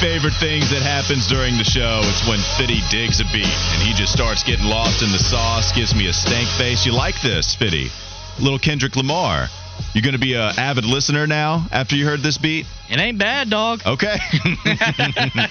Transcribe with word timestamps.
Favorite 0.00 0.34
things 0.34 0.70
that 0.70 0.82
happens 0.82 1.26
during 1.26 1.56
the 1.56 1.64
show. 1.64 2.00
It's 2.04 2.26
when 2.28 2.38
Fitty 2.56 2.80
digs 2.90 3.20
a 3.20 3.24
beat 3.32 3.46
and 3.46 3.82
he 3.82 3.92
just 3.94 4.12
starts 4.12 4.42
getting 4.42 4.66
lost 4.66 5.02
in 5.02 5.12
the 5.12 5.18
sauce, 5.18 5.72
gives 5.72 5.94
me 5.94 6.08
a 6.08 6.12
stank 6.12 6.48
face. 6.48 6.86
You 6.86 6.92
like 6.92 7.20
this, 7.22 7.54
Fitty? 7.54 7.90
Little 8.38 8.58
Kendrick 8.58 8.96
Lamar. 8.96 9.48
You 9.94 10.02
going 10.02 10.14
to 10.14 10.18
be 10.18 10.34
an 10.34 10.58
avid 10.58 10.84
listener 10.84 11.26
now 11.26 11.66
after 11.70 11.94
you 11.94 12.04
heard 12.04 12.20
this 12.20 12.36
beat? 12.36 12.66
It 12.90 12.98
ain't 12.98 13.18
bad, 13.18 13.48
dog. 13.48 13.80
Okay. 13.86 14.16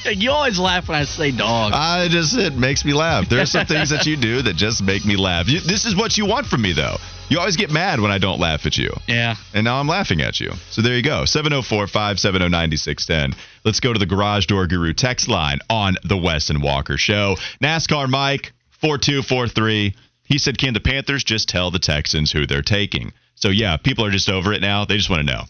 you 0.13 0.31
always 0.31 0.59
laugh 0.59 0.87
when 0.89 0.97
I 0.97 1.05
say 1.05 1.31
dog. 1.31 1.71
I 1.73 2.09
just 2.09 2.35
it 2.37 2.55
makes 2.57 2.83
me 2.83 2.93
laugh. 2.93 3.29
There 3.29 3.39
are 3.39 3.45
some 3.45 3.65
things 3.65 3.89
that 3.91 4.05
you 4.05 4.17
do 4.17 4.41
that 4.43 4.55
just 4.55 4.83
make 4.83 5.05
me 5.05 5.15
laugh. 5.15 5.47
You, 5.47 5.61
this 5.61 5.85
is 5.85 5.95
what 5.95 6.17
you 6.17 6.25
want 6.25 6.47
from 6.47 6.61
me, 6.61 6.73
though. 6.73 6.97
You 7.29 7.39
always 7.39 7.55
get 7.55 7.71
mad 7.71 8.01
when 8.01 8.11
I 8.11 8.17
don't 8.17 8.39
laugh 8.39 8.65
at 8.65 8.77
you. 8.77 8.91
Yeah. 9.07 9.35
And 9.53 9.63
now 9.63 9.79
I'm 9.79 9.87
laughing 9.87 10.21
at 10.21 10.39
you. 10.39 10.51
So 10.69 10.81
there 10.81 10.95
you 10.95 11.03
go. 11.03 11.25
704 11.25 11.87
570 11.87 12.49
9610. 12.49 13.39
Let's 13.63 13.79
go 13.79 13.93
to 13.93 13.99
the 13.99 14.05
Garage 14.05 14.45
Door 14.47 14.67
Guru 14.67 14.93
text 14.93 15.29
line 15.29 15.59
on 15.69 15.95
the 16.03 16.17
Wes 16.17 16.49
and 16.49 16.61
Walker 16.61 16.97
Show. 16.97 17.37
NASCAR 17.61 18.09
Mike, 18.09 18.51
4243. 18.81 19.95
He 20.25 20.37
said, 20.37 20.57
Can 20.57 20.73
the 20.73 20.79
Panthers 20.79 21.23
just 21.23 21.47
tell 21.47 21.71
the 21.71 21.79
Texans 21.79 22.31
who 22.31 22.45
they're 22.45 22.61
taking? 22.61 23.13
So 23.35 23.49
yeah, 23.49 23.77
people 23.77 24.05
are 24.05 24.11
just 24.11 24.29
over 24.29 24.53
it 24.53 24.61
now. 24.61 24.85
They 24.85 24.97
just 24.97 25.09
want 25.09 25.27
to 25.27 25.33
know. 25.33 25.43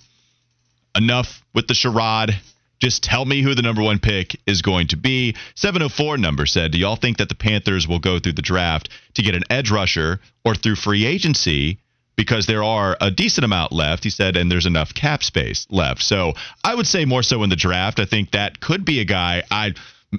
Enough 0.95 1.44
with 1.53 1.67
the 1.67 1.73
charade. 1.73 2.39
Just 2.80 3.03
tell 3.03 3.23
me 3.23 3.42
who 3.42 3.56
the 3.56 3.62
number 3.62 3.81
one 3.81 4.00
pick 4.00 4.36
is 4.45 4.62
going 4.62 4.88
to 4.88 4.98
be. 4.98 5.36
704 5.56 6.17
number 6.17 6.45
said, 6.45 6.72
Do 6.72 6.78
y'all 6.78 6.98
think 6.98 7.17
that 7.17 7.30
the 7.30 7.36
Panthers 7.36 7.88
will 7.88 8.00
go 8.00 8.20
through 8.20 8.34
the 8.34 8.42
draft 8.42 8.89
to 9.14 9.22
get 9.22 9.36
an 9.36 9.44
edge 9.50 9.72
rusher 9.72 10.20
or 10.44 10.54
through 10.54 10.76
free 10.76 11.06
agency? 11.06 11.80
Because 12.16 12.45
there 12.45 12.64
are 12.64 12.98
a 13.02 13.09
decent 13.09 13.45
amount 13.45 13.72
left, 13.72 14.04
he 14.04 14.09
said, 14.09 14.36
and 14.36 14.52
there's 14.52 14.66
enough 14.66 14.94
cap 14.94 15.23
space 15.23 15.66
left. 15.70 16.04
So 16.04 16.34
I 16.64 16.76
would 16.76 16.86
say 16.86 17.06
more 17.06 17.23
so 17.23 17.42
in 17.44 17.50
the 17.50 17.56
draft. 17.56 18.00
I 18.00 18.06
think 18.06 18.31
that 18.31 18.59
could 18.59 18.86
be 18.86 19.00
a 19.00 19.06
guy 19.06 19.44
I 19.50 19.73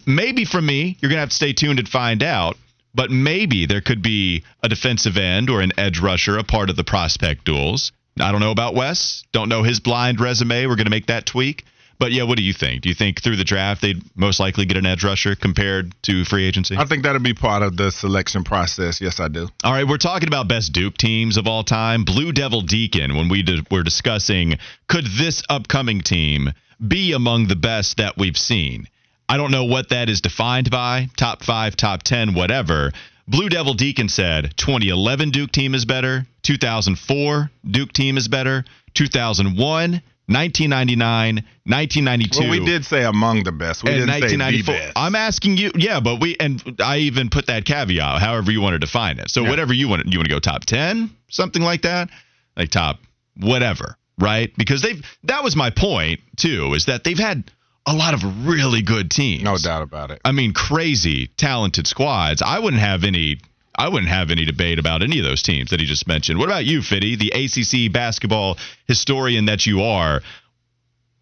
maybe 0.07 0.45
for 0.45 0.61
me, 0.61 0.97
you're 1.01 1.11
gonna 1.11 1.21
have 1.21 1.29
to 1.29 1.35
stay 1.35 1.53
tuned 1.53 1.79
and 1.79 1.89
find 1.89 2.23
out. 2.23 2.57
But 2.95 3.11
maybe 3.11 3.67
there 3.67 3.81
could 3.81 4.03
be 4.03 4.45
a 4.63 4.69
defensive 4.69 5.17
end 5.17 5.51
or 5.51 5.61
an 5.61 5.73
edge 5.77 5.99
rusher, 5.99 6.39
a 6.39 6.45
part 6.45 6.71
of 6.71 6.77
the 6.77 6.85
prospect 6.85 7.45
duels. 7.45 7.93
I 8.21 8.31
don't 8.31 8.41
know 8.41 8.53
about 8.53 8.75
Wes. 8.75 9.25
Don't 9.33 9.49
know 9.49 9.65
his 9.65 9.81
blind 9.81 10.21
resume. 10.21 10.67
We're 10.67 10.77
going 10.77 10.87
to 10.87 10.91
make 10.91 11.07
that 11.07 11.27
tweak. 11.27 11.65
But 11.99 12.13
yeah, 12.13 12.25
what 12.25 12.37
do 12.37 12.43
you 12.45 12.53
think? 12.53 12.83
Do 12.83 12.89
you 12.89 12.95
think 12.95 13.23
through 13.23 13.37
the 13.37 13.45
draft 13.45 13.81
they'd 13.81 14.03
most 14.17 14.41
likely 14.41 14.67
get 14.67 14.77
an 14.77 14.87
edge 14.87 15.05
rusher 15.05 15.35
compared 15.37 15.95
to 16.03 16.25
free 16.25 16.45
agency? 16.45 16.77
I 16.77 16.85
think 16.87 17.05
that'll 17.05 17.23
be 17.23 17.35
part 17.35 17.63
of 17.63 17.77
the 17.77 17.91
selection 17.91 18.45
process. 18.45 19.01
Yes, 19.01 19.21
I 19.21 19.29
do. 19.29 19.49
All 19.63 19.73
right, 19.73 19.87
we're 19.87 19.99
talking 19.99 20.29
about 20.29 20.49
best 20.49 20.73
Duke 20.73 20.97
teams 20.97 21.37
of 21.37 21.47
all 21.47 21.63
time. 21.63 22.05
Blue 22.05 22.33
Devil 22.33 22.63
Deacon, 22.63 23.17
when 23.17 23.29
we 23.29 23.43
did, 23.43 23.71
were 23.71 23.83
discussing 23.83 24.59
could 24.89 25.07
this 25.07 25.43
upcoming 25.49 26.01
team 26.01 26.53
be 26.87 27.13
among 27.13 27.47
the 27.47 27.57
best 27.57 27.97
that 27.99 28.17
we've 28.19 28.37
seen? 28.37 28.89
I 29.29 29.37
don't 29.37 29.51
know 29.51 29.65
what 29.65 29.89
that 29.89 30.09
is 30.09 30.21
defined 30.21 30.71
by 30.71 31.09
top 31.17 31.43
five, 31.43 31.77
top 31.77 32.03
10, 32.03 32.35
whatever. 32.35 32.93
Blue 33.27 33.49
Devil 33.49 33.75
Deacon 33.75 34.09
said 34.09 34.55
2011 34.57 35.31
Duke 35.31 35.51
team 35.51 35.75
is 35.75 35.85
better, 35.85 36.27
2004 36.43 37.51
Duke 37.71 37.93
team 37.93 38.19
is 38.19 38.29
better, 38.29 38.65
2001, 38.93 40.03
1999, 40.27 41.35
1992. 41.65 42.41
Well, 42.41 42.51
we 42.51 42.65
did 42.65 42.85
say 42.85 43.05
among 43.05 43.45
the 43.45 43.53
best. 43.53 43.83
We 43.83 43.91
didn't 43.91 44.09
say 44.21 44.37
the 44.37 44.63
best. 44.63 44.93
I'm 44.97 45.15
asking 45.15 45.57
you, 45.57 45.73
yeah, 45.75 46.01
but 46.01 46.21
we 46.21 46.37
and 46.39 46.63
I 46.83 46.99
even 46.99 47.31
put 47.31 47.47
that 47.47 47.65
caveat, 47.65 48.21
however 48.21 48.51
you 48.51 48.61
want 48.61 48.75
to 48.75 48.79
define 48.79 49.19
it. 49.19 49.31
So 49.31 49.43
Yeah. 49.43 49.51
whatever 49.51 49.73
you 49.73 49.89
want, 49.89 50.07
you 50.07 50.19
want 50.19 50.29
to 50.29 50.35
go 50.35 50.41
top 50.41 50.65
10, 50.65 51.11
something 51.29 51.63
like 51.63 51.83
that, 51.83 52.11
like 52.57 52.71
top 52.71 53.01
whatever, 53.37 53.97
right? 54.19 54.51
Because 54.57 54.83
they've 54.83 55.03
that 55.25 55.43
was 55.43 55.57
my 55.57 55.71
point 55.71 56.21
too, 56.37 56.75
is 56.75 56.87
that 56.87 57.05
they've 57.05 57.19
had 57.19 57.45
a 57.87 57.95
lot 57.95 58.15
of 58.15 58.47
really 58.47 58.83
good 58.83 59.11
teams. 59.11 59.43
No 59.43 59.57
doubt 59.59 59.83
about 59.83 60.11
it. 60.11 60.21
I 60.25 60.33
mean, 60.33 60.53
crazy 60.53 61.29
talented 61.37 61.87
squads. 61.87 62.43
I 62.43 62.59
wouldn't 62.59 62.83
have 62.83 63.05
any. 63.05 63.39
I 63.77 63.89
wouldn't 63.89 64.11
have 64.11 64.31
any 64.31 64.45
debate 64.45 64.79
about 64.79 65.03
any 65.03 65.19
of 65.19 65.25
those 65.25 65.43
teams 65.43 65.71
that 65.71 65.81
he 65.81 65.87
just 65.87 66.07
mentioned. 66.07 66.39
What 66.39 66.49
about 66.49 66.65
you, 66.65 66.81
Fitty, 66.81 67.17
the 67.17 67.31
ACC 67.31 67.93
basketball 67.93 68.57
historian 68.87 69.47
that 69.47 69.67
you 69.67 69.83
are? 69.83 70.21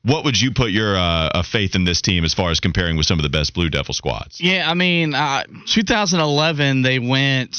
What 0.04 0.24
would 0.24 0.38
you 0.38 0.52
put 0.52 0.70
your 0.70 0.94
uh, 0.96 1.00
uh, 1.00 1.42
faith 1.42 1.74
in 1.74 1.84
this 1.84 2.02
team 2.02 2.24
as 2.24 2.34
far 2.34 2.50
as 2.50 2.60
comparing 2.60 2.96
with 2.96 3.06
some 3.06 3.18
of 3.18 3.22
the 3.22 3.30
best 3.30 3.54
Blue 3.54 3.70
Devil 3.70 3.94
squads? 3.94 4.38
Yeah, 4.40 4.68
I 4.68 4.74
mean, 4.74 5.14
uh, 5.14 5.44
2011 5.66 6.82
they 6.82 6.98
went. 6.98 7.56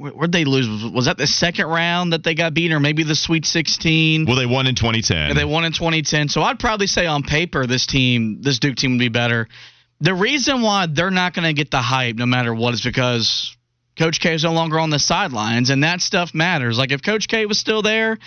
Where, 0.00 0.12
where'd 0.12 0.32
they 0.32 0.44
lose? 0.44 0.66
Was, 0.90 1.04
that 1.04 1.18
the 1.18 1.26
second 1.26 1.66
round 1.66 2.14
that 2.14 2.24
they 2.24 2.34
got 2.34 2.54
beaten, 2.54 2.74
or 2.74 2.80
maybe 2.80 3.02
the 3.02 3.14
Sweet 3.14 3.44
16? 3.44 4.24
Well, 4.24 4.36
they 4.36 4.46
won 4.46 4.66
in 4.66 4.74
2010. 4.74 5.30
And 5.30 5.38
they 5.38 5.44
won 5.44 5.64
in 5.64 5.72
2010. 5.72 6.28
So 6.28 6.42
I'd 6.42 6.58
probably 6.58 6.86
say 6.86 7.06
on 7.06 7.22
paper 7.22 7.66
this 7.66 7.86
team, 7.86 8.40
this 8.40 8.58
Duke 8.58 8.76
team 8.76 8.92
would 8.92 8.98
be 8.98 9.10
better. 9.10 9.46
The 10.00 10.14
reason 10.14 10.62
why 10.62 10.86
they're 10.86 11.10
not 11.10 11.34
going 11.34 11.46
to 11.46 11.52
get 11.52 11.70
the 11.70 11.82
hype 11.82 12.16
no 12.16 12.24
matter 12.24 12.54
what 12.54 12.72
is 12.72 12.80
because 12.80 13.54
Coach 13.98 14.20
K 14.20 14.34
is 14.34 14.44
no 14.44 14.52
longer 14.52 14.78
on 14.78 14.88
the 14.88 14.98
sidelines, 14.98 15.68
and 15.68 15.84
that 15.84 16.00
stuff 16.00 16.34
matters. 16.34 16.78
Like 16.78 16.92
if 16.92 17.02
Coach 17.02 17.28
K 17.28 17.44
was 17.44 17.58
still 17.58 17.82
there, 17.82 18.18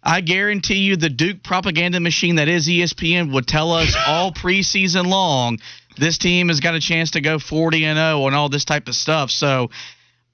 I 0.00 0.20
guarantee 0.20 0.78
you 0.78 0.96
the 0.96 1.10
Duke 1.10 1.42
propaganda 1.42 1.98
machine 1.98 2.36
that 2.36 2.46
is 2.46 2.68
ESPN 2.68 3.32
would 3.32 3.48
tell 3.48 3.72
us 3.72 3.96
all 4.06 4.30
preseason 4.30 5.06
long 5.06 5.58
this 5.98 6.18
team 6.18 6.48
has 6.48 6.60
got 6.60 6.74
a 6.74 6.80
chance 6.80 7.12
to 7.12 7.20
go 7.20 7.38
40 7.38 7.84
and 7.84 7.96
0 7.96 8.26
and 8.26 8.36
all 8.36 8.48
this 8.48 8.64
type 8.64 8.88
of 8.88 8.94
stuff. 8.94 9.30
So 9.30 9.70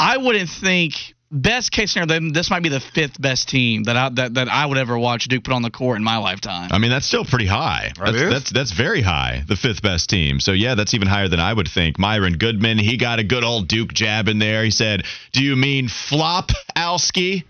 I 0.03 0.17
wouldn't 0.17 0.51
think 0.51 1.15
best 1.31 1.71
case 1.73 1.93
scenario 1.93 2.31
this 2.33 2.51
might 2.51 2.63
be 2.63 2.69
the 2.69 2.81
fifth 2.81 3.21
best 3.21 3.49
team 3.49 3.85
that 3.85 3.97
I 3.97 4.09
that, 4.11 4.35
that 4.35 4.49
I 4.49 4.67
would 4.67 4.77
ever 4.77 4.99
watch 4.99 5.29
Duke 5.29 5.45
put 5.45 5.55
on 5.55 5.63
the 5.63 5.71
court 5.71 5.97
in 5.97 6.05
my 6.05 6.19
lifetime. 6.19 6.71
I 6.73 6.79
mean, 6.79 6.91
that's 6.91 7.07
still 7.07 7.25
pretty 7.25 7.47
high. 7.47 7.93
That's, 7.97 8.17
is? 8.17 8.31
that's 8.31 8.51
that's 8.51 8.73
very 8.73 9.01
high. 9.01 9.45
The 9.47 9.57
fifth 9.57 9.81
best 9.81 10.11
team. 10.11 10.41
So 10.41 10.53
yeah, 10.53 10.75
that's 10.75 10.93
even 10.95 11.07
higher 11.07 11.29
than 11.29 11.41
I 11.41 11.53
would 11.53 11.69
think. 11.69 11.99
Myron 11.99 12.37
Goodman, 12.37 12.79
he 12.79 12.97
got 12.97 13.21
a 13.21 13.25
good 13.25 13.45
old 13.45 13.69
Duke 13.69 13.93
jab 13.93 14.29
in 14.29 14.41
there. 14.41 14.65
He 14.65 14.73
said, 14.73 15.05
"Do 15.33 15.43
you 15.43 15.55
mean 15.55 15.89
flop, 15.89 16.51
Alski?" 16.77 17.45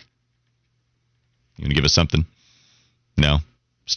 You 1.57 1.65
gonna 1.65 1.75
give 1.75 1.85
us 1.85 1.93
something? 1.93 2.27
No. 3.17 3.39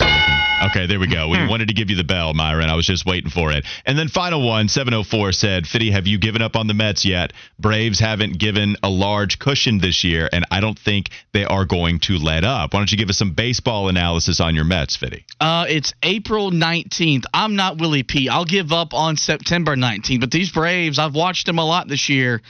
Okay, 0.01 0.87
there 0.87 0.99
we 0.99 1.07
go. 1.07 1.27
We 1.27 1.45
wanted 1.47 1.67
to 1.67 1.73
give 1.73 1.89
you 1.89 1.95
the 1.95 2.03
bell, 2.03 2.33
Myron. 2.33 2.69
I 2.69 2.75
was 2.75 2.85
just 2.85 3.05
waiting 3.05 3.29
for 3.29 3.51
it. 3.51 3.65
And 3.85 3.97
then 3.97 4.07
final 4.07 4.45
one, 4.45 4.67
704 4.67 5.31
said, 5.31 5.67
Fitty, 5.67 5.91
have 5.91 6.07
you 6.07 6.17
given 6.17 6.41
up 6.41 6.55
on 6.55 6.67
the 6.67 6.73
Mets 6.73 7.05
yet? 7.05 7.33
Braves 7.59 7.99
haven't 7.99 8.39
given 8.39 8.75
a 8.81 8.89
large 8.89 9.37
cushion 9.37 9.79
this 9.79 10.03
year, 10.03 10.29
and 10.31 10.45
I 10.49 10.61
don't 10.61 10.77
think 10.77 11.09
they 11.33 11.45
are 11.45 11.65
going 11.65 11.99
to 12.01 12.17
let 12.17 12.43
up. 12.43 12.73
Why 12.73 12.79
don't 12.79 12.91
you 12.91 12.97
give 12.97 13.09
us 13.09 13.17
some 13.17 13.33
baseball 13.33 13.89
analysis 13.89 14.39
on 14.39 14.55
your 14.55 14.63
Mets, 14.63 14.95
Fitty? 14.95 15.25
Uh, 15.39 15.65
it's 15.67 15.93
April 16.01 16.51
19th. 16.51 17.25
I'm 17.33 17.55
not 17.55 17.77
Willie 17.77 18.03
P. 18.03 18.29
I'll 18.29 18.45
give 18.45 18.71
up 18.71 18.93
on 18.93 19.17
September 19.17 19.75
19th. 19.75 20.21
But 20.21 20.31
these 20.31 20.51
Braves, 20.51 20.99
I've 20.99 21.15
watched 21.15 21.45
them 21.45 21.59
a 21.59 21.65
lot 21.65 21.87
this 21.87 22.09
year. 22.09 22.41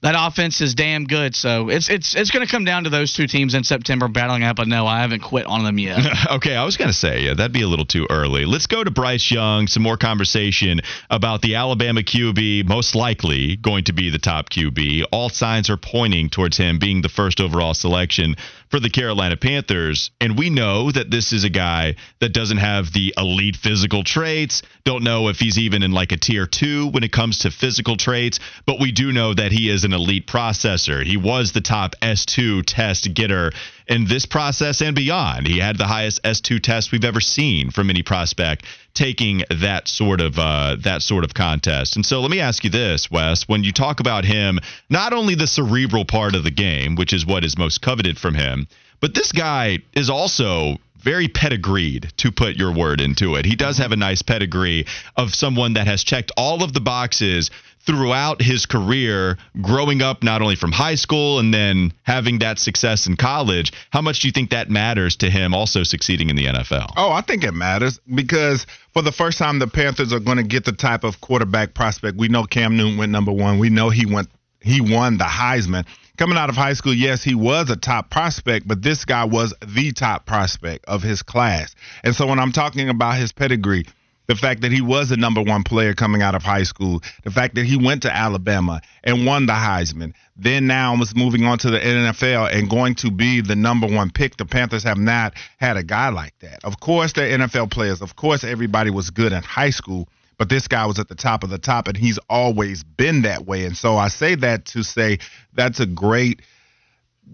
That 0.00 0.14
offense 0.16 0.60
is 0.60 0.76
damn 0.76 1.06
good. 1.06 1.34
So 1.34 1.70
it's 1.70 1.90
it's 1.90 2.14
it's 2.14 2.30
going 2.30 2.46
to 2.46 2.50
come 2.50 2.64
down 2.64 2.84
to 2.84 2.90
those 2.90 3.14
two 3.14 3.26
teams 3.26 3.54
in 3.54 3.64
September 3.64 4.06
battling 4.06 4.44
out. 4.44 4.54
But 4.54 4.68
no, 4.68 4.86
I 4.86 5.00
haven't 5.00 5.20
quit 5.20 5.46
on 5.46 5.64
them 5.64 5.76
yet. 5.76 5.98
okay, 6.30 6.54
I 6.54 6.64
was 6.64 6.76
going 6.76 6.88
to 6.88 6.96
say, 6.96 7.22
yeah, 7.22 7.34
that'd 7.34 7.52
be 7.52 7.62
a 7.62 7.66
little 7.66 7.84
too 7.84 8.06
early. 8.08 8.44
Let's 8.44 8.68
go 8.68 8.84
to 8.84 8.92
Bryce 8.92 9.28
Young, 9.28 9.66
some 9.66 9.82
more 9.82 9.96
conversation 9.96 10.82
about 11.10 11.42
the 11.42 11.56
Alabama 11.56 12.02
QB, 12.02 12.68
most 12.68 12.94
likely 12.94 13.56
going 13.56 13.84
to 13.84 13.92
be 13.92 14.10
the 14.10 14.18
top 14.18 14.50
QB. 14.50 15.06
All 15.10 15.30
signs 15.30 15.68
are 15.68 15.76
pointing 15.76 16.30
towards 16.30 16.56
him 16.56 16.78
being 16.78 17.02
the 17.02 17.08
first 17.08 17.40
overall 17.40 17.74
selection 17.74 18.36
for 18.70 18.80
the 18.80 18.90
Carolina 18.90 19.36
Panthers. 19.36 20.10
And 20.20 20.38
we 20.38 20.50
know 20.50 20.90
that 20.90 21.10
this 21.10 21.32
is 21.32 21.44
a 21.44 21.50
guy 21.50 21.96
that 22.20 22.32
doesn't 22.32 22.58
have 22.58 22.92
the 22.92 23.14
elite 23.16 23.56
physical 23.56 24.04
traits. 24.04 24.62
Don't 24.84 25.04
know 25.04 25.28
if 25.28 25.38
he's 25.38 25.58
even 25.58 25.82
in 25.82 25.92
like 25.92 26.12
a 26.12 26.16
tier 26.16 26.46
two 26.46 26.88
when 26.88 27.04
it 27.04 27.12
comes 27.12 27.38
to 27.40 27.50
physical 27.50 27.96
traits, 27.96 28.40
but 28.66 28.80
we 28.80 28.92
do 28.92 29.12
know 29.12 29.34
that 29.34 29.52
he 29.52 29.70
is 29.70 29.84
an 29.84 29.92
elite 29.92 30.26
processor. 30.26 31.04
He 31.04 31.16
was 31.16 31.52
the 31.52 31.60
top 31.60 31.94
S2 32.02 32.64
test 32.66 33.12
getter 33.14 33.52
in 33.88 34.06
this 34.06 34.26
process 34.26 34.80
and 34.80 34.94
beyond. 34.94 35.46
He 35.46 35.58
had 35.58 35.78
the 35.78 35.86
highest 35.86 36.22
S2 36.22 36.62
test 36.62 36.92
we've 36.92 37.04
ever 37.04 37.20
seen 37.20 37.70
from 37.70 37.90
any 37.90 38.02
prospect 38.02 38.64
taking 38.94 39.42
that 39.50 39.88
sort 39.88 40.20
of 40.20 40.38
uh, 40.38 40.76
that 40.80 41.02
sort 41.02 41.24
of 41.24 41.34
contest. 41.34 41.96
And 41.96 42.04
so 42.04 42.20
let 42.20 42.30
me 42.30 42.40
ask 42.40 42.64
you 42.64 42.70
this, 42.70 43.10
Wes, 43.10 43.48
when 43.48 43.64
you 43.64 43.72
talk 43.72 44.00
about 44.00 44.24
him, 44.24 44.58
not 44.90 45.12
only 45.12 45.34
the 45.34 45.46
cerebral 45.46 46.04
part 46.04 46.34
of 46.34 46.44
the 46.44 46.50
game, 46.50 46.96
which 46.96 47.12
is 47.12 47.24
what 47.24 47.44
is 47.44 47.56
most 47.56 47.80
coveted 47.80 48.18
from 48.18 48.34
him, 48.34 48.66
but 49.00 49.14
this 49.14 49.32
guy 49.32 49.78
is 49.94 50.10
also 50.10 50.78
very 50.98 51.28
pedigreed, 51.28 52.12
to 52.16 52.32
put 52.32 52.56
your 52.56 52.74
word 52.74 53.00
into 53.00 53.36
it. 53.36 53.46
He 53.46 53.54
does 53.54 53.78
have 53.78 53.92
a 53.92 53.96
nice 53.96 54.20
pedigree 54.20 54.84
of 55.16 55.32
someone 55.32 55.74
that 55.74 55.86
has 55.86 56.02
checked 56.02 56.32
all 56.36 56.64
of 56.64 56.72
the 56.72 56.80
boxes 56.80 57.50
throughout 57.80 58.42
his 58.42 58.66
career, 58.66 59.38
growing 59.62 60.02
up 60.02 60.22
not 60.22 60.42
only 60.42 60.56
from 60.56 60.72
high 60.72 60.94
school 60.94 61.38
and 61.38 61.52
then 61.52 61.92
having 62.02 62.40
that 62.40 62.58
success 62.58 63.06
in 63.06 63.16
college. 63.16 63.72
How 63.90 64.02
much 64.02 64.20
do 64.20 64.28
you 64.28 64.32
think 64.32 64.50
that 64.50 64.70
matters 64.70 65.16
to 65.16 65.30
him 65.30 65.54
also 65.54 65.82
succeeding 65.82 66.30
in 66.30 66.36
the 66.36 66.46
NFL? 66.46 66.92
Oh, 66.96 67.10
I 67.10 67.22
think 67.22 67.44
it 67.44 67.52
matters 67.52 68.00
because 68.14 68.66
for 68.92 69.02
the 69.02 69.12
first 69.12 69.38
time, 69.38 69.58
the 69.58 69.66
Panthers 69.66 70.12
are 70.12 70.20
going 70.20 70.38
to 70.38 70.42
get 70.42 70.64
the 70.64 70.72
type 70.72 71.04
of 71.04 71.20
quarterback 71.20 71.74
prospect. 71.74 72.16
We 72.16 72.28
know 72.28 72.44
Cam 72.44 72.76
Newton 72.76 72.98
went 72.98 73.12
number 73.12 73.32
one. 73.32 73.58
We 73.58 73.70
know 73.70 73.90
he 73.90 74.06
went 74.06 74.28
he 74.60 74.80
won 74.80 75.18
the 75.18 75.24
Heisman. 75.24 75.86
Coming 76.16 76.36
out 76.36 76.50
of 76.50 76.56
high 76.56 76.72
school, 76.72 76.92
yes, 76.92 77.22
he 77.22 77.36
was 77.36 77.70
a 77.70 77.76
top 77.76 78.10
prospect, 78.10 78.66
but 78.66 78.82
this 78.82 79.04
guy 79.04 79.24
was 79.24 79.54
the 79.64 79.92
top 79.92 80.26
prospect 80.26 80.84
of 80.86 81.00
his 81.00 81.22
class. 81.22 81.76
And 82.02 82.14
so 82.14 82.26
when 82.26 82.40
I'm 82.40 82.50
talking 82.50 82.88
about 82.88 83.16
his 83.16 83.30
pedigree, 83.30 83.86
the 84.28 84.36
fact 84.36 84.60
that 84.60 84.70
he 84.70 84.82
was 84.82 85.08
the 85.08 85.16
number 85.16 85.40
one 85.42 85.64
player 85.64 85.94
coming 85.94 86.20
out 86.20 86.34
of 86.34 86.42
high 86.42 86.62
school, 86.62 87.02
the 87.24 87.30
fact 87.30 87.54
that 87.54 87.64
he 87.64 87.78
went 87.78 88.02
to 88.02 88.14
Alabama 88.14 88.82
and 89.02 89.24
won 89.24 89.46
the 89.46 89.54
Heisman, 89.54 90.12
then 90.36 90.66
now 90.66 90.94
was 90.96 91.16
moving 91.16 91.44
on 91.44 91.58
to 91.58 91.70
the 91.70 91.78
NFL 91.78 92.52
and 92.52 92.68
going 92.68 92.94
to 92.96 93.10
be 93.10 93.40
the 93.40 93.56
number 93.56 93.86
one 93.86 94.10
pick. 94.10 94.36
The 94.36 94.44
Panthers 94.44 94.84
have 94.84 94.98
not 94.98 95.32
had 95.56 95.78
a 95.78 95.82
guy 95.82 96.10
like 96.10 96.38
that. 96.40 96.62
Of 96.62 96.78
course, 96.78 97.14
they're 97.14 97.38
NFL 97.38 97.70
players. 97.70 98.02
Of 98.02 98.16
course, 98.16 98.44
everybody 98.44 98.90
was 98.90 99.08
good 99.08 99.32
in 99.32 99.42
high 99.42 99.70
school, 99.70 100.10
but 100.36 100.50
this 100.50 100.68
guy 100.68 100.84
was 100.84 100.98
at 100.98 101.08
the 101.08 101.14
top 101.14 101.42
of 101.42 101.48
the 101.48 101.58
top, 101.58 101.88
and 101.88 101.96
he's 101.96 102.18
always 102.28 102.84
been 102.84 103.22
that 103.22 103.46
way. 103.46 103.64
And 103.64 103.76
so 103.76 103.96
I 103.96 104.08
say 104.08 104.34
that 104.34 104.66
to 104.66 104.82
say 104.82 105.20
that's 105.54 105.80
a 105.80 105.86
great, 105.86 106.42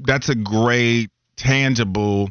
that's 0.00 0.28
a 0.28 0.36
great 0.36 1.10
tangible 1.36 2.30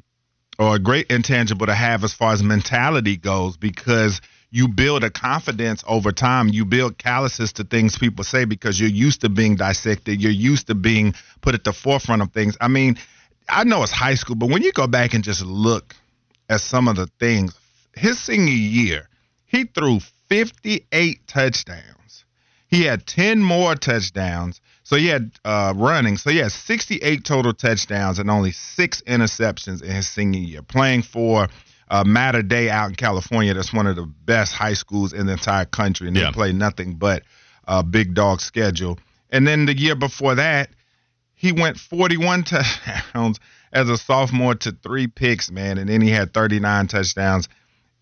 or 0.58 0.76
a 0.76 0.80
great 0.80 1.12
intangible 1.12 1.66
to 1.66 1.76
have 1.76 2.06
as 2.06 2.14
far 2.14 2.32
as 2.32 2.42
mentality 2.42 3.18
goes 3.18 3.58
because 3.58 4.22
you 4.54 4.68
build 4.68 5.04
a 5.04 5.10
confidence 5.10 5.84
over 5.88 6.12
time. 6.12 6.48
You 6.48 6.64
build 6.64 7.00
calluses 7.00 7.54
to 7.54 7.64
things 7.64 7.98
people 7.98 8.24
say 8.24 8.46
because 8.46 8.80
you're 8.80 8.88
used 8.88 9.22
to 9.22 9.30
being 9.30 9.56
dissected. 9.56 10.22
You're 10.22 10.32
used 10.32 10.68
to 10.68 10.76
being 10.76 11.16
put 11.42 11.56
at 11.56 11.64
the 11.64 11.74
forefront 11.74 12.22
of 12.22 12.32
things. 12.34 12.56
I 12.62 12.68
mean, 12.68 13.00
I 13.50 13.64
know 13.64 13.82
it's 13.82 13.92
high 13.92 14.14
school, 14.14 14.36
but 14.36 14.52
when 14.52 14.62
you 14.62 14.72
go 14.72 14.86
back 14.86 15.16
and 15.16 15.24
just 15.24 15.44
look 15.44 15.96
at 16.50 16.62
some 16.62 16.88
of 16.88 16.98
the 16.98 17.08
things, 17.20 17.58
his 17.96 18.20
senior 18.20 18.54
year, 18.54 19.10
he 19.48 19.64
threw 19.64 20.00
58 20.30 21.26
touchdowns. 21.26 22.24
He 22.68 22.84
had 22.84 23.08
10 23.08 23.42
more 23.42 23.74
touchdowns. 23.74 24.62
So 24.84 24.98
he 24.98 25.08
had 25.08 25.32
uh, 25.44 25.74
running. 25.76 26.18
So 26.18 26.30
he 26.30 26.38
had 26.38 26.52
68 26.52 27.26
total 27.26 27.56
touchdowns 27.56 28.20
and 28.20 28.30
only 28.30 28.52
six 28.52 29.02
interceptions 29.02 29.82
in 29.82 29.90
his 29.90 30.08
senior 30.08 30.42
year, 30.42 30.62
playing 30.62 31.02
for 31.02 31.50
uh, 31.94 32.04
Mater 32.04 32.42
Dei 32.42 32.70
out 32.72 32.90
in 32.90 32.96
California. 32.96 33.54
That's 33.54 33.72
one 33.72 33.86
of 33.86 33.96
the 33.96 34.06
best 34.26 34.52
high 34.54 34.74
schools 34.74 35.14
in 35.14 35.28
the 35.28 35.34
entire 35.34 35.66
country, 35.66 36.08
and 36.08 36.18
Yeah. 36.18 36.26
they 36.26 36.32
play 36.32 36.52
nothing 36.52 36.96
but 36.96 37.22
uh, 37.68 37.84
big 37.84 38.16
dog 38.16 38.42
schedule. 38.42 38.98
And 39.30 39.46
then 39.48 39.66
the 39.66 39.78
year 39.78 39.96
before 39.96 40.36
that, 40.36 40.70
he 41.36 41.52
went 41.52 41.78
41 41.78 42.44
touchdowns 42.54 43.40
as 43.72 43.90
a 43.90 43.98
sophomore 43.98 44.56
to 44.56 44.72
three 44.72 45.06
picks, 45.08 45.52
man, 45.52 45.78
and 45.78 45.88
then 45.88 46.02
he 46.02 46.10
had 46.10 46.34
39 46.34 46.88
touchdowns 46.88 47.48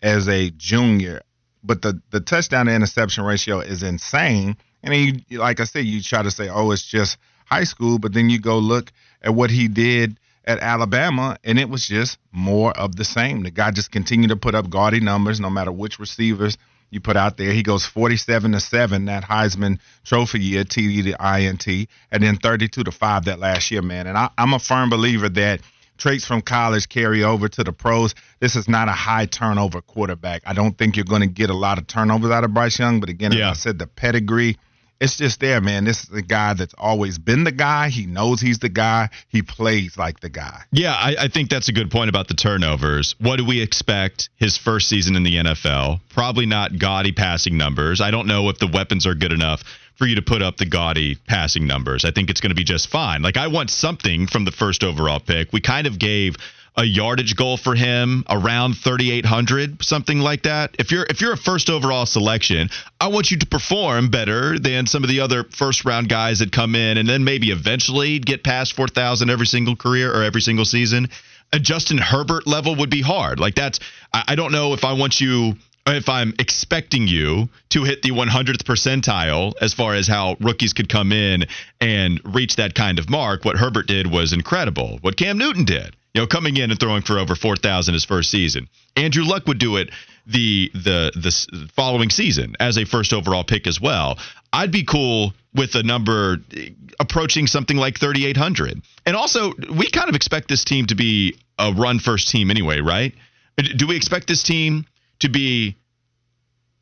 as 0.00 0.26
a 0.28 0.50
junior. 0.50 1.20
But 1.62 1.82
the 1.82 2.00
the 2.10 2.20
touchdown 2.20 2.66
to 2.66 2.74
interception 2.74 3.24
ratio 3.24 3.60
is 3.60 3.82
insane. 3.82 4.56
And 4.82 4.92
then 4.94 5.24
you, 5.28 5.38
like 5.38 5.60
I 5.60 5.64
said, 5.64 5.84
you 5.84 6.02
try 6.02 6.22
to 6.22 6.30
say, 6.30 6.48
oh, 6.48 6.70
it's 6.72 6.84
just 6.84 7.18
high 7.46 7.64
school, 7.64 7.98
but 7.98 8.12
then 8.14 8.30
you 8.30 8.40
go 8.40 8.58
look 8.58 8.90
at 9.22 9.34
what 9.34 9.50
he 9.50 9.68
did 9.68 10.18
at 10.44 10.58
Alabama, 10.60 11.36
and 11.44 11.58
it 11.58 11.68
was 11.68 11.86
just 11.86 12.18
more 12.32 12.72
of 12.76 12.96
the 12.96 13.04
same. 13.04 13.42
The 13.42 13.50
guy 13.50 13.70
just 13.70 13.90
continued 13.90 14.28
to 14.30 14.36
put 14.36 14.54
up 14.54 14.68
gaudy 14.70 15.00
numbers, 15.00 15.40
no 15.40 15.50
matter 15.50 15.70
which 15.72 15.98
receivers 15.98 16.58
you 16.90 17.00
put 17.00 17.16
out 17.16 17.36
there. 17.36 17.52
He 17.52 17.62
goes 17.62 17.86
47 17.86 18.52
to 18.52 18.60
seven 18.60 19.06
that 19.06 19.24
Heisman 19.24 19.78
Trophy 20.04 20.40
year, 20.40 20.64
TD 20.64 21.04
to 21.16 21.38
INT, 21.40 21.88
and 22.10 22.22
then 22.22 22.36
32 22.36 22.84
to 22.84 22.90
five 22.90 23.24
that 23.26 23.38
last 23.38 23.70
year, 23.70 23.82
man. 23.82 24.06
And 24.06 24.18
I, 24.18 24.30
I'm 24.36 24.52
a 24.52 24.58
firm 24.58 24.90
believer 24.90 25.28
that 25.30 25.60
traits 25.96 26.26
from 26.26 26.42
college 26.42 26.88
carry 26.88 27.22
over 27.22 27.48
to 27.48 27.64
the 27.64 27.72
pros. 27.72 28.14
This 28.40 28.56
is 28.56 28.68
not 28.68 28.88
a 28.88 28.92
high 28.92 29.26
turnover 29.26 29.80
quarterback. 29.80 30.42
I 30.44 30.52
don't 30.52 30.76
think 30.76 30.96
you're 30.96 31.04
going 31.04 31.20
to 31.22 31.28
get 31.28 31.48
a 31.48 31.54
lot 31.56 31.78
of 31.78 31.86
turnovers 31.86 32.30
out 32.30 32.44
of 32.44 32.52
Bryce 32.52 32.78
Young, 32.78 33.00
but 33.00 33.08
again, 33.08 33.32
Yeah. 33.32 33.52
as 33.52 33.58
I 33.58 33.60
said, 33.60 33.78
the 33.78 33.86
pedigree. 33.86 34.58
It's 35.02 35.16
just 35.16 35.40
there, 35.40 35.60
man. 35.60 35.82
This 35.82 36.04
is 36.04 36.10
a 36.16 36.22
guy 36.22 36.54
that's 36.54 36.74
always 36.78 37.18
been 37.18 37.42
the 37.42 37.50
guy. 37.50 37.88
He 37.88 38.06
knows 38.06 38.40
he's 38.40 38.60
the 38.60 38.68
guy. 38.68 39.08
He 39.26 39.42
plays 39.42 39.98
like 39.98 40.20
the 40.20 40.28
guy. 40.28 40.62
Yeah, 40.70 40.92
I, 40.92 41.16
I 41.22 41.28
think 41.28 41.50
that's 41.50 41.68
a 41.68 41.72
good 41.72 41.90
point 41.90 42.08
about 42.08 42.28
the 42.28 42.34
turnovers. 42.34 43.16
What 43.18 43.38
do 43.38 43.44
we 43.44 43.60
expect 43.60 44.30
his 44.36 44.56
first 44.56 44.88
season 44.88 45.16
in 45.16 45.24
the 45.24 45.38
NFL? 45.38 46.02
Probably 46.10 46.46
not 46.46 46.78
gaudy 46.78 47.10
passing 47.10 47.56
numbers. 47.56 48.00
I 48.00 48.12
don't 48.12 48.28
know 48.28 48.48
if 48.48 48.58
the 48.58 48.68
weapons 48.68 49.04
are 49.04 49.16
good 49.16 49.32
enough 49.32 49.64
for 49.96 50.06
you 50.06 50.14
to 50.14 50.22
put 50.22 50.40
up 50.40 50.56
the 50.56 50.66
gaudy 50.66 51.16
passing 51.26 51.66
numbers. 51.66 52.04
I 52.04 52.12
think 52.12 52.30
it's 52.30 52.40
going 52.40 52.50
to 52.50 52.56
be 52.56 52.62
just 52.62 52.88
fine. 52.88 53.22
Like, 53.22 53.36
I 53.36 53.48
want 53.48 53.70
something 53.70 54.28
from 54.28 54.44
the 54.44 54.52
first 54.52 54.84
overall 54.84 55.18
pick. 55.18 55.52
We 55.52 55.60
kind 55.60 55.88
of 55.88 55.98
gave 55.98 56.36
a 56.76 56.84
yardage 56.84 57.36
goal 57.36 57.56
for 57.56 57.74
him 57.74 58.24
around 58.30 58.74
3800 58.74 59.82
something 59.82 60.20
like 60.20 60.44
that. 60.44 60.74
If 60.78 60.90
you're 60.90 61.06
if 61.08 61.20
you're 61.20 61.32
a 61.32 61.36
first 61.36 61.68
overall 61.68 62.06
selection 62.06 62.70
i 63.00 63.08
want 63.08 63.30
you 63.30 63.38
to 63.38 63.46
perform 63.46 64.08
better 64.08 64.58
than 64.58 64.86
some 64.86 65.02
of 65.02 65.10
the 65.10 65.20
other 65.20 65.44
first 65.44 65.84
round 65.84 66.08
guys 66.08 66.38
that 66.38 66.52
come 66.52 66.74
in 66.74 66.98
and 66.98 67.08
then 67.08 67.24
maybe 67.24 67.50
eventually 67.50 68.18
get 68.18 68.42
past 68.42 68.74
4000 68.74 69.28
every 69.30 69.46
single 69.46 69.76
career 69.76 70.12
or 70.12 70.22
every 70.22 70.40
single 70.40 70.64
season. 70.64 71.08
A 71.52 71.58
justin 71.58 71.98
herbert 71.98 72.46
level 72.46 72.76
would 72.76 72.90
be 72.90 73.02
hard. 73.02 73.38
Like 73.38 73.54
that's 73.54 73.80
i, 74.12 74.24
I 74.28 74.34
don't 74.34 74.52
know 74.52 74.72
if 74.72 74.84
i 74.84 74.92
want 74.94 75.20
you 75.20 75.56
if 75.86 76.08
I'm 76.08 76.34
expecting 76.38 77.08
you 77.08 77.48
to 77.70 77.84
hit 77.84 78.02
the 78.02 78.10
100th 78.10 78.62
percentile 78.62 79.52
as 79.60 79.74
far 79.74 79.94
as 79.94 80.06
how 80.06 80.36
rookies 80.40 80.72
could 80.72 80.88
come 80.88 81.12
in 81.12 81.46
and 81.80 82.20
reach 82.24 82.56
that 82.56 82.74
kind 82.74 82.98
of 82.98 83.10
mark, 83.10 83.44
what 83.44 83.56
Herbert 83.56 83.88
did 83.88 84.10
was 84.10 84.32
incredible. 84.32 84.98
What 85.00 85.16
Cam 85.16 85.38
Newton 85.38 85.64
did, 85.64 85.96
you 86.14 86.20
know, 86.20 86.26
coming 86.26 86.56
in 86.56 86.70
and 86.70 86.78
throwing 86.78 87.02
for 87.02 87.18
over 87.18 87.34
4,000 87.34 87.94
his 87.94 88.04
first 88.04 88.30
season. 88.30 88.68
Andrew 88.96 89.24
Luck 89.24 89.46
would 89.46 89.58
do 89.58 89.76
it 89.76 89.90
the 90.26 90.70
the 90.72 91.10
the 91.14 91.68
following 91.74 92.10
season 92.10 92.54
as 92.60 92.78
a 92.78 92.84
first 92.84 93.12
overall 93.12 93.44
pick 93.44 93.66
as 93.66 93.80
well. 93.80 94.18
I'd 94.52 94.70
be 94.70 94.84
cool 94.84 95.32
with 95.54 95.74
a 95.74 95.82
number 95.82 96.38
eh, 96.56 96.70
approaching 97.00 97.46
something 97.46 97.76
like 97.76 97.98
3,800. 97.98 98.82
And 99.06 99.16
also, 99.16 99.52
we 99.74 99.88
kind 99.90 100.08
of 100.08 100.14
expect 100.14 100.48
this 100.48 100.64
team 100.64 100.86
to 100.86 100.94
be 100.94 101.36
a 101.58 101.72
run 101.72 101.98
first 101.98 102.30
team 102.30 102.50
anyway, 102.50 102.80
right? 102.80 103.14
Do 103.56 103.86
we 103.86 103.96
expect 103.96 104.28
this 104.28 104.42
team 104.42 104.86
to 105.20 105.28
be 105.28 105.76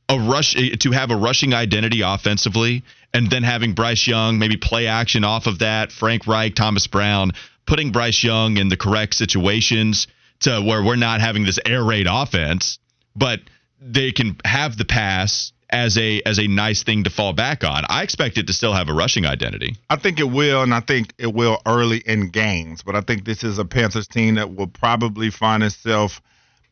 a 0.08 0.18
rush 0.18 0.54
to 0.54 0.90
have 0.90 1.10
a 1.10 1.16
rushing 1.16 1.54
identity 1.54 2.02
offensively 2.02 2.82
and 3.14 3.30
then 3.30 3.42
having 3.42 3.74
Bryce 3.74 4.06
Young 4.06 4.38
maybe 4.38 4.56
play 4.56 4.86
action 4.86 5.24
off 5.24 5.46
of 5.46 5.60
that, 5.60 5.92
Frank 5.92 6.26
Reich, 6.26 6.54
Thomas 6.54 6.86
Brown, 6.86 7.32
putting 7.66 7.92
Bryce 7.92 8.22
Young 8.22 8.56
in 8.56 8.68
the 8.68 8.76
correct 8.76 9.14
situations 9.14 10.06
to 10.40 10.60
where 10.60 10.82
we're 10.82 10.96
not 10.96 11.20
having 11.20 11.44
this 11.44 11.58
air 11.64 11.84
raid 11.84 12.06
offense, 12.08 12.78
but 13.14 13.40
they 13.80 14.12
can 14.12 14.36
have 14.44 14.76
the 14.76 14.84
pass 14.84 15.52
as 15.70 15.96
a 15.98 16.20
as 16.26 16.38
a 16.38 16.46
nice 16.46 16.82
thing 16.82 17.04
to 17.04 17.10
fall 17.10 17.32
back 17.32 17.64
on. 17.64 17.84
I 17.88 18.02
expect 18.02 18.38
it 18.38 18.46
to 18.48 18.52
still 18.52 18.72
have 18.72 18.88
a 18.88 18.92
rushing 18.92 19.24
identity. 19.24 19.76
I 19.88 19.96
think 19.96 20.18
it 20.18 20.24
will, 20.24 20.62
and 20.62 20.74
I 20.74 20.80
think 20.80 21.12
it 21.18 21.32
will 21.32 21.60
early 21.64 21.98
in 21.98 22.30
games. 22.30 22.82
But 22.82 22.96
I 22.96 23.00
think 23.00 23.24
this 23.24 23.44
is 23.44 23.58
a 23.58 23.64
Panthers 23.64 24.08
team 24.08 24.34
that 24.34 24.54
will 24.54 24.66
probably 24.66 25.30
find 25.30 25.62
itself 25.62 26.20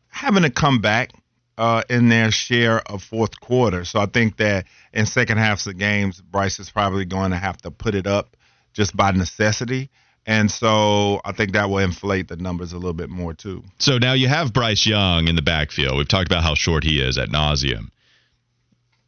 having 0.09 0.43
to 0.43 0.51
come 0.51 0.81
back 0.81 1.13
uh, 1.57 1.83
in 1.89 2.09
their 2.09 2.31
share 2.31 2.81
of 2.91 3.03
fourth 3.03 3.39
quarter. 3.41 3.85
So 3.85 4.01
I 4.01 4.07
think 4.07 4.37
that 4.39 4.67
in 4.93 5.07
second 5.07 5.39
halves 5.39 5.67
of 5.67 5.77
games, 5.79 6.21
Bryce 6.21 6.59
is 6.59 6.71
probably 6.71 7.05
going 7.05 7.31
to 7.31 7.37
have 7.37 7.59
to 7.59 7.71
put 7.71 7.95
it 7.95 8.07
up 8.07 8.37
just 8.73 8.97
by 8.97 9.13
necessity. 9.13 9.91
And 10.29 10.51
so 10.51 11.23
I 11.25 11.33
think 11.33 11.53
that 11.53 11.71
will 11.71 11.79
inflate 11.79 12.29
the 12.29 12.37
numbers 12.37 12.73
a 12.75 12.77
little 12.77 12.93
bit 12.93 13.09
more 13.09 13.33
too. 13.33 13.65
So 13.79 13.97
now 13.97 14.13
you 14.13 14.29
have 14.29 14.53
Bryce 14.53 14.87
Young 14.87 15.27
in 15.27 15.37
the 15.37 15.43
backfield. 15.43 15.97
We've 15.97 16.07
talked 16.07 16.27
about 16.31 16.43
how 16.43 16.55
short 16.55 16.85
he 16.85 17.01
is 17.01 17.17
at 17.17 17.31
nauseum. 17.31 17.89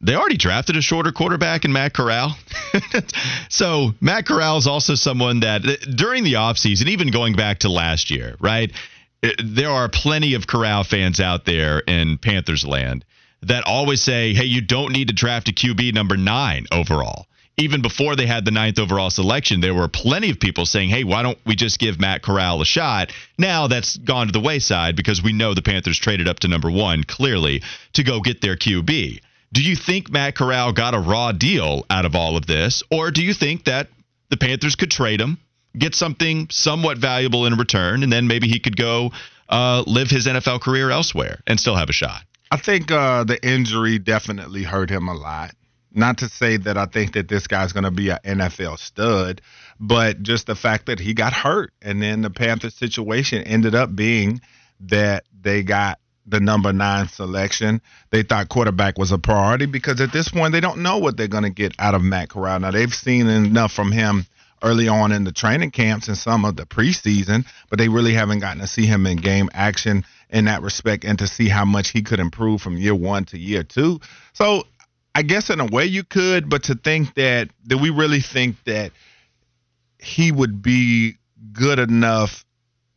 They 0.01 0.15
already 0.15 0.37
drafted 0.37 0.77
a 0.77 0.81
shorter 0.81 1.11
quarterback 1.11 1.63
in 1.63 1.71
Matt 1.71 1.93
Corral. 1.93 2.35
so 3.49 3.93
Matt 4.01 4.25
Corral 4.25 4.57
is 4.57 4.65
also 4.65 4.95
someone 4.95 5.41
that 5.41 5.61
during 5.95 6.23
the 6.23 6.33
offseason, 6.33 6.87
even 6.87 7.11
going 7.11 7.35
back 7.35 7.59
to 7.59 7.69
last 7.69 8.09
year, 8.09 8.35
right? 8.39 8.71
it- 9.21 9.39
There 9.43 9.69
are 9.69 9.89
plenty 9.89 10.33
of 10.33 10.47
Corral 10.47 10.83
fans 10.83 11.19
out 11.19 11.45
there 11.45 11.81
in 11.81 12.17
Panthers 12.17 12.65
land 12.65 13.05
that 13.43 13.63
always 13.65 14.01
say, 14.01 14.33
hey, 14.33 14.45
you 14.45 14.61
don't 14.61 14.91
need 14.91 15.09
to 15.09 15.13
draft 15.13 15.49
a 15.49 15.51
QB 15.51 15.93
number 15.93 16.17
nine 16.17 16.65
overall. 16.71 17.27
Even 17.61 17.81
before 17.81 18.15
they 18.15 18.25
had 18.25 18.43
the 18.43 18.51
ninth 18.51 18.79
overall 18.79 19.09
selection, 19.09 19.61
there 19.61 19.73
were 19.73 19.87
plenty 19.87 20.31
of 20.31 20.39
people 20.39 20.65
saying, 20.65 20.89
hey, 20.89 21.03
why 21.03 21.21
don't 21.21 21.37
we 21.45 21.55
just 21.55 21.79
give 21.79 21.99
Matt 21.99 22.23
Corral 22.23 22.61
a 22.61 22.65
shot? 22.65 23.11
Now 23.37 23.67
that's 23.67 23.97
gone 23.97 24.27
to 24.27 24.33
the 24.33 24.39
wayside 24.39 24.95
because 24.95 25.21
we 25.21 25.31
know 25.31 25.53
the 25.53 25.61
Panthers 25.61 25.99
traded 25.99 26.27
up 26.27 26.39
to 26.39 26.47
number 26.47 26.71
one, 26.71 27.03
clearly, 27.03 27.61
to 27.93 28.03
go 28.03 28.19
get 28.19 28.41
their 28.41 28.55
QB. 28.55 29.21
Do 29.53 29.61
you 29.61 29.75
think 29.75 30.09
Matt 30.09 30.35
Corral 30.35 30.73
got 30.73 30.95
a 30.95 30.99
raw 30.99 31.31
deal 31.31 31.85
out 31.89 32.05
of 32.05 32.15
all 32.15 32.35
of 32.35 32.47
this? 32.47 32.83
Or 32.89 33.11
do 33.11 33.23
you 33.23 33.33
think 33.33 33.65
that 33.65 33.89
the 34.29 34.37
Panthers 34.37 34.75
could 34.75 34.89
trade 34.89 35.21
him, 35.21 35.37
get 35.77 35.93
something 35.93 36.47
somewhat 36.49 36.97
valuable 36.97 37.45
in 37.45 37.55
return, 37.55 38.01
and 38.01 38.11
then 38.11 38.27
maybe 38.27 38.47
he 38.47 38.59
could 38.59 38.77
go 38.77 39.11
uh, 39.49 39.83
live 39.85 40.09
his 40.09 40.25
NFL 40.25 40.61
career 40.61 40.89
elsewhere 40.89 41.41
and 41.45 41.59
still 41.59 41.75
have 41.75 41.89
a 41.89 41.93
shot? 41.93 42.23
I 42.49 42.57
think 42.57 42.91
uh, 42.91 43.23
the 43.23 43.45
injury 43.45 43.99
definitely 43.99 44.63
hurt 44.63 44.89
him 44.89 45.07
a 45.07 45.13
lot. 45.13 45.51
Not 45.93 46.19
to 46.19 46.29
say 46.29 46.57
that 46.57 46.77
I 46.77 46.85
think 46.85 47.13
that 47.13 47.27
this 47.27 47.47
guy's 47.47 47.73
going 47.73 47.83
to 47.83 47.91
be 47.91 48.09
an 48.09 48.19
NFL 48.23 48.79
stud, 48.79 49.41
but 49.79 50.23
just 50.23 50.47
the 50.47 50.55
fact 50.55 50.85
that 50.85 50.99
he 50.99 51.13
got 51.13 51.33
hurt. 51.33 51.73
And 51.81 52.01
then 52.01 52.21
the 52.21 52.29
Panthers 52.29 52.75
situation 52.75 53.43
ended 53.43 53.75
up 53.75 53.93
being 53.95 54.41
that 54.81 55.25
they 55.41 55.63
got 55.63 55.99
the 56.25 56.39
number 56.39 56.71
nine 56.71 57.07
selection. 57.07 57.81
They 58.09 58.23
thought 58.23 58.49
quarterback 58.49 58.97
was 58.97 59.11
a 59.11 59.17
priority 59.17 59.65
because 59.65 59.99
at 59.99 60.13
this 60.13 60.29
point, 60.29 60.53
they 60.53 60.59
don't 60.59 60.81
know 60.81 60.97
what 60.97 61.17
they're 61.17 61.27
going 61.27 61.43
to 61.43 61.49
get 61.49 61.73
out 61.77 61.95
of 61.95 62.01
Matt 62.01 62.29
Corral. 62.29 62.59
Now, 62.59 62.71
they've 62.71 62.93
seen 62.93 63.27
enough 63.27 63.73
from 63.73 63.91
him 63.91 64.25
early 64.63 64.87
on 64.87 65.11
in 65.11 65.23
the 65.23 65.31
training 65.31 65.71
camps 65.71 66.07
and 66.07 66.17
some 66.17 66.45
of 66.45 66.55
the 66.55 66.65
preseason, 66.65 67.45
but 67.69 67.79
they 67.79 67.89
really 67.89 68.13
haven't 68.13 68.39
gotten 68.39 68.61
to 68.61 68.67
see 68.67 68.85
him 68.85 69.05
in 69.07 69.17
game 69.17 69.49
action 69.53 70.05
in 70.29 70.45
that 70.45 70.61
respect 70.61 71.03
and 71.03 71.19
to 71.19 71.27
see 71.27 71.49
how 71.49 71.65
much 71.65 71.89
he 71.89 72.01
could 72.01 72.19
improve 72.19 72.61
from 72.61 72.77
year 72.77 72.95
one 72.95 73.25
to 73.25 73.37
year 73.37 73.63
two. 73.63 73.99
So 74.33 74.63
I 75.13 75.23
guess 75.23 75.49
in 75.49 75.59
a 75.59 75.65
way 75.65 75.85
you 75.85 76.03
could, 76.03 76.49
but 76.49 76.63
to 76.63 76.75
think 76.75 77.15
that 77.15 77.49
that 77.65 77.77
we 77.77 77.89
really 77.89 78.21
think 78.21 78.55
that 78.65 78.91
he 79.99 80.31
would 80.31 80.61
be 80.61 81.17
good 81.53 81.79
enough 81.79 82.45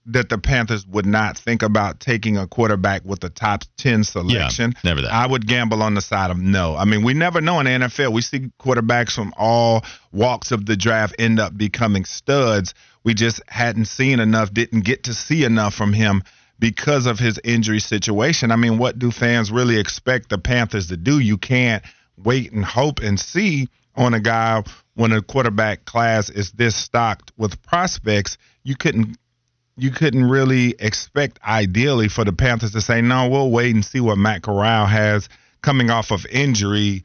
that 0.06 0.28
the 0.28 0.38
Panthers 0.38 0.86
would 0.86 1.06
not 1.06 1.38
think 1.38 1.62
about 1.62 1.98
taking 1.98 2.36
a 2.36 2.46
quarterback 2.46 3.04
with 3.04 3.20
the 3.20 3.30
top 3.30 3.62
10 3.78 4.04
selection. 4.04 4.72
Yeah, 4.74 4.80
never 4.84 5.02
that. 5.02 5.12
I 5.12 5.26
would 5.26 5.46
gamble 5.46 5.82
on 5.82 5.94
the 5.94 6.02
side 6.02 6.30
of 6.30 6.36
no. 6.36 6.76
I 6.76 6.84
mean, 6.84 7.02
we 7.02 7.14
never 7.14 7.40
know 7.40 7.58
in 7.60 7.64
the 7.64 7.86
NFL. 7.86 8.12
We 8.12 8.20
see 8.20 8.50
quarterbacks 8.60 9.12
from 9.12 9.32
all 9.36 9.82
walks 10.12 10.52
of 10.52 10.66
the 10.66 10.76
draft 10.76 11.14
end 11.18 11.40
up 11.40 11.56
becoming 11.56 12.04
studs. 12.04 12.74
We 13.02 13.14
just 13.14 13.40
hadn't 13.48 13.86
seen 13.86 14.20
enough, 14.20 14.52
didn't 14.52 14.84
get 14.84 15.04
to 15.04 15.14
see 15.14 15.44
enough 15.44 15.74
from 15.74 15.92
him 15.92 16.22
because 16.58 17.06
of 17.06 17.18
his 17.18 17.40
injury 17.42 17.80
situation. 17.80 18.50
I 18.50 18.56
mean, 18.56 18.78
what 18.78 18.98
do 18.98 19.10
fans 19.10 19.50
really 19.50 19.78
expect 19.78 20.28
the 20.28 20.38
Panthers 20.38 20.88
to 20.88 20.96
do? 20.96 21.18
You 21.18 21.38
can't 21.38 21.82
wait 22.16 22.52
and 22.52 22.64
hope 22.64 23.00
and 23.00 23.18
see 23.18 23.68
on 23.96 24.14
a 24.14 24.20
guy 24.20 24.62
when 24.94 25.12
a 25.12 25.22
quarterback 25.22 25.84
class 25.84 26.30
is 26.30 26.52
this 26.52 26.74
stocked 26.76 27.32
with 27.36 27.62
prospects. 27.62 28.38
You 28.62 28.76
couldn't 28.76 29.18
you 29.76 29.90
couldn't 29.90 30.24
really 30.24 30.74
expect 30.78 31.40
ideally 31.42 32.08
for 32.08 32.24
the 32.24 32.32
Panthers 32.32 32.72
to 32.72 32.80
say, 32.80 33.00
no, 33.00 33.28
we'll 33.28 33.50
wait 33.50 33.74
and 33.74 33.84
see 33.84 34.00
what 34.00 34.16
Matt 34.16 34.42
Corral 34.42 34.86
has 34.86 35.28
coming 35.62 35.90
off 35.90 36.12
of 36.12 36.26
injury 36.26 37.02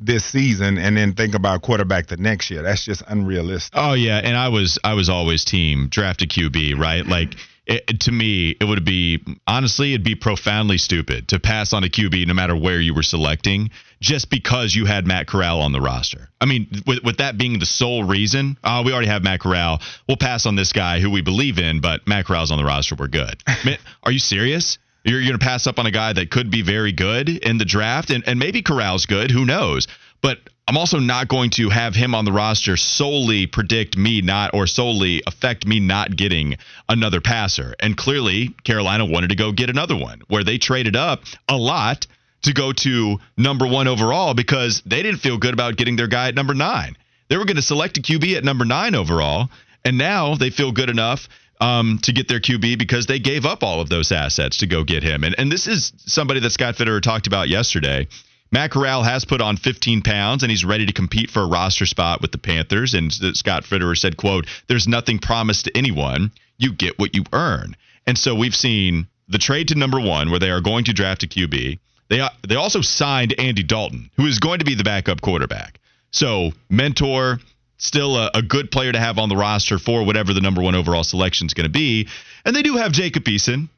this 0.00 0.24
season 0.24 0.78
and 0.78 0.96
then 0.96 1.12
think 1.12 1.34
about 1.34 1.60
quarterback 1.60 2.06
the 2.06 2.16
next 2.16 2.50
year. 2.50 2.62
That's 2.62 2.84
just 2.84 3.02
unrealistic. 3.06 3.74
Oh 3.76 3.92
yeah, 3.92 4.18
and 4.18 4.36
I 4.36 4.48
was 4.48 4.78
I 4.82 4.94
was 4.94 5.10
always 5.10 5.44
team 5.44 5.88
draft 5.90 6.22
a 6.22 6.26
QB, 6.26 6.78
right? 6.78 7.06
Like 7.06 7.36
it, 7.66 8.00
to 8.00 8.12
me, 8.12 8.56
it 8.60 8.64
would 8.64 8.84
be 8.84 9.22
honestly, 9.46 9.92
it'd 9.92 10.04
be 10.04 10.14
profoundly 10.14 10.78
stupid 10.78 11.28
to 11.28 11.38
pass 11.38 11.72
on 11.72 11.84
a 11.84 11.88
QB 11.88 12.26
no 12.26 12.34
matter 12.34 12.56
where 12.56 12.80
you 12.80 12.94
were 12.94 13.02
selecting, 13.02 13.70
just 14.00 14.30
because 14.30 14.74
you 14.74 14.86
had 14.86 15.06
Matt 15.06 15.26
Corral 15.26 15.60
on 15.60 15.72
the 15.72 15.80
roster. 15.80 16.28
I 16.40 16.46
mean, 16.46 16.68
with, 16.86 17.04
with 17.04 17.18
that 17.18 17.38
being 17.38 17.58
the 17.58 17.66
sole 17.66 18.04
reason, 18.04 18.56
uh, 18.64 18.82
we 18.84 18.92
already 18.92 19.08
have 19.08 19.22
Matt 19.22 19.40
Corral. 19.40 19.80
We'll 20.08 20.16
pass 20.16 20.46
on 20.46 20.56
this 20.56 20.72
guy 20.72 21.00
who 21.00 21.10
we 21.10 21.22
believe 21.22 21.58
in, 21.58 21.80
but 21.80 22.06
Matt 22.08 22.26
Corral's 22.26 22.50
on 22.50 22.58
the 22.58 22.64
roster. 22.64 22.96
We're 22.98 23.08
good. 23.08 23.42
Are 24.02 24.12
you 24.12 24.18
serious? 24.18 24.78
You're, 25.04 25.20
you're 25.20 25.30
going 25.30 25.38
to 25.38 25.44
pass 25.44 25.66
up 25.66 25.78
on 25.78 25.86
a 25.86 25.90
guy 25.90 26.12
that 26.12 26.30
could 26.30 26.50
be 26.50 26.62
very 26.62 26.92
good 26.92 27.28
in 27.28 27.58
the 27.58 27.64
draft, 27.64 28.10
and, 28.10 28.24
and 28.26 28.38
maybe 28.38 28.62
Corral's 28.62 29.06
good. 29.06 29.30
Who 29.30 29.46
knows? 29.46 29.86
But 30.22 30.38
I'm 30.70 30.76
also 30.76 31.00
not 31.00 31.26
going 31.26 31.50
to 31.50 31.68
have 31.68 31.96
him 31.96 32.14
on 32.14 32.24
the 32.24 32.30
roster 32.30 32.76
solely 32.76 33.48
predict 33.48 33.96
me 33.96 34.22
not 34.22 34.54
or 34.54 34.68
solely 34.68 35.20
affect 35.26 35.66
me 35.66 35.80
not 35.80 36.14
getting 36.14 36.58
another 36.88 37.20
passer. 37.20 37.74
And 37.80 37.96
clearly, 37.96 38.54
Carolina 38.62 39.04
wanted 39.04 39.30
to 39.30 39.34
go 39.34 39.50
get 39.50 39.68
another 39.68 39.96
one 39.96 40.22
where 40.28 40.44
they 40.44 40.58
traded 40.58 40.94
up 40.94 41.24
a 41.48 41.56
lot 41.56 42.06
to 42.42 42.52
go 42.52 42.72
to 42.72 43.18
number 43.36 43.66
one 43.66 43.88
overall 43.88 44.32
because 44.32 44.80
they 44.86 45.02
didn't 45.02 45.18
feel 45.18 45.38
good 45.38 45.54
about 45.54 45.74
getting 45.74 45.96
their 45.96 46.06
guy 46.06 46.28
at 46.28 46.36
number 46.36 46.54
nine. 46.54 46.96
They 47.26 47.36
were 47.36 47.46
going 47.46 47.56
to 47.56 47.62
select 47.62 47.98
a 47.98 48.00
QB 48.00 48.36
at 48.36 48.44
number 48.44 48.64
nine 48.64 48.94
overall, 48.94 49.50
and 49.84 49.98
now 49.98 50.36
they 50.36 50.50
feel 50.50 50.70
good 50.70 50.88
enough 50.88 51.28
um, 51.60 51.98
to 52.04 52.12
get 52.12 52.28
their 52.28 52.38
QB 52.38 52.78
because 52.78 53.06
they 53.06 53.18
gave 53.18 53.44
up 53.44 53.64
all 53.64 53.80
of 53.80 53.88
those 53.88 54.12
assets 54.12 54.58
to 54.58 54.68
go 54.68 54.84
get 54.84 55.02
him. 55.02 55.24
And 55.24 55.34
and 55.36 55.50
this 55.50 55.66
is 55.66 55.92
somebody 55.96 56.38
that 56.38 56.50
Scott 56.50 56.76
Fitterer 56.76 57.02
talked 57.02 57.26
about 57.26 57.48
yesterday. 57.48 58.06
Matt 58.52 58.72
Corral 58.72 59.02
has 59.02 59.24
put 59.24 59.40
on 59.40 59.56
15 59.56 60.02
pounds 60.02 60.42
and 60.42 60.50
he's 60.50 60.64
ready 60.64 60.86
to 60.86 60.92
compete 60.92 61.30
for 61.30 61.42
a 61.42 61.46
roster 61.46 61.86
spot 61.86 62.20
with 62.20 62.32
the 62.32 62.38
Panthers. 62.38 62.94
And 62.94 63.12
Scott 63.36 63.64
Fitterer 63.64 63.96
said, 63.96 64.16
"quote 64.16 64.46
There's 64.66 64.88
nothing 64.88 65.18
promised 65.18 65.66
to 65.66 65.76
anyone. 65.76 66.32
You 66.58 66.72
get 66.72 66.98
what 66.98 67.14
you 67.14 67.24
earn." 67.32 67.76
And 68.06 68.18
so 68.18 68.34
we've 68.34 68.54
seen 68.54 69.06
the 69.28 69.38
trade 69.38 69.68
to 69.68 69.76
number 69.76 70.00
one, 70.00 70.30
where 70.30 70.40
they 70.40 70.50
are 70.50 70.60
going 70.60 70.84
to 70.84 70.92
draft 70.92 71.22
a 71.22 71.28
QB. 71.28 71.78
They 72.08 72.28
they 72.46 72.56
also 72.56 72.80
signed 72.80 73.34
Andy 73.38 73.62
Dalton, 73.62 74.10
who 74.16 74.26
is 74.26 74.40
going 74.40 74.58
to 74.58 74.64
be 74.64 74.74
the 74.74 74.84
backup 74.84 75.20
quarterback. 75.20 75.78
So 76.10 76.52
mentor, 76.68 77.38
still 77.78 78.16
a, 78.16 78.30
a 78.34 78.42
good 78.42 78.72
player 78.72 78.90
to 78.90 78.98
have 78.98 79.18
on 79.18 79.28
the 79.28 79.36
roster 79.36 79.78
for 79.78 80.04
whatever 80.04 80.34
the 80.34 80.40
number 80.40 80.60
one 80.60 80.74
overall 80.74 81.04
selection 81.04 81.46
is 81.46 81.54
going 81.54 81.66
to 81.66 81.72
be. 81.72 82.08
And 82.44 82.54
they 82.54 82.62
do 82.62 82.76
have 82.76 82.90
Jacob 82.90 83.24
Eason. 83.24 83.68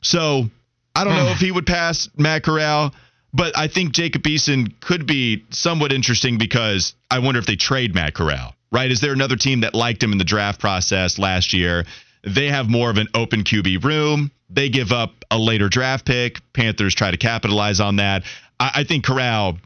So 0.00 0.50
I 0.96 1.04
don't 1.04 1.14
know 1.14 1.26
hmm. 1.26 1.32
if 1.32 1.38
he 1.38 1.52
would 1.52 1.66
pass 1.66 2.08
Matt 2.16 2.42
Corral. 2.42 2.94
But 3.34 3.56
I 3.56 3.68
think 3.68 3.92
Jacob 3.92 4.22
Eason 4.22 4.72
could 4.80 5.06
be 5.06 5.44
somewhat 5.50 5.92
interesting 5.92 6.38
because 6.38 6.94
I 7.10 7.20
wonder 7.20 7.40
if 7.40 7.46
they 7.46 7.56
trade 7.56 7.94
Matt 7.94 8.14
Corral, 8.14 8.54
right? 8.70 8.90
Is 8.90 9.00
there 9.00 9.12
another 9.12 9.36
team 9.36 9.60
that 9.60 9.74
liked 9.74 10.02
him 10.02 10.12
in 10.12 10.18
the 10.18 10.24
draft 10.24 10.60
process 10.60 11.18
last 11.18 11.52
year? 11.54 11.84
They 12.24 12.48
have 12.48 12.68
more 12.68 12.90
of 12.90 12.98
an 12.98 13.08
open 13.14 13.42
QB 13.42 13.84
room. 13.84 14.30
They 14.50 14.68
give 14.68 14.92
up 14.92 15.24
a 15.30 15.38
later 15.38 15.68
draft 15.68 16.04
pick. 16.04 16.40
Panthers 16.52 16.94
try 16.94 17.10
to 17.10 17.16
capitalize 17.16 17.80
on 17.80 17.96
that. 17.96 18.24
I, 18.60 18.70
I 18.76 18.84
think 18.84 19.04
Corral 19.04 19.58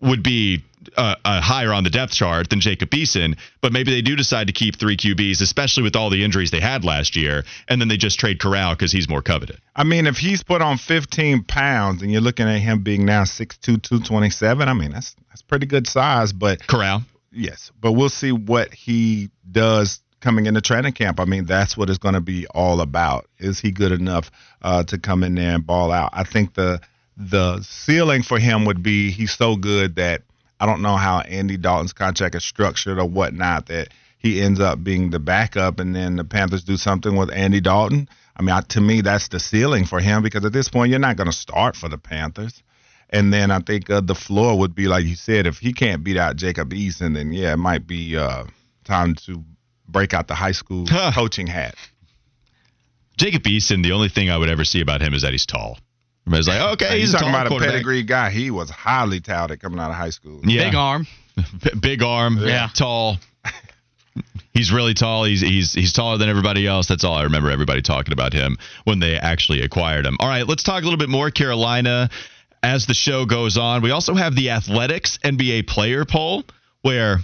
would 0.00 0.22
be 0.22 0.62
uh, 0.96 1.16
uh, 1.24 1.40
higher 1.40 1.72
on 1.72 1.84
the 1.84 1.90
depth 1.90 2.12
chart 2.12 2.48
than 2.50 2.60
Jacob 2.60 2.90
Eason, 2.90 3.36
but 3.60 3.72
maybe 3.72 3.92
they 3.92 4.02
do 4.02 4.16
decide 4.16 4.46
to 4.46 4.52
keep 4.52 4.76
three 4.76 4.96
QBs, 4.96 5.40
especially 5.40 5.82
with 5.82 5.96
all 5.96 6.10
the 6.10 6.24
injuries 6.24 6.50
they 6.50 6.60
had 6.60 6.84
last 6.84 7.16
year, 7.16 7.44
and 7.68 7.80
then 7.80 7.88
they 7.88 7.96
just 7.96 8.18
trade 8.18 8.40
Corral 8.40 8.74
because 8.74 8.92
he's 8.92 9.08
more 9.08 9.22
coveted. 9.22 9.58
I 9.74 9.84
mean, 9.84 10.06
if 10.06 10.16
he's 10.16 10.42
put 10.42 10.62
on 10.62 10.78
15 10.78 11.44
pounds 11.44 12.02
and 12.02 12.10
you're 12.10 12.20
looking 12.20 12.48
at 12.48 12.58
him 12.58 12.82
being 12.82 13.04
now 13.04 13.24
6'2", 13.24 13.60
227, 13.60 14.68
I 14.68 14.74
mean, 14.74 14.90
that's 14.90 15.14
that's 15.28 15.42
pretty 15.42 15.66
good 15.66 15.86
size, 15.86 16.32
but 16.32 16.66
Corral. 16.66 17.02
Yes, 17.32 17.72
but 17.80 17.92
we'll 17.92 18.08
see 18.08 18.30
what 18.30 18.72
he 18.72 19.30
does 19.50 20.00
coming 20.20 20.46
into 20.46 20.60
training 20.60 20.92
camp. 20.92 21.18
I 21.18 21.24
mean, 21.24 21.44
that's 21.44 21.76
what 21.76 21.90
it's 21.90 21.98
going 21.98 22.14
to 22.14 22.20
be 22.20 22.46
all 22.46 22.80
about. 22.80 23.26
Is 23.38 23.58
he 23.58 23.72
good 23.72 23.92
enough 23.92 24.30
uh, 24.62 24.84
to 24.84 24.98
come 24.98 25.24
in 25.24 25.34
there 25.34 25.56
and 25.56 25.66
ball 25.66 25.90
out? 25.90 26.10
I 26.12 26.24
think 26.24 26.54
the 26.54 26.80
the 27.16 27.60
ceiling 27.62 28.22
for 28.22 28.38
him 28.38 28.64
would 28.64 28.82
be 28.82 29.10
he's 29.10 29.32
so 29.32 29.56
good 29.56 29.96
that– 29.96 30.22
I 30.60 30.66
don't 30.66 30.82
know 30.82 30.96
how 30.96 31.20
Andy 31.20 31.56
Dalton's 31.56 31.92
contract 31.92 32.34
is 32.34 32.44
structured 32.44 32.98
or 32.98 33.08
whatnot 33.08 33.66
that 33.66 33.88
he 34.18 34.40
ends 34.40 34.60
up 34.60 34.82
being 34.82 35.10
the 35.10 35.18
backup 35.18 35.80
and 35.80 35.94
then 35.94 36.16
the 36.16 36.24
Panthers 36.24 36.64
do 36.64 36.76
something 36.76 37.16
with 37.16 37.30
Andy 37.32 37.60
Dalton. 37.60 38.08
I 38.36 38.42
mean, 38.42 38.54
I, 38.54 38.60
to 38.62 38.80
me, 38.80 39.00
that's 39.00 39.28
the 39.28 39.38
ceiling 39.38 39.84
for 39.84 40.00
him 40.00 40.22
because 40.22 40.44
at 40.44 40.52
this 40.52 40.68
point, 40.68 40.90
you're 40.90 40.98
not 40.98 41.16
going 41.16 41.30
to 41.30 41.36
start 41.36 41.76
for 41.76 41.88
the 41.88 41.98
Panthers. 41.98 42.62
And 43.10 43.32
then 43.32 43.50
I 43.50 43.60
think 43.60 43.90
uh, 43.90 44.00
the 44.00 44.14
floor 44.14 44.58
would 44.58 44.74
be, 44.74 44.88
like 44.88 45.04
you 45.04 45.14
said, 45.14 45.46
if 45.46 45.58
he 45.58 45.72
can't 45.72 46.02
beat 46.02 46.16
out 46.16 46.36
Jacob 46.36 46.70
Eason, 46.70 47.14
then 47.14 47.32
yeah, 47.32 47.52
it 47.52 47.58
might 47.58 47.86
be 47.86 48.16
uh, 48.16 48.44
time 48.84 49.14
to 49.26 49.44
break 49.88 50.14
out 50.14 50.26
the 50.26 50.34
high 50.34 50.52
school 50.52 50.86
coaching 50.86 51.46
hat. 51.46 51.74
Jacob 53.16 53.42
Eason, 53.42 53.82
the 53.82 53.92
only 53.92 54.08
thing 54.08 54.30
I 54.30 54.38
would 54.38 54.48
ever 54.48 54.64
see 54.64 54.80
about 54.80 55.00
him 55.00 55.14
is 55.14 55.22
that 55.22 55.32
he's 55.32 55.46
tall. 55.46 55.78
Everybody's 56.26 56.48
like, 56.48 56.72
okay, 56.72 56.98
he's, 57.00 57.10
he's 57.10 57.12
talking 57.12 57.28
about 57.28 57.46
a 57.46 57.58
pedigree 57.58 58.02
guy. 58.02 58.30
He 58.30 58.50
was 58.50 58.70
highly 58.70 59.20
touted 59.20 59.60
coming 59.60 59.78
out 59.78 59.90
of 59.90 59.96
high 59.96 60.10
school. 60.10 60.40
Yeah. 60.44 60.64
Big 60.64 60.74
arm. 60.74 61.06
big 61.80 62.02
arm. 62.02 62.38
Yeah. 62.40 62.68
Tall. 62.74 63.18
he's 64.54 64.72
really 64.72 64.94
tall. 64.94 65.24
He's 65.24 65.40
he's 65.40 65.72
he's 65.74 65.92
taller 65.92 66.16
than 66.16 66.30
everybody 66.30 66.66
else. 66.66 66.86
That's 66.86 67.04
all 67.04 67.14
I 67.14 67.24
remember 67.24 67.50
everybody 67.50 67.82
talking 67.82 68.12
about 68.12 68.32
him 68.32 68.56
when 68.84 69.00
they 69.00 69.16
actually 69.16 69.60
acquired 69.60 70.06
him. 70.06 70.16
All 70.18 70.28
right, 70.28 70.46
let's 70.46 70.62
talk 70.62 70.80
a 70.80 70.84
little 70.84 70.98
bit 70.98 71.10
more 71.10 71.30
Carolina 71.30 72.08
as 72.62 72.86
the 72.86 72.94
show 72.94 73.26
goes 73.26 73.58
on. 73.58 73.82
We 73.82 73.90
also 73.90 74.14
have 74.14 74.34
the 74.34 74.50
Athletics 74.50 75.18
NBA 75.22 75.66
player 75.66 76.06
poll 76.06 76.44
where 76.80 77.18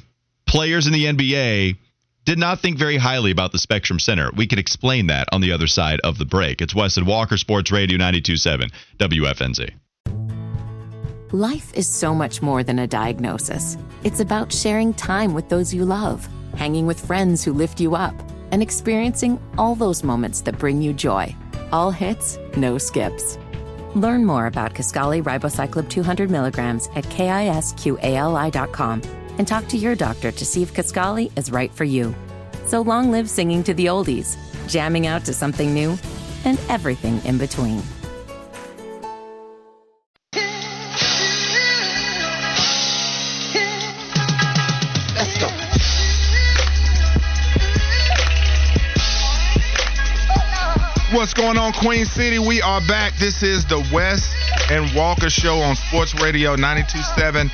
players 0.46 0.86
in 0.86 0.92
the 0.92 1.06
NBA 1.06 1.76
did 2.24 2.38
not 2.38 2.60
think 2.60 2.78
very 2.78 2.96
highly 2.96 3.30
about 3.30 3.52
the 3.52 3.58
Spectrum 3.58 3.98
Center. 3.98 4.30
We 4.36 4.46
can 4.46 4.58
explain 4.58 5.06
that 5.06 5.28
on 5.32 5.40
the 5.40 5.52
other 5.52 5.66
side 5.66 6.00
of 6.00 6.18
the 6.18 6.26
break. 6.26 6.60
It's 6.60 6.74
Wes 6.74 6.96
and 6.96 7.06
Walker 7.06 7.36
Sports 7.36 7.72
Radio 7.72 7.96
927 7.96 8.70
WFNZ. 8.98 9.72
Life 11.32 11.72
is 11.74 11.86
so 11.86 12.14
much 12.14 12.42
more 12.42 12.62
than 12.64 12.80
a 12.80 12.86
diagnosis. 12.86 13.78
It's 14.02 14.20
about 14.20 14.52
sharing 14.52 14.92
time 14.94 15.32
with 15.32 15.48
those 15.48 15.72
you 15.72 15.84
love, 15.84 16.28
hanging 16.56 16.86
with 16.86 17.04
friends 17.04 17.44
who 17.44 17.52
lift 17.52 17.80
you 17.80 17.94
up, 17.94 18.14
and 18.50 18.60
experiencing 18.62 19.40
all 19.56 19.76
those 19.76 20.02
moments 20.02 20.40
that 20.42 20.58
bring 20.58 20.82
you 20.82 20.92
joy. 20.92 21.34
All 21.72 21.92
hits, 21.92 22.36
no 22.56 22.78
skips. 22.78 23.38
Learn 23.94 24.26
more 24.26 24.46
about 24.46 24.74
Kisqali 24.74 25.22
Ribociclib 25.22 25.88
200 25.88 26.30
milligrams 26.30 26.88
at 26.96 27.04
kisqali.com 27.04 27.90
and 29.38 29.46
talk 29.46 29.66
to 29.68 29.76
your 29.76 29.94
doctor 29.94 30.30
to 30.32 30.44
see 30.44 30.62
if 30.62 30.74
Kisqali 30.74 31.30
is 31.36 31.50
right 31.50 31.72
for 31.72 31.84
you. 31.84 32.14
So 32.66 32.80
long 32.80 33.10
live 33.10 33.28
singing 33.28 33.62
to 33.64 33.74
the 33.74 33.86
oldies, 33.86 34.36
jamming 34.68 35.06
out 35.06 35.24
to 35.24 35.32
something 35.32 35.74
new, 35.74 35.98
and 36.44 36.58
everything 36.68 37.20
in 37.24 37.38
between. 37.38 37.82
What's 51.12 51.34
going 51.34 51.58
on, 51.58 51.72
Queen 51.72 52.06
City? 52.06 52.38
We 52.38 52.62
are 52.62 52.80
back. 52.86 53.14
This 53.16 53.42
is 53.42 53.64
the 53.66 53.84
Wes 53.92 54.32
and 54.70 54.94
Walker 54.94 55.28
Show 55.28 55.56
on 55.56 55.74
Sports 55.74 56.14
Radio 56.22 56.54
927 56.54 57.50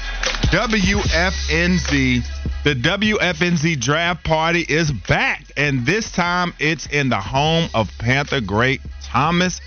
WFNZ. 0.56 2.25
The 2.64 2.75
WFNZ 2.75 3.78
draft 3.78 4.25
party 4.25 4.62
is 4.66 4.90
back, 4.90 5.44
and 5.54 5.84
this 5.84 6.10
time 6.10 6.54
it's 6.58 6.86
in 6.86 7.10
the 7.10 7.20
home 7.20 7.68
of 7.75 7.90
Panther 7.98 8.40
great 8.40 8.80
Thomas 9.02 9.60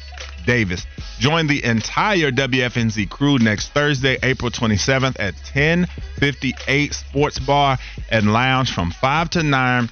Davis. 0.48 0.88
Join 1.19 1.46
the 1.46 1.63
entire 1.63 2.31
WFNZ 2.31 3.08
crew 3.08 3.38
next 3.38 3.69
Thursday, 3.69 4.17
April 4.24 4.50
27th 4.50 5.15
at 5.19 5.36
1058 5.36 6.91
Sports 6.96 7.38
Bar 7.38 7.77
and 8.10 8.34
Lounge 8.34 8.74
from 8.74 8.89
5 8.89 9.29
to 9.29 9.43
9 9.43 9.89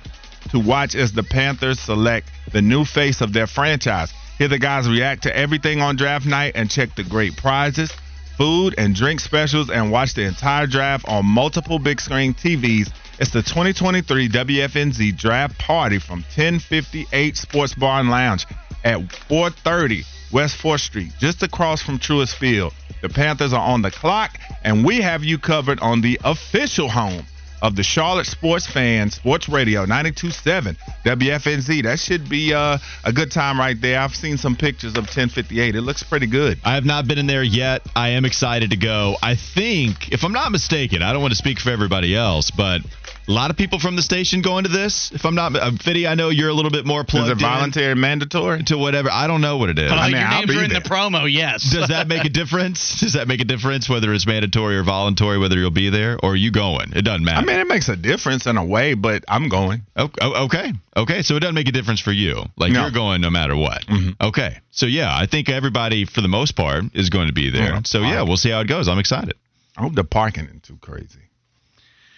to 0.50 0.60
watch 0.60 0.96
as 0.96 1.12
the 1.12 1.22
Panthers 1.22 1.80
select 1.80 2.32
the 2.52 2.64
new 2.64 2.84
face 2.84 3.22
of 3.22 3.34
their 3.34 3.46
franchise. 3.46 4.12
Hear 4.40 4.48
the 4.48 4.58
guys 4.58 4.90
react 4.90 5.22
to 5.24 5.38
everything 5.38 5.80
on 5.80 5.96
draft 5.96 6.26
night 6.26 6.54
and 6.56 6.72
check 6.72 6.96
the 6.96 7.04
great 7.04 7.38
prizes, 7.38 7.94
food, 8.38 8.76
and 8.78 8.94
drink 8.96 9.20
specials 9.20 9.70
and 9.70 9.92
watch 9.92 10.14
the 10.14 10.24
entire 10.24 10.68
draft 10.68 11.06
on 11.08 11.26
multiple 11.26 11.80
big 11.80 12.00
screen 12.00 12.34
TVs. 12.34 12.92
It's 13.20 13.32
the 13.32 13.42
2023 13.42 14.30
WFNZ 14.30 15.18
Draft 15.18 15.58
Party 15.58 15.98
from 15.98 16.20
1058 16.20 17.36
Sports 17.36 17.74
Bar 17.74 18.00
and 18.00 18.10
Lounge 18.10 18.46
at 18.84 19.12
430 19.28 20.04
West 20.32 20.62
4th 20.62 20.82
Street, 20.82 21.12
just 21.20 21.42
across 21.42 21.82
from 21.82 21.98
Truist 21.98 22.36
Field. 22.36 22.74
The 23.02 23.10
Panthers 23.10 23.54
are 23.54 23.68
on 23.68 23.82
the 23.82 23.92
clock, 23.92 24.38
and 24.64 24.86
we 24.86 25.02
have 25.02 25.24
you 25.24 25.38
covered 25.38 25.80
on 25.80 26.02
the 26.02 26.20
official 26.24 26.90
home 26.90 27.26
of 27.62 27.76
the 27.76 27.84
Charlotte 27.84 28.28
sports 28.28 28.68
fans, 28.68 29.16
Sports 29.16 29.50
Radio 29.50 29.82
927 29.82 30.78
WFNZ. 31.06 31.84
That 31.84 32.00
should 32.00 32.30
be 32.30 32.54
uh, 32.54 32.78
a 33.04 33.14
good 33.14 33.32
time 33.32 33.60
right 33.60 33.80
there. 33.80 34.00
I've 34.00 34.16
seen 34.16 34.38
some 34.38 34.56
pictures 34.56 34.92
of 34.92 35.04
1058. 35.04 35.76
It 35.76 35.82
looks 35.82 36.04
pretty 36.04 36.28
good. 36.28 36.60
I 36.64 36.76
have 36.76 36.86
not 36.86 37.08
been 37.08 37.18
in 37.18 37.28
there 37.28 37.44
yet. 37.44 37.82
I 37.96 38.10
am 38.10 38.26
excited 38.26 38.72
to 38.72 38.78
go. 38.78 39.16
I 39.22 39.36
think, 39.36 40.12
if 40.12 40.24
I'm 40.24 40.34
not 40.34 40.52
mistaken, 40.52 41.02
I 41.02 41.14
don't 41.14 41.22
want 41.22 41.32
to 41.32 41.38
speak 41.38 41.60
for 41.60 41.70
everybody 41.70 42.16
else, 42.16 42.52
but 42.52 42.82
a 43.28 43.32
lot 43.32 43.52
of 43.52 43.58
people 43.58 43.78
from 43.80 43.96
the 43.96 44.02
station 44.02 44.42
going 44.42 44.64
to 44.64 44.70
this. 44.70 45.12
If 45.12 45.26
I'm 45.26 45.36
not, 45.36 45.56
uh, 45.56 45.72
Fitty, 45.82 46.08
I 46.08 46.16
know 46.16 46.30
you're 46.30 46.50
a 46.50 46.54
little 46.54 46.72
bit 46.72 46.86
more 46.86 47.04
plugged 47.04 47.26
Is 47.26 47.30
it 47.32 47.34
in 47.34 47.40
voluntary, 47.40 47.96
mandatory? 47.96 48.64
to 48.64 48.78
whatever. 48.78 49.10
I 49.12 49.28
don't 49.28 49.42
know 49.42 49.58
what 49.58 49.70
it 49.70 49.78
is. 49.80 49.90
But 49.90 49.98
I 49.98 50.06
uh, 50.06 50.08
mean, 50.08 50.16
your 50.18 50.22
I'll 50.28 50.40
names 50.46 50.56
are 50.58 50.64
in 50.64 50.70
there. 50.70 50.80
the 50.80 50.90
promo, 50.90 51.32
yes. 51.32 51.70
Does 51.72 51.90
that 51.90 52.08
make 52.08 52.24
a 52.26 52.30
difference? 52.42 53.00
Does 53.02 53.14
that 53.14 53.28
make 53.28 53.42
a 53.42 53.46
difference 53.46 53.90
whether 53.90 54.14
it's 54.14 54.26
mandatory 54.26 54.78
or 54.78 54.84
voluntary, 54.84 55.38
whether 55.38 55.58
you'll 55.58 55.72
be 55.72 55.90
there 55.90 56.18
or 56.24 56.32
are 56.32 56.36
you 56.36 56.52
going? 56.52 56.94
It 56.96 57.02
doesn't 57.04 57.24
matter. 57.24 57.40
I 57.40 57.44
mean, 57.46 57.60
it 57.60 57.68
makes 57.68 57.90
a 57.90 57.96
difference 57.98 58.46
in 58.48 58.56
a 58.58 58.66
way, 58.66 58.94
but 58.94 59.24
I'm 59.28 59.50
going. 59.50 59.82
O- 59.96 60.10
o- 60.22 60.46
Okay. 60.46 60.72
Okay. 60.96 61.22
So 61.22 61.36
it 61.36 61.42
doesn't 61.42 61.56
make 61.56 61.68
a 61.68 61.72
difference 61.74 62.00
for 62.00 62.12
you. 62.14 62.44
Like 62.56 62.72
No. 62.72 62.84
you're 62.84 62.92
going 62.92 63.22
no 63.22 63.30
matter 63.30 63.56
what. 63.56 63.84
Okay. 64.22 64.58
So 64.72 64.86
yeah, 64.86 65.10
I 65.14 65.26
think 65.26 65.50
everybody 65.50 66.06
for 66.06 66.22
the 66.22 66.28
most 66.28 66.56
part 66.56 66.86
is 66.94 67.10
going 67.10 67.28
to 67.28 67.34
be 67.34 67.50
there. 67.50 67.74
Yeah. 67.74 67.82
So 67.84 68.02
yeah, 68.02 68.22
we'll 68.22 68.38
see 68.38 68.52
how 68.52 68.62
it 68.62 68.68
goes. 68.68 68.88
I'm 68.88 69.00
excited. 69.00 69.34
I 69.76 69.82
hope 69.82 69.94
the 69.96 70.04
parking 70.04 70.46
isn't 70.46 70.64
too 70.64 70.78
crazy. 70.82 71.20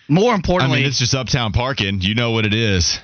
More 0.09 0.31
I 0.31 0.35
importantly, 0.35 0.79
mean, 0.79 0.87
it's 0.87 0.99
just 0.99 1.13
uptown 1.15 1.51
parking. 1.53 2.01
You 2.01 2.15
know 2.15 2.31
what 2.31 2.45
it 2.45 2.53
is. 2.53 2.99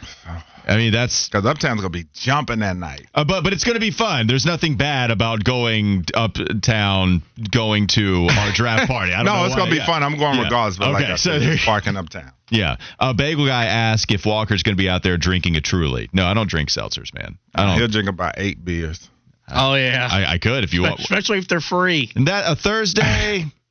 I 0.67 0.77
mean, 0.77 0.91
that's 0.91 1.29
Because 1.29 1.45
Uptown's 1.45 1.81
going 1.81 1.93
to 1.93 1.99
be 1.99 2.07
jumping 2.15 2.59
that 2.61 2.75
night. 2.75 3.05
uh, 3.13 3.23
but 3.23 3.43
but 3.43 3.53
it's 3.53 3.63
going 3.63 3.75
to 3.75 3.79
be 3.79 3.91
fun. 3.91 4.25
There's 4.25 4.47
nothing 4.47 4.77
bad 4.77 5.11
about 5.11 5.43
going 5.43 6.05
uptown, 6.15 7.21
going 7.51 7.85
to 7.89 8.27
our 8.31 8.51
draft 8.51 8.87
party. 8.87 9.13
I 9.13 9.17
don't 9.17 9.25
know 9.25 9.35
No, 9.41 9.45
it's 9.45 9.51
why. 9.51 9.57
going 9.57 9.69
to 9.69 9.75
be 9.75 9.77
Yeah. 9.77 9.85
fun. 9.85 10.01
I'm 10.01 10.17
going 10.17 10.37
Yeah. 10.37 10.43
regardless. 10.45 10.77
But 10.77 10.91
like 10.93 11.03
Okay, 11.03 11.13
I 11.13 11.15
so 11.17 11.29
said, 11.33 11.41
there- 11.43 11.57
parking 11.63 11.95
Uptown. 11.95 12.31
Yeah. 12.51 12.75
A 12.99 13.13
bagel 13.13 13.45
guy 13.47 13.65
asked 13.65 14.11
if 14.11 14.23
Walker's 14.25 14.61
going 14.63 14.75
to 14.75 14.81
be 14.81 14.87
out 14.89 15.01
there 15.03 15.17
drinking 15.17 15.55
a 15.55 15.61
Truly. 15.61 16.09
No, 16.13 16.25
I 16.27 16.33
don't 16.35 16.47
drink 16.49 16.69
seltzers, 16.69 17.11
man. 17.13 17.37
I 17.55 17.75
He'll 17.75 17.87
drink 17.87 18.07
about 18.09 18.35
eight 18.37 18.63
beers. 18.63 19.07
oh 19.51 19.73
yeah, 19.75 20.07
I, 20.11 20.33
I 20.33 20.37
could 20.39 20.63
if 20.63 20.73
you 20.73 20.81
want. 20.83 20.99
especially 20.99 21.37
if 21.39 21.47
they're 21.47 21.59
free. 21.61 22.11
And 22.15 22.27
that 22.27 22.45
a 22.51 22.55
Thursday, 22.55 23.45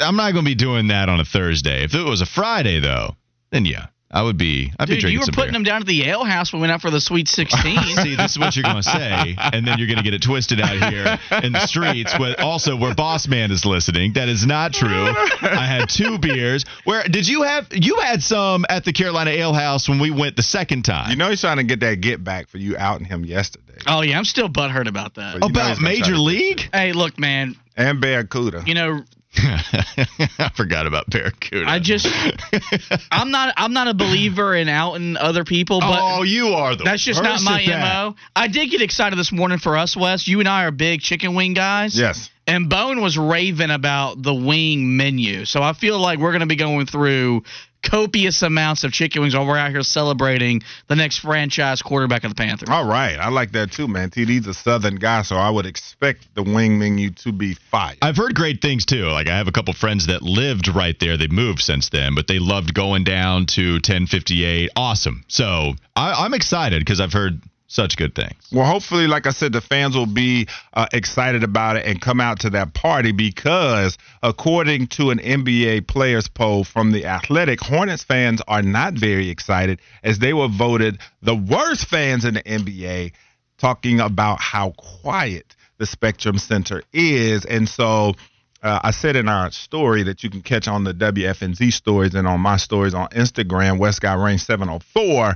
I'm 0.00 0.16
not 0.16 0.32
going 0.32 0.44
to 0.44 0.50
be 0.50 0.54
doing 0.54 0.88
that 0.88 1.08
on 1.08 1.20
a 1.20 1.24
Thursday. 1.24 1.84
If 1.84 1.94
it 1.94 2.02
was 2.04 2.20
a 2.20 2.26
Friday 2.26 2.80
though, 2.80 3.16
then 3.50 3.64
yeah, 3.64 3.86
I 4.10 4.22
would 4.22 4.36
be. 4.36 4.72
I'd 4.78 4.88
be 4.88 4.94
drinking 4.94 5.12
you 5.12 5.18
were 5.20 5.24
some 5.26 5.34
putting 5.34 5.52
beer. 5.52 5.58
them 5.58 5.62
down 5.64 5.80
at 5.82 5.86
the 5.86 6.04
ale 6.04 6.24
house 6.24 6.52
when 6.52 6.60
we 6.60 6.64
went 6.64 6.72
out 6.72 6.82
for 6.82 6.90
the 6.90 7.00
Sweet 7.00 7.28
16. 7.28 7.96
See, 8.02 8.16
this 8.16 8.32
is 8.32 8.38
what 8.38 8.56
you're 8.56 8.64
going 8.64 8.76
to 8.76 8.82
say, 8.82 9.36
and 9.38 9.66
then 9.66 9.78
you're 9.78 9.86
going 9.86 9.98
to 9.98 10.02
get 10.04 10.14
it 10.14 10.22
twisted 10.22 10.60
out 10.60 10.92
here 10.92 11.18
in 11.42 11.52
the 11.52 11.66
streets. 11.66 12.12
But 12.18 12.40
also, 12.40 12.76
where 12.76 12.94
Boss 12.94 13.28
Man 13.28 13.50
is 13.52 13.64
listening, 13.64 14.14
that 14.14 14.28
is 14.28 14.44
not 14.46 14.72
true. 14.72 15.08
I 15.42 15.66
had 15.66 15.88
two 15.88 16.18
beers. 16.18 16.64
Where 16.84 17.04
did 17.04 17.28
you 17.28 17.42
have? 17.42 17.68
You 17.72 18.00
had 18.00 18.22
some 18.22 18.66
at 18.68 18.84
the 18.84 18.92
Carolina 18.92 19.30
Ale 19.30 19.52
House 19.54 19.88
when 19.88 20.00
we 20.00 20.10
went 20.10 20.36
the 20.36 20.42
second 20.42 20.82
time. 20.84 21.10
You 21.10 21.16
know 21.16 21.28
he's 21.30 21.40
trying 21.40 21.58
to 21.58 21.64
get 21.64 21.80
that 21.80 22.00
get 22.00 22.22
back 22.22 22.48
for 22.48 22.58
you 22.58 22.76
outing 22.76 23.06
him 23.06 23.24
yesterday. 23.24 23.78
oh 23.86 24.02
yeah, 24.02 24.18
I'm 24.18 24.24
still 24.24 24.48
butthurt 24.48 24.88
about 24.88 25.14
that. 25.14 25.36
about 25.36 25.80
Major 25.80 26.16
League? 26.16 26.62
Hey, 26.72 26.92
look, 26.92 27.18
man. 27.18 27.56
And 27.76 28.00
Barracuda. 28.00 28.62
You 28.66 28.74
know, 28.74 29.02
I 30.38 30.50
forgot 30.54 30.86
about 30.86 31.08
Barracuda. 31.10 31.68
I 31.68 31.78
just, 31.78 32.06
I'm 33.10 33.30
not, 33.30 33.54
I'm 33.56 33.72
not 33.72 33.88
a 33.88 33.94
believer 33.94 34.54
in 34.54 34.68
outing 34.68 35.16
other 35.16 35.44
people, 35.44 35.80
but 35.80 35.98
oh, 36.00 36.22
you 36.22 36.48
are 36.48 36.76
the 36.76 36.84
that's 36.84 37.04
just 37.04 37.22
not 37.22 37.42
my 37.42 37.64
mo. 37.66 38.14
I 38.34 38.48
did 38.48 38.70
get 38.70 38.80
excited 38.80 39.18
this 39.18 39.32
morning 39.32 39.58
for 39.58 39.76
us, 39.76 39.96
Wes. 39.96 40.28
You 40.28 40.40
and 40.40 40.48
I 40.48 40.64
are 40.64 40.70
big 40.70 41.00
chicken 41.00 41.34
wing 41.34 41.54
guys. 41.54 41.98
Yes. 41.98 42.30
And 42.46 42.68
Bone 42.68 43.00
was 43.00 43.16
raving 43.16 43.70
about 43.70 44.22
the 44.22 44.34
wing 44.34 44.96
menu. 44.96 45.46
So 45.46 45.62
I 45.62 45.72
feel 45.72 45.98
like 45.98 46.18
we're 46.18 46.32
going 46.32 46.40
to 46.40 46.46
be 46.46 46.56
going 46.56 46.86
through 46.86 47.42
copious 47.84 48.42
amounts 48.42 48.84
of 48.84 48.92
chicken 48.92 49.22
wings 49.22 49.34
while 49.34 49.46
we're 49.46 49.58
out 49.58 49.70
here 49.70 49.82
celebrating 49.82 50.62
the 50.88 50.96
next 50.96 51.18
franchise 51.18 51.82
quarterback 51.82 52.24
of 52.24 52.30
the 52.30 52.34
Panthers. 52.34 52.68
All 52.68 52.86
right. 52.86 53.18
I 53.18 53.28
like 53.28 53.52
that 53.52 53.72
too, 53.72 53.86
man. 53.86 54.10
TD's 54.10 54.46
a 54.46 54.54
southern 54.54 54.96
guy, 54.96 55.22
so 55.22 55.36
I 55.36 55.50
would 55.50 55.66
expect 55.66 56.34
the 56.34 56.42
wing 56.42 56.78
menu 56.78 57.10
to 57.10 57.32
be 57.32 57.54
fire. 57.54 57.94
I've 58.02 58.16
heard 58.16 58.34
great 58.34 58.60
things 58.60 58.84
too. 58.86 59.04
Like 59.06 59.28
I 59.28 59.36
have 59.36 59.48
a 59.48 59.52
couple 59.52 59.74
friends 59.74 60.06
that 60.06 60.22
lived 60.22 60.68
right 60.68 60.98
there. 60.98 61.16
They 61.16 61.28
moved 61.28 61.60
since 61.60 61.90
then, 61.90 62.14
but 62.14 62.26
they 62.26 62.38
loved 62.38 62.74
going 62.74 63.04
down 63.04 63.46
to 63.46 63.74
1058. 63.74 64.70
Awesome. 64.76 65.24
So 65.28 65.74
I, 65.94 66.24
I'm 66.24 66.34
excited 66.34 66.80
because 66.80 67.00
I've 67.00 67.12
heard 67.12 67.40
such 67.74 67.96
good 67.96 68.14
things. 68.14 68.34
Well, 68.52 68.64
hopefully, 68.64 69.08
like 69.08 69.26
I 69.26 69.30
said, 69.30 69.52
the 69.52 69.60
fans 69.60 69.96
will 69.96 70.06
be 70.06 70.46
uh, 70.74 70.86
excited 70.92 71.42
about 71.42 71.76
it 71.76 71.84
and 71.84 72.00
come 72.00 72.20
out 72.20 72.40
to 72.40 72.50
that 72.50 72.72
party 72.72 73.10
because, 73.10 73.98
according 74.22 74.86
to 74.88 75.10
an 75.10 75.18
NBA 75.18 75.88
players 75.88 76.28
poll 76.28 76.62
from 76.62 76.92
the 76.92 77.06
Athletic, 77.06 77.60
Hornets 77.60 78.04
fans 78.04 78.40
are 78.46 78.62
not 78.62 78.94
very 78.94 79.28
excited 79.28 79.80
as 80.04 80.20
they 80.20 80.32
were 80.32 80.46
voted 80.46 81.00
the 81.22 81.34
worst 81.34 81.86
fans 81.86 82.24
in 82.24 82.34
the 82.34 82.42
NBA, 82.42 83.12
talking 83.58 83.98
about 83.98 84.40
how 84.40 84.70
quiet 84.76 85.56
the 85.78 85.86
Spectrum 85.86 86.38
Center 86.38 86.84
is. 86.92 87.44
And 87.44 87.68
so, 87.68 88.14
uh, 88.62 88.80
I 88.84 88.92
said 88.92 89.16
in 89.16 89.28
our 89.28 89.50
story 89.50 90.04
that 90.04 90.22
you 90.22 90.30
can 90.30 90.42
catch 90.42 90.68
on 90.68 90.84
the 90.84 90.94
WFNZ 90.94 91.72
stories 91.72 92.14
and 92.14 92.28
on 92.28 92.40
my 92.40 92.56
stories 92.56 92.94
on 92.94 93.08
Instagram, 93.08 93.78
West 93.78 94.00
Guy 94.00 94.14
Range 94.14 94.40
704, 94.40 95.34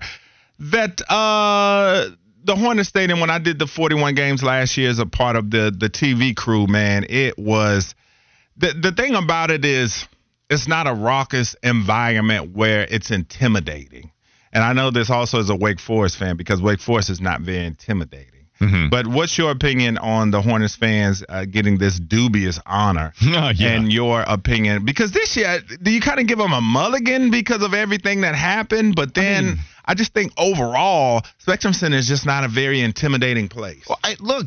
that 0.61 1.03
uh, 1.11 2.11
the 2.49 2.57
Hornet 2.57 2.87
Stadium, 2.87 3.21
when 3.21 3.29
I 3.29 3.39
did 3.39 3.59
the 3.59 3.67
41 3.67 4.15
games 4.15 4.43
last 4.43 4.77
year 4.79 4.89
as 4.89 4.99
a 4.99 5.05
part 5.05 5.37
of 5.37 5.51
the, 5.51 5.71
the 5.71 5.91
TV 5.91 6.35
crew, 6.35 6.67
man, 6.67 7.05
it 7.09 7.39
was 7.39 7.95
the, 8.57 8.73
the 8.73 8.91
thing 8.91 9.15
about 9.15 9.51
it 9.51 9.67
is 9.67 10.07
it's 10.49 10.67
not 10.67 10.87
a 10.87 10.95
raucous 10.95 11.55
environment 11.63 12.57
where 12.57 12.87
it's 12.89 13.11
intimidating. 13.11 14.11
And 14.51 14.65
I 14.65 14.73
know 14.73 14.91
this 14.91 15.11
also 15.11 15.41
as 15.41 15.51
a 15.51 15.57
Wake 15.57 15.79
Forest 15.79 16.17
fan 16.17 16.39
because 16.39 16.63
Wake 16.63 16.81
Forest 16.81 17.11
is 17.11 17.21
not 17.21 17.43
very 17.43 17.67
intimidating. 17.67 18.38
But 18.90 19.07
what's 19.07 19.38
your 19.38 19.51
opinion 19.51 19.99
on 19.99 20.31
the 20.31 20.42
Hornets 20.42 20.75
fans 20.75 21.23
uh, 21.29 21.44
getting 21.44 21.79
this 21.79 21.99
dubious 21.99 22.59
honor? 22.66 23.12
Oh, 23.29 23.51
yeah. 23.55 23.68
And 23.68 23.92
your 23.92 24.23
opinion, 24.23 24.85
because 24.85 25.12
this 25.12 25.37
year, 25.37 25.61
do 25.81 25.90
you 25.92 26.01
kind 26.01 26.18
of 26.18 26.27
give 26.27 26.38
them 26.38 26.53
a 26.53 26.61
mulligan 26.61 27.31
because 27.31 27.62
of 27.62 27.73
everything 27.73 28.23
that 28.23 28.35
happened? 28.35 28.97
But 28.97 29.14
then 29.14 29.59
I, 29.85 29.94
just 29.94 30.12
think 30.12 30.33
overall, 30.37 31.23
Spectrum 31.38 31.73
Center 31.73 31.99
is 31.99 32.09
just 32.09 32.27
not 32.27 32.42
a 32.44 32.49
very 32.49 32.81
intimidating 32.81 33.49
place. 33.49 33.85
Well, 33.88 33.99
I, 34.03 34.16
look, 34.18 34.47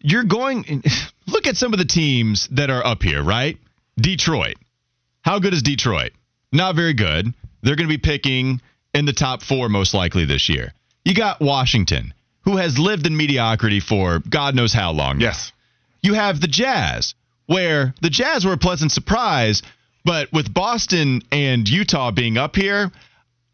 you're 0.00 0.24
going. 0.24 0.82
Look 1.26 1.48
at 1.48 1.56
some 1.56 1.72
of 1.72 1.80
the 1.80 1.84
teams 1.84 2.46
that 2.52 2.70
are 2.70 2.86
up 2.86 3.02
here, 3.02 3.22
right? 3.22 3.58
Detroit. 4.00 4.56
How 5.22 5.40
good 5.40 5.52
is 5.52 5.62
Detroit? 5.62 6.12
Not 6.52 6.76
very 6.76 6.94
good. 6.94 7.34
They're 7.62 7.74
going 7.74 7.88
to 7.88 7.92
be 7.92 7.98
picking 7.98 8.60
in 8.94 9.06
the 9.06 9.12
top 9.12 9.42
four 9.42 9.68
most 9.68 9.92
likely 9.92 10.24
this 10.24 10.48
year. 10.48 10.72
You 11.04 11.14
got 11.14 11.40
Washington, 11.40 12.14
who 12.46 12.56
has 12.56 12.78
lived 12.78 13.06
in 13.06 13.16
mediocrity 13.16 13.80
for 13.80 14.20
God 14.20 14.54
knows 14.54 14.72
how 14.72 14.92
long. 14.92 15.20
Yes. 15.20 15.52
You 16.00 16.14
have 16.14 16.40
the 16.40 16.46
Jazz, 16.46 17.14
where 17.46 17.92
the 18.00 18.08
Jazz 18.08 18.46
were 18.46 18.52
a 18.52 18.58
pleasant 18.58 18.92
surprise, 18.92 19.62
but 20.04 20.32
with 20.32 20.54
Boston 20.54 21.22
and 21.32 21.68
Utah 21.68 22.12
being 22.12 22.38
up 22.38 22.54
here, 22.54 22.92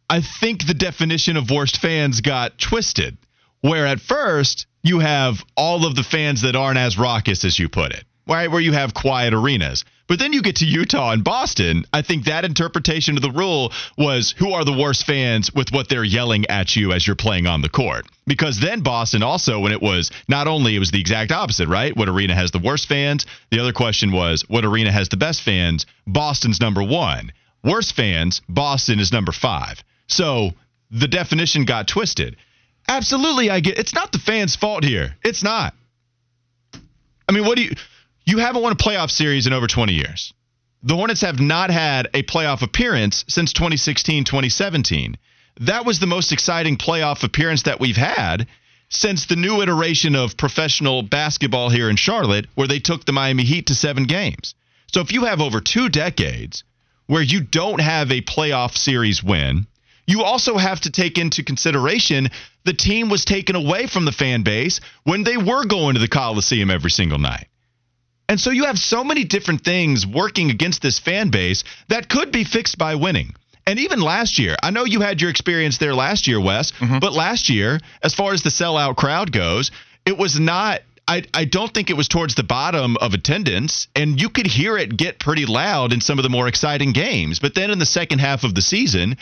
I 0.08 0.20
think 0.20 0.66
the 0.66 0.74
definition 0.74 1.38
of 1.38 1.50
worst 1.50 1.80
fans 1.80 2.20
got 2.20 2.58
twisted. 2.58 3.16
Where 3.62 3.86
at 3.86 4.00
first 4.00 4.66
you 4.82 4.98
have 4.98 5.42
all 5.56 5.86
of 5.86 5.94
the 5.94 6.02
fans 6.02 6.42
that 6.42 6.54
aren't 6.54 6.78
as 6.78 6.98
raucous 6.98 7.44
as 7.44 7.58
you 7.58 7.68
put 7.70 7.92
it, 7.92 8.04
right? 8.26 8.50
Where 8.50 8.60
you 8.60 8.72
have 8.72 8.94
quiet 8.94 9.34
arenas. 9.34 9.84
But 10.08 10.18
then 10.18 10.32
you 10.32 10.42
get 10.42 10.56
to 10.56 10.66
Utah 10.66 11.12
and 11.12 11.24
Boston. 11.24 11.86
I 11.92 12.02
think 12.02 12.24
that 12.24 12.44
interpretation 12.44 13.16
of 13.16 13.22
the 13.22 13.30
rule 13.30 13.72
was 13.96 14.34
who 14.36 14.52
are 14.52 14.64
the 14.64 14.72
worst 14.72 15.06
fans 15.06 15.52
with 15.54 15.72
what 15.72 15.88
they're 15.88 16.04
yelling 16.04 16.44
at 16.50 16.76
you 16.76 16.92
as 16.92 17.06
you're 17.06 17.16
playing 17.16 17.46
on 17.46 17.62
the 17.62 17.68
court. 17.68 18.06
Because 18.26 18.60
then 18.60 18.82
Boston 18.82 19.22
also, 19.22 19.60
when 19.60 19.72
it 19.72 19.80
was 19.80 20.10
not 20.28 20.48
only 20.48 20.76
it 20.76 20.80
was 20.80 20.90
the 20.90 21.00
exact 21.00 21.32
opposite, 21.32 21.68
right? 21.68 21.96
What 21.96 22.08
arena 22.08 22.34
has 22.34 22.50
the 22.50 22.58
worst 22.58 22.88
fans? 22.88 23.26
The 23.50 23.60
other 23.60 23.72
question 23.72 24.12
was 24.12 24.44
what 24.48 24.64
arena 24.64 24.92
has 24.92 25.08
the 25.08 25.16
best 25.16 25.42
fans? 25.42 25.86
Boston's 26.06 26.60
number 26.60 26.82
one. 26.82 27.32
Worst 27.64 27.94
fans, 27.94 28.42
Boston 28.48 28.98
is 28.98 29.12
number 29.12 29.32
five. 29.32 29.82
So 30.08 30.50
the 30.90 31.08
definition 31.08 31.64
got 31.64 31.88
twisted. 31.88 32.36
Absolutely, 32.88 33.48
I 33.48 33.60
get 33.60 33.78
it's 33.78 33.94
not 33.94 34.12
the 34.12 34.18
fans' 34.18 34.56
fault 34.56 34.84
here. 34.84 35.16
It's 35.24 35.42
not. 35.42 35.74
I 37.28 37.32
mean, 37.32 37.46
what 37.46 37.56
do 37.56 37.62
you 37.62 37.74
you 38.24 38.38
haven't 38.38 38.62
won 38.62 38.72
a 38.72 38.76
playoff 38.76 39.10
series 39.10 39.46
in 39.46 39.52
over 39.52 39.66
20 39.66 39.92
years. 39.92 40.32
The 40.82 40.96
Hornets 40.96 41.20
have 41.20 41.40
not 41.40 41.70
had 41.70 42.08
a 42.12 42.22
playoff 42.22 42.62
appearance 42.62 43.24
since 43.28 43.52
2016 43.52 44.24
2017. 44.24 45.16
That 45.60 45.84
was 45.84 46.00
the 46.00 46.06
most 46.06 46.32
exciting 46.32 46.76
playoff 46.76 47.22
appearance 47.22 47.62
that 47.64 47.78
we've 47.78 47.96
had 47.96 48.46
since 48.88 49.26
the 49.26 49.36
new 49.36 49.62
iteration 49.62 50.16
of 50.16 50.36
professional 50.36 51.02
basketball 51.02 51.70
here 51.70 51.88
in 51.88 51.96
Charlotte, 51.96 52.46
where 52.54 52.68
they 52.68 52.78
took 52.78 53.04
the 53.04 53.12
Miami 53.12 53.44
Heat 53.44 53.66
to 53.66 53.74
seven 53.74 54.04
games. 54.04 54.54
So 54.92 55.00
if 55.00 55.12
you 55.12 55.24
have 55.24 55.40
over 55.40 55.60
two 55.60 55.88
decades 55.88 56.64
where 57.06 57.22
you 57.22 57.40
don't 57.40 57.80
have 57.80 58.10
a 58.10 58.20
playoff 58.20 58.76
series 58.76 59.22
win, 59.22 59.66
you 60.06 60.22
also 60.24 60.58
have 60.58 60.80
to 60.80 60.90
take 60.90 61.16
into 61.16 61.44
consideration 61.44 62.28
the 62.64 62.74
team 62.74 63.08
was 63.08 63.24
taken 63.24 63.56
away 63.56 63.86
from 63.86 64.04
the 64.04 64.12
fan 64.12 64.42
base 64.42 64.80
when 65.04 65.22
they 65.22 65.36
were 65.36 65.64
going 65.64 65.94
to 65.94 66.00
the 66.00 66.08
Coliseum 66.08 66.70
every 66.70 66.90
single 66.90 67.18
night. 67.18 67.46
And 68.28 68.40
so 68.40 68.50
you 68.50 68.64
have 68.64 68.78
so 68.78 69.04
many 69.04 69.24
different 69.24 69.64
things 69.64 70.06
working 70.06 70.50
against 70.50 70.82
this 70.82 70.98
fan 70.98 71.30
base 71.30 71.64
that 71.88 72.08
could 72.08 72.32
be 72.32 72.44
fixed 72.44 72.78
by 72.78 72.94
winning. 72.94 73.34
And 73.66 73.78
even 73.78 74.00
last 74.00 74.38
year, 74.38 74.56
I 74.62 74.70
know 74.70 74.84
you 74.84 75.00
had 75.00 75.20
your 75.20 75.30
experience 75.30 75.78
there 75.78 75.94
last 75.94 76.26
year, 76.26 76.40
Wes, 76.40 76.72
mm-hmm. 76.72 76.98
but 76.98 77.12
last 77.12 77.48
year, 77.48 77.80
as 78.02 78.14
far 78.14 78.32
as 78.32 78.42
the 78.42 78.50
sellout 78.50 78.96
crowd 78.96 79.30
goes, 79.30 79.70
it 80.04 80.18
was 80.18 80.40
not 80.40 80.80
I, 81.06 81.24
I 81.34 81.44
don't 81.44 81.72
think 81.74 81.90
it 81.90 81.96
was 81.96 82.06
towards 82.06 82.36
the 82.36 82.44
bottom 82.44 82.96
of 82.96 83.12
attendance, 83.12 83.88
and 83.94 84.20
you 84.20 84.28
could 84.28 84.46
hear 84.46 84.78
it 84.78 84.96
get 84.96 85.18
pretty 85.18 85.46
loud 85.46 85.92
in 85.92 86.00
some 86.00 86.18
of 86.18 86.22
the 86.22 86.30
more 86.30 86.46
exciting 86.46 86.92
games. 86.92 87.40
But 87.40 87.54
then 87.54 87.70
in 87.70 87.80
the 87.80 87.86
second 87.86 88.20
half 88.20 88.44
of 88.44 88.54
the 88.54 88.62
season, 88.62 89.16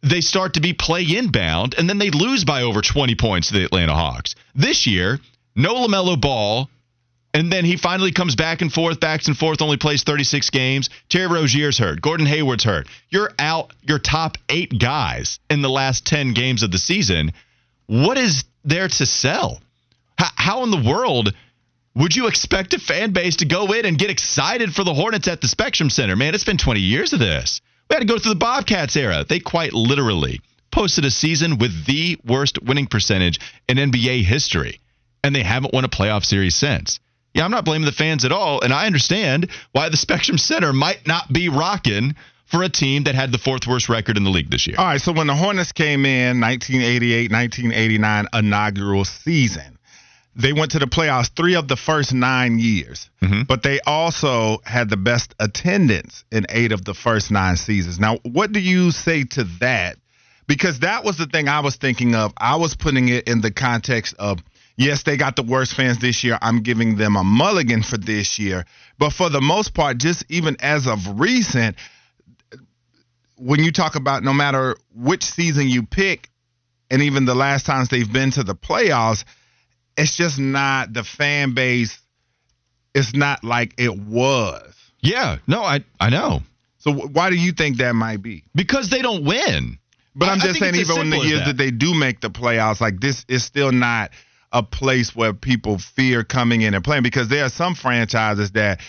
they 0.00 0.20
start 0.20 0.54
to 0.54 0.60
be 0.60 0.72
play 0.72 1.02
inbound, 1.02 1.74
and 1.76 1.88
then 1.88 1.98
they 1.98 2.10
lose 2.10 2.44
by 2.44 2.62
over 2.62 2.80
20 2.80 3.16
points 3.16 3.48
to 3.48 3.54
the 3.54 3.64
Atlanta 3.64 3.94
Hawks. 3.94 4.36
This 4.54 4.86
year, 4.86 5.18
no 5.56 5.74
LaMelo 5.74 6.20
Ball, 6.20 6.70
and 7.34 7.52
then 7.52 7.64
he 7.64 7.76
finally 7.76 8.12
comes 8.12 8.36
back 8.36 8.62
and 8.62 8.72
forth, 8.72 9.00
backs 9.00 9.28
and 9.28 9.36
forth, 9.36 9.60
only 9.60 9.76
plays 9.76 10.02
36 10.02 10.50
games. 10.50 10.88
Terry 11.08 11.26
Rozier's 11.26 11.78
hurt. 11.78 12.00
Gordon 12.00 12.26
Hayward's 12.26 12.64
hurt. 12.64 12.88
You're 13.10 13.30
out 13.38 13.72
your 13.82 13.98
top 13.98 14.38
eight 14.48 14.78
guys 14.78 15.38
in 15.50 15.60
the 15.60 15.68
last 15.68 16.06
10 16.06 16.32
games 16.32 16.62
of 16.62 16.70
the 16.70 16.78
season. 16.78 17.32
What 17.86 18.16
is 18.16 18.44
there 18.64 18.88
to 18.88 19.06
sell? 19.06 19.60
How, 20.18 20.28
how 20.36 20.62
in 20.64 20.70
the 20.70 20.90
world 20.90 21.34
would 21.94 22.16
you 22.16 22.28
expect 22.28 22.74
a 22.74 22.78
fan 22.78 23.12
base 23.12 23.36
to 23.36 23.44
go 23.44 23.72
in 23.72 23.84
and 23.84 23.98
get 23.98 24.10
excited 24.10 24.74
for 24.74 24.84
the 24.84 24.94
Hornets 24.94 25.28
at 25.28 25.40
the 25.40 25.48
Spectrum 25.48 25.90
Center? 25.90 26.16
Man, 26.16 26.34
it's 26.34 26.44
been 26.44 26.58
20 26.58 26.80
years 26.80 27.12
of 27.12 27.18
this. 27.18 27.60
We 27.90 27.94
had 27.94 28.00
to 28.00 28.06
go 28.06 28.18
through 28.18 28.34
the 28.34 28.38
Bobcats 28.38 28.96
era. 28.96 29.24
They 29.28 29.40
quite 29.40 29.72
literally 29.72 30.40
posted 30.70 31.04
a 31.04 31.10
season 31.10 31.58
with 31.58 31.86
the 31.86 32.18
worst 32.24 32.62
winning 32.62 32.86
percentage 32.86 33.40
in 33.68 33.78
NBA 33.78 34.24
history, 34.24 34.80
and 35.24 35.34
they 35.34 35.42
haven't 35.42 35.74
won 35.74 35.84
a 35.84 35.88
playoff 35.88 36.24
series 36.24 36.54
since. 36.54 37.00
Yeah, 37.38 37.44
I'm 37.44 37.52
not 37.52 37.64
blaming 37.64 37.86
the 37.86 37.92
fans 37.92 38.24
at 38.24 38.32
all, 38.32 38.62
and 38.62 38.72
I 38.72 38.86
understand 38.86 39.50
why 39.70 39.88
the 39.90 39.96
Spectrum 40.06 40.38
Center 40.38 40.72
might 40.72 41.06
not 41.06 41.32
be 41.32 41.48
rocking 41.48 42.16
for 42.46 42.64
a 42.64 42.68
team 42.68 43.04
that 43.04 43.14
had 43.14 43.30
the 43.30 43.38
fourth 43.38 43.64
worst 43.64 43.88
record 43.88 44.16
in 44.16 44.24
the 44.24 44.30
league 44.30 44.50
this 44.50 44.66
year. 44.66 44.74
All 44.76 44.86
right, 44.86 45.00
so 45.00 45.12
when 45.12 45.28
the 45.28 45.36
Hornets 45.36 45.70
came 45.70 46.04
in 46.04 46.40
1988, 46.40 47.30
1989 47.30 48.26
inaugural 48.32 49.04
season, 49.04 49.78
they 50.34 50.52
went 50.52 50.72
to 50.72 50.80
the 50.80 50.86
playoffs 50.86 51.30
three 51.36 51.54
of 51.54 51.68
the 51.68 51.76
first 51.76 52.12
nine 52.12 52.58
years, 52.58 53.08
mm-hmm. 53.22 53.42
but 53.42 53.62
they 53.62 53.78
also 53.86 54.58
had 54.64 54.90
the 54.90 54.96
best 54.96 55.32
attendance 55.38 56.24
in 56.32 56.44
eight 56.48 56.72
of 56.72 56.84
the 56.84 56.94
first 56.94 57.30
nine 57.30 57.56
seasons. 57.56 58.00
Now, 58.00 58.16
what 58.24 58.50
do 58.50 58.58
you 58.58 58.90
say 58.90 59.22
to 59.24 59.44
that? 59.60 59.96
Because 60.48 60.80
that 60.80 61.04
was 61.04 61.18
the 61.18 61.26
thing 61.26 61.46
I 61.46 61.60
was 61.60 61.76
thinking 61.76 62.16
of. 62.16 62.32
I 62.36 62.56
was 62.56 62.74
putting 62.74 63.08
it 63.08 63.28
in 63.28 63.42
the 63.42 63.52
context 63.52 64.16
of 64.18 64.40
yes, 64.78 65.02
they 65.02 65.18
got 65.18 65.36
the 65.36 65.42
worst 65.42 65.74
fans 65.74 65.98
this 65.98 66.24
year. 66.24 66.38
I'm 66.40 66.62
giving 66.62 66.96
them 66.96 67.16
a 67.16 67.24
mulligan 67.24 67.82
for 67.82 67.98
this 67.98 68.38
year. 68.38 68.64
But 68.98 69.12
for 69.12 69.28
the 69.28 69.42
most 69.42 69.74
part, 69.74 69.98
just 69.98 70.24
even 70.30 70.56
as 70.60 70.86
of 70.86 71.20
recent, 71.20 71.76
when 73.36 73.62
you 73.62 73.72
talk 73.72 73.96
about 73.96 74.22
no 74.22 74.32
matter 74.32 74.76
which 74.94 75.24
season 75.24 75.68
you 75.68 75.84
pick, 75.84 76.30
and 76.90 77.02
even 77.02 77.26
the 77.26 77.34
last 77.34 77.66
times 77.66 77.90
they've 77.90 78.10
been 78.10 78.30
to 78.30 78.44
the 78.44 78.54
playoffs, 78.54 79.24
it's 79.96 80.16
just 80.16 80.38
not 80.38 80.92
the 80.94 81.04
fan 81.04 81.54
base. 81.54 82.00
It's 82.94 83.14
not 83.14 83.44
like 83.44 83.74
it 83.76 83.96
was. 83.96 84.74
Yeah, 85.00 85.38
no, 85.46 85.62
I 85.62 85.84
I 86.00 86.08
know. 86.08 86.42
So 86.78 86.92
why 86.92 87.30
do 87.30 87.36
you 87.36 87.52
think 87.52 87.78
that 87.78 87.94
might 87.94 88.22
be? 88.22 88.44
Because 88.54 88.88
they 88.88 89.02
don't 89.02 89.24
win. 89.24 89.78
But 90.14 90.30
I'm 90.30 90.40
just 90.40 90.58
saying, 90.58 90.74
even 90.74 90.98
in 90.98 91.10
the 91.10 91.18
years 91.18 91.40
that. 91.40 91.46
that 91.48 91.56
they 91.58 91.70
do 91.70 91.94
make 91.94 92.20
the 92.20 92.30
playoffs, 92.30 92.80
like 92.80 92.98
this 92.98 93.24
is 93.28 93.44
still 93.44 93.70
not 93.70 94.10
a 94.52 94.62
place 94.62 95.14
where 95.14 95.32
people 95.32 95.78
fear 95.78 96.24
coming 96.24 96.62
in 96.62 96.74
and 96.74 96.82
playing 96.82 97.02
because 97.02 97.28
there 97.28 97.44
are 97.44 97.50
some 97.50 97.74
franchises 97.74 98.52
that 98.52 98.80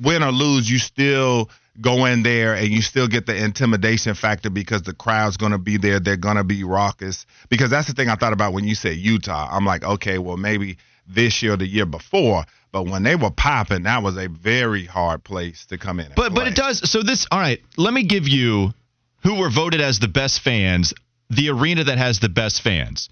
win 0.00 0.22
or 0.22 0.30
lose, 0.30 0.70
you 0.70 0.78
still 0.78 1.50
go 1.80 2.06
in 2.06 2.22
there 2.22 2.54
and 2.54 2.68
you 2.68 2.82
still 2.82 3.08
get 3.08 3.26
the 3.26 3.36
intimidation 3.36 4.14
factor 4.14 4.50
because 4.50 4.82
the 4.82 4.92
crowd's 4.92 5.36
going 5.36 5.52
to 5.52 5.58
be 5.58 5.76
there. 5.76 6.00
They're 6.00 6.16
going 6.16 6.36
to 6.36 6.44
be 6.44 6.64
raucous. 6.64 7.26
Because 7.48 7.70
that's 7.70 7.88
the 7.88 7.94
thing 7.94 8.08
I 8.08 8.16
thought 8.16 8.32
about 8.32 8.52
when 8.52 8.64
you 8.64 8.74
said 8.74 8.96
Utah. 8.96 9.48
I'm 9.50 9.64
like, 9.64 9.84
okay, 9.84 10.18
well, 10.18 10.36
maybe 10.36 10.78
this 11.06 11.42
year 11.42 11.54
or 11.54 11.56
the 11.56 11.66
year 11.66 11.86
before. 11.86 12.44
But 12.70 12.84
when 12.84 13.02
they 13.02 13.16
were 13.16 13.30
popping, 13.30 13.84
that 13.84 14.02
was 14.02 14.16
a 14.16 14.28
very 14.28 14.84
hard 14.84 15.24
place 15.24 15.66
to 15.66 15.78
come 15.78 16.00
in. 16.00 16.08
but 16.08 16.32
play. 16.32 16.44
but 16.44 16.48
it 16.48 16.54
does. 16.54 16.90
So 16.90 17.02
this, 17.02 17.26
all 17.30 17.38
right. 17.38 17.60
Let 17.76 17.94
me 17.94 18.04
give 18.04 18.28
you 18.28 18.74
who 19.22 19.36
were 19.36 19.50
voted 19.50 19.80
as 19.80 19.98
the 19.98 20.08
best 20.08 20.40
fans. 20.40 20.92
The 21.30 21.50
arena 21.50 21.84
that 21.84 21.98
has 21.98 22.20
the 22.20 22.28
best 22.28 22.62
fans. 22.62 23.08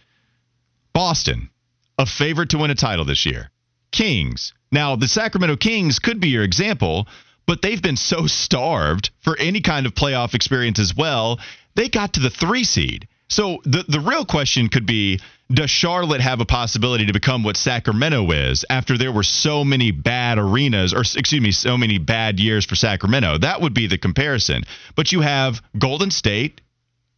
Boston, 0.92 1.50
a 1.98 2.06
favorite 2.06 2.50
to 2.50 2.58
win 2.58 2.70
a 2.70 2.74
title 2.74 3.04
this 3.04 3.26
year. 3.26 3.50
Kings. 3.92 4.52
Now 4.70 4.96
the 4.96 5.08
Sacramento 5.08 5.56
Kings 5.56 5.98
could 5.98 6.20
be 6.20 6.28
your 6.28 6.42
example 6.42 7.06
but 7.46 7.62
they've 7.62 7.80
been 7.80 7.96
so 7.96 8.26
starved 8.26 9.10
for 9.20 9.38
any 9.38 9.60
kind 9.60 9.86
of 9.86 9.94
playoff 9.94 10.34
experience 10.34 10.78
as 10.78 10.94
well. 10.94 11.38
They 11.74 11.88
got 11.88 12.14
to 12.14 12.20
the 12.20 12.30
three 12.30 12.64
seed. 12.64 13.08
So 13.28 13.60
the 13.64 13.84
the 13.88 14.00
real 14.00 14.24
question 14.24 14.68
could 14.68 14.86
be 14.86 15.20
does 15.52 15.70
Charlotte 15.70 16.20
have 16.20 16.40
a 16.40 16.44
possibility 16.44 17.06
to 17.06 17.12
become 17.12 17.44
what 17.44 17.56
Sacramento 17.56 18.30
is 18.32 18.64
after 18.68 18.98
there 18.98 19.12
were 19.12 19.22
so 19.22 19.64
many 19.64 19.92
bad 19.92 20.38
arenas 20.38 20.92
or 20.92 21.00
excuse 21.00 21.40
me 21.40 21.52
so 21.52 21.78
many 21.78 21.98
bad 21.98 22.40
years 22.40 22.64
for 22.64 22.74
Sacramento 22.74 23.38
that 23.38 23.60
would 23.60 23.74
be 23.74 23.86
the 23.86 23.98
comparison 23.98 24.64
but 24.96 25.12
you 25.12 25.20
have 25.20 25.60
Golden 25.78 26.10
State 26.10 26.60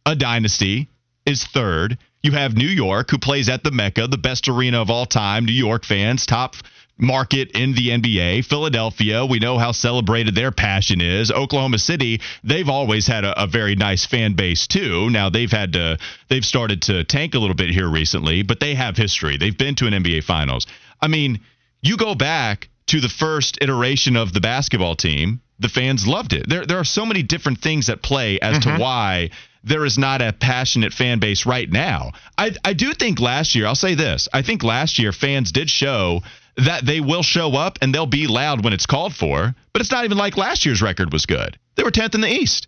a 0.05 0.15
dynasty 0.15 0.89
is 1.25 1.43
third 1.43 1.97
you 2.21 2.31
have 2.31 2.55
New 2.55 2.67
York 2.67 3.11
who 3.11 3.17
plays 3.17 3.49
at 3.49 3.63
the 3.63 3.71
Mecca 3.71 4.07
the 4.07 4.17
best 4.17 4.47
arena 4.47 4.81
of 4.81 4.89
all 4.89 5.05
time 5.05 5.45
New 5.45 5.51
York 5.51 5.85
fans 5.85 6.25
top 6.25 6.55
market 6.99 7.51
in 7.51 7.73
the 7.73 7.89
NBA. 7.89 8.45
Philadelphia, 8.45 9.25
we 9.25 9.39
know 9.39 9.57
how 9.57 9.71
celebrated 9.71 10.35
their 10.35 10.51
passion 10.51 10.99
is. 10.99 11.31
Oklahoma 11.31 11.79
City, 11.79 12.19
they've 12.43 12.67
always 12.67 13.07
had 13.07 13.23
a, 13.23 13.43
a, 13.43 13.47
very 13.47 13.75
nice 13.75 14.05
fan 14.05 14.33
base 14.33 14.67
too. 14.67 15.09
Now 15.09 15.29
they've 15.29 15.51
had 15.51 15.73
to 15.73 15.97
they've 16.27 16.43
started 16.43 16.81
to 16.83 17.05
tank 17.05 17.35
a 17.35 17.39
little 17.39 17.55
bit 17.55 17.69
here 17.69 17.87
recently, 17.87 18.43
but 18.43 18.59
they 18.59 18.75
have 18.75 18.97
history. 18.97 19.37
They've 19.37 19.57
been 19.57 19.75
to 19.75 19.87
an 19.87 19.93
NBA 19.93 20.25
finals. 20.25 20.67
I 21.01 21.07
mean, 21.07 21.39
you 21.81 21.95
go 21.95 22.15
back 22.15 22.67
to 22.87 22.99
the 22.99 23.09
first 23.09 23.59
iteration 23.61 24.17
of 24.17 24.33
the 24.33 24.41
basketball 24.41 24.95
team, 24.95 25.41
the 25.59 25.69
fans 25.69 26.05
loved 26.05 26.33
it. 26.33 26.49
There 26.49 26.65
there 26.65 26.79
are 26.79 26.85
so 26.85 27.05
many 27.05 27.23
different 27.23 27.61
things 27.61 27.89
at 27.89 28.01
play 28.01 28.39
as 28.41 28.59
mm-hmm. 28.59 28.75
to 28.75 28.81
why 28.81 29.29
there 29.63 29.85
is 29.85 29.97
not 29.97 30.21
a 30.21 30.33
passionate 30.33 30.93
fan 30.93 31.19
base 31.19 31.45
right 31.45 31.69
now. 31.69 32.11
I 32.37 32.55
I 32.63 32.73
do 32.73 32.93
think 32.93 33.19
last 33.19 33.55
year, 33.55 33.65
I'll 33.65 33.75
say 33.75 33.95
this. 33.95 34.27
I 34.33 34.41
think 34.41 34.63
last 34.63 34.99
year 34.99 35.11
fans 35.11 35.51
did 35.51 35.69
show 35.69 36.21
that 36.57 36.85
they 36.85 36.99
will 36.99 37.23
show 37.23 37.55
up 37.55 37.79
and 37.81 37.93
they'll 37.93 38.05
be 38.05 38.27
loud 38.27 38.63
when 38.63 38.73
it's 38.73 38.85
called 38.85 39.15
for. 39.15 39.55
But 39.73 39.81
it's 39.81 39.91
not 39.91 40.05
even 40.05 40.17
like 40.17 40.37
last 40.37 40.65
year's 40.65 40.81
record 40.81 41.13
was 41.13 41.25
good. 41.25 41.57
They 41.75 41.83
were 41.83 41.91
10th 41.91 42.15
in 42.15 42.21
the 42.21 42.27
East. 42.27 42.67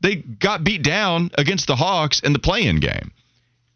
They 0.00 0.16
got 0.16 0.64
beat 0.64 0.82
down 0.82 1.30
against 1.38 1.66
the 1.66 1.76
Hawks 1.76 2.20
in 2.20 2.32
the 2.34 2.38
play 2.38 2.66
in 2.66 2.80
game. 2.80 3.12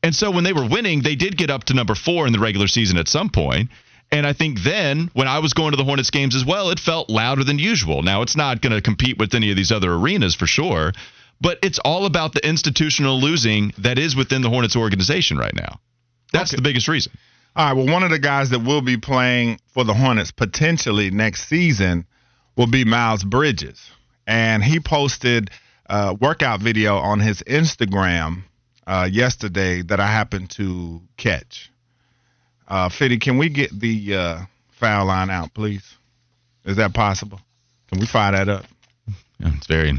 And 0.02 0.14
so 0.14 0.30
when 0.30 0.44
they 0.44 0.52
were 0.52 0.68
winning, 0.68 1.02
they 1.02 1.16
did 1.16 1.36
get 1.36 1.50
up 1.50 1.64
to 1.64 1.74
number 1.74 1.94
four 1.94 2.26
in 2.26 2.32
the 2.32 2.38
regular 2.38 2.68
season 2.68 2.98
at 2.98 3.08
some 3.08 3.30
point. 3.30 3.70
And 4.10 4.26
I 4.26 4.32
think 4.32 4.62
then, 4.62 5.10
when 5.12 5.28
I 5.28 5.40
was 5.40 5.52
going 5.52 5.72
to 5.72 5.76
the 5.76 5.84
Hornets 5.84 6.10
games 6.10 6.34
as 6.34 6.44
well, 6.44 6.70
it 6.70 6.80
felt 6.80 7.10
louder 7.10 7.44
than 7.44 7.58
usual. 7.58 8.02
Now, 8.02 8.22
it's 8.22 8.36
not 8.36 8.62
going 8.62 8.72
to 8.72 8.80
compete 8.80 9.18
with 9.18 9.34
any 9.34 9.50
of 9.50 9.56
these 9.56 9.72
other 9.72 9.92
arenas 9.92 10.34
for 10.34 10.46
sure, 10.46 10.92
but 11.40 11.58
it's 11.62 11.78
all 11.78 12.06
about 12.06 12.32
the 12.32 12.46
institutional 12.46 13.20
losing 13.20 13.72
that 13.78 13.98
is 13.98 14.16
within 14.16 14.42
the 14.42 14.50
Hornets 14.50 14.76
organization 14.76 15.38
right 15.38 15.54
now. 15.54 15.80
That's 16.32 16.52
okay. 16.52 16.56
the 16.56 16.62
biggest 16.62 16.88
reason. 16.88 17.12
All 17.56 17.66
right. 17.66 17.72
Well, 17.72 17.92
one 17.92 18.02
of 18.02 18.10
the 18.10 18.18
guys 18.18 18.50
that 18.50 18.60
will 18.60 18.82
be 18.82 18.96
playing 18.96 19.58
for 19.72 19.84
the 19.84 19.94
Hornets 19.94 20.30
potentially 20.30 21.10
next 21.10 21.48
season 21.48 22.06
will 22.56 22.66
be 22.66 22.84
Miles 22.84 23.24
Bridges. 23.24 23.90
And 24.26 24.62
he 24.62 24.78
posted 24.80 25.50
a 25.86 26.14
workout 26.14 26.60
video 26.60 26.96
on 26.96 27.20
his 27.20 27.42
Instagram 27.42 28.42
uh, 28.86 29.08
yesterday 29.10 29.82
that 29.82 30.00
I 30.00 30.06
happened 30.06 30.50
to 30.50 31.00
catch. 31.16 31.70
Uh, 32.66 32.90
Fitty, 32.90 33.18
can 33.18 33.38
we 33.38 33.48
get 33.48 33.70
the 33.78 34.14
uh, 34.14 34.38
foul 34.72 35.06
line 35.06 35.30
out, 35.30 35.54
please? 35.54 35.96
Is 36.64 36.76
that 36.76 36.92
possible? 36.92 37.40
Can 37.88 38.00
we 38.00 38.06
fire 38.06 38.32
that 38.32 38.48
up? 38.48 38.66
Yeah, 39.38 39.52
it's 39.56 39.66
very 39.66 39.94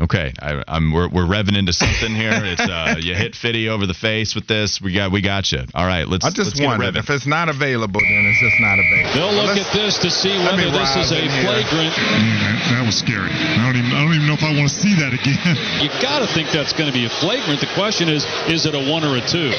okay. 0.00 0.32
I, 0.40 0.62
am 0.68 0.92
we're, 0.92 1.08
we're 1.08 1.26
revving 1.26 1.56
into 1.56 1.72
something 1.72 2.14
here. 2.14 2.32
It's 2.34 2.60
uh, 2.60 2.96
you 3.00 3.14
hit 3.14 3.34
Fitty 3.34 3.68
over 3.68 3.86
the 3.86 3.94
face 3.94 4.34
with 4.34 4.46
this. 4.46 4.80
We 4.80 4.94
got 4.94 5.12
we 5.12 5.22
got 5.22 5.50
you. 5.52 5.64
All 5.74 5.86
right, 5.86 6.06
let's. 6.06 6.24
I 6.24 6.30
just 6.30 6.58
let's 6.58 6.60
wonder 6.60 6.98
if 6.98 7.10
it's 7.10 7.26
not 7.26 7.48
available, 7.48 8.00
then 8.00 8.22
it's 8.28 8.40
just 8.40 8.60
not 8.60 8.78
available. 8.78 9.12
They'll 9.14 9.36
look 9.36 9.56
at 9.56 9.72
this 9.72 9.98
to 9.98 10.10
see 10.10 10.36
whether 10.38 10.70
this 10.70 10.96
is 10.96 11.12
a 11.12 11.22
flagrant. 11.42 11.94
that, 11.96 12.56
that 12.76 12.84
was 12.86 12.96
scary. 12.98 13.30
I 13.32 13.64
don't 13.64 13.76
even 13.76 13.92
I 13.92 14.04
don't 14.04 14.14
even 14.14 14.26
know 14.26 14.38
if 14.38 14.44
I 14.44 14.52
want 14.54 14.68
to 14.68 14.76
see 14.76 14.94
that 15.00 15.12
again. 15.12 15.56
You 15.80 15.88
got 16.00 16.20
to 16.20 16.28
think 16.28 16.50
that's 16.50 16.72
going 16.72 16.88
to 16.88 16.96
be 16.96 17.06
a 17.06 17.12
flagrant. 17.20 17.60
The 17.60 17.72
question 17.74 18.08
is, 18.08 18.24
is 18.48 18.66
it 18.66 18.74
a 18.74 18.82
one 18.90 19.04
or 19.04 19.16
a 19.16 19.24
two? 19.24 19.52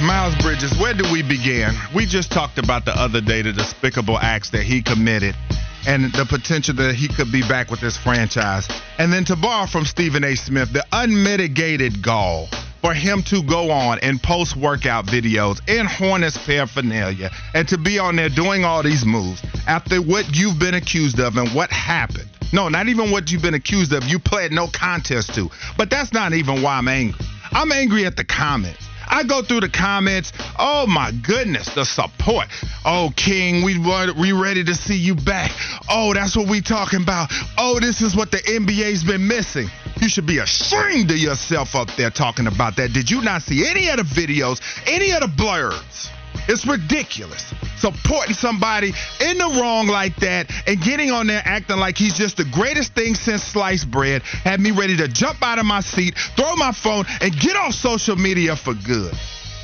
Miles 0.00 0.34
Bridges, 0.36 0.72
where 0.78 0.94
do 0.94 1.04
we 1.12 1.22
begin? 1.22 1.74
We 1.94 2.06
just 2.06 2.32
talked 2.32 2.56
about 2.56 2.86
the 2.86 2.98
other 2.98 3.20
day 3.20 3.42
the 3.42 3.52
despicable 3.52 4.18
acts 4.18 4.48
that 4.50 4.62
he 4.62 4.80
committed 4.80 5.36
and 5.86 6.10
the 6.14 6.24
potential 6.24 6.74
that 6.76 6.94
he 6.94 7.06
could 7.06 7.30
be 7.30 7.42
back 7.42 7.70
with 7.70 7.80
this 7.80 7.98
franchise. 7.98 8.66
And 8.98 9.12
then 9.12 9.26
to 9.26 9.36
borrow 9.36 9.66
from 9.66 9.84
Stephen 9.84 10.24
A. 10.24 10.36
Smith, 10.36 10.72
the 10.72 10.84
unmitigated 10.92 12.02
gall 12.02 12.48
for 12.80 12.94
him 12.94 13.22
to 13.24 13.42
go 13.42 13.70
on 13.70 13.98
and 13.98 14.22
post 14.22 14.56
workout 14.56 15.04
videos 15.04 15.60
in 15.68 15.84
Hornets 15.84 16.38
paraphernalia 16.46 17.30
and 17.54 17.68
to 17.68 17.76
be 17.76 17.98
on 17.98 18.16
there 18.16 18.30
doing 18.30 18.64
all 18.64 18.82
these 18.82 19.04
moves 19.04 19.42
after 19.66 20.00
what 20.00 20.34
you've 20.34 20.58
been 20.58 20.74
accused 20.74 21.20
of 21.20 21.36
and 21.36 21.50
what 21.54 21.70
happened. 21.70 22.28
No, 22.54 22.70
not 22.70 22.88
even 22.88 23.10
what 23.10 23.30
you've 23.30 23.42
been 23.42 23.54
accused 23.54 23.92
of. 23.92 24.04
You 24.04 24.18
pled 24.18 24.50
no 24.50 24.66
contest 24.66 25.34
to. 25.34 25.50
But 25.76 25.90
that's 25.90 26.14
not 26.14 26.32
even 26.32 26.62
why 26.62 26.78
I'm 26.78 26.88
angry. 26.88 27.26
I'm 27.52 27.70
angry 27.70 28.06
at 28.06 28.16
the 28.16 28.24
comments. 28.24 28.89
I 29.10 29.24
go 29.24 29.42
through 29.42 29.60
the 29.60 29.68
comments. 29.68 30.32
Oh 30.58 30.86
my 30.86 31.10
goodness, 31.10 31.68
the 31.74 31.84
support. 31.84 32.46
Oh 32.84 33.10
King, 33.16 33.64
we 33.64 33.76
we 33.78 34.32
ready 34.32 34.64
to 34.64 34.74
see 34.74 34.96
you 34.96 35.14
back. 35.14 35.50
Oh, 35.88 36.14
that's 36.14 36.36
what 36.36 36.48
we 36.48 36.60
talking 36.60 37.02
about. 37.02 37.28
Oh, 37.58 37.80
this 37.80 38.00
is 38.00 38.14
what 38.16 38.30
the 38.30 38.38
NBA's 38.38 39.04
been 39.04 39.26
missing. 39.26 39.68
You 40.00 40.08
should 40.08 40.26
be 40.26 40.38
ashamed 40.38 41.10
of 41.10 41.18
yourself 41.18 41.74
up 41.74 41.88
there 41.96 42.10
talking 42.10 42.46
about 42.46 42.76
that. 42.76 42.92
Did 42.92 43.10
you 43.10 43.20
not 43.20 43.42
see 43.42 43.68
any 43.68 43.88
of 43.88 43.96
the 43.96 44.02
videos, 44.04 44.60
any 44.86 45.10
of 45.10 45.20
the 45.20 45.28
blurs? 45.28 46.08
It's 46.50 46.66
ridiculous. 46.66 47.54
Supporting 47.76 48.34
somebody 48.34 48.92
in 49.20 49.38
the 49.38 49.56
wrong 49.60 49.86
like 49.86 50.16
that 50.16 50.50
and 50.66 50.82
getting 50.82 51.12
on 51.12 51.28
there 51.28 51.40
acting 51.44 51.76
like 51.76 51.96
he's 51.96 52.14
just 52.14 52.36
the 52.38 52.44
greatest 52.44 52.92
thing 52.92 53.14
since 53.14 53.44
sliced 53.44 53.88
bread 53.88 54.22
had 54.22 54.58
me 54.58 54.72
ready 54.72 54.96
to 54.96 55.06
jump 55.06 55.40
out 55.42 55.60
of 55.60 55.64
my 55.64 55.80
seat, 55.80 56.18
throw 56.36 56.56
my 56.56 56.72
phone, 56.72 57.04
and 57.20 57.38
get 57.38 57.54
off 57.54 57.74
social 57.74 58.16
media 58.16 58.56
for 58.56 58.74
good. 58.74 59.14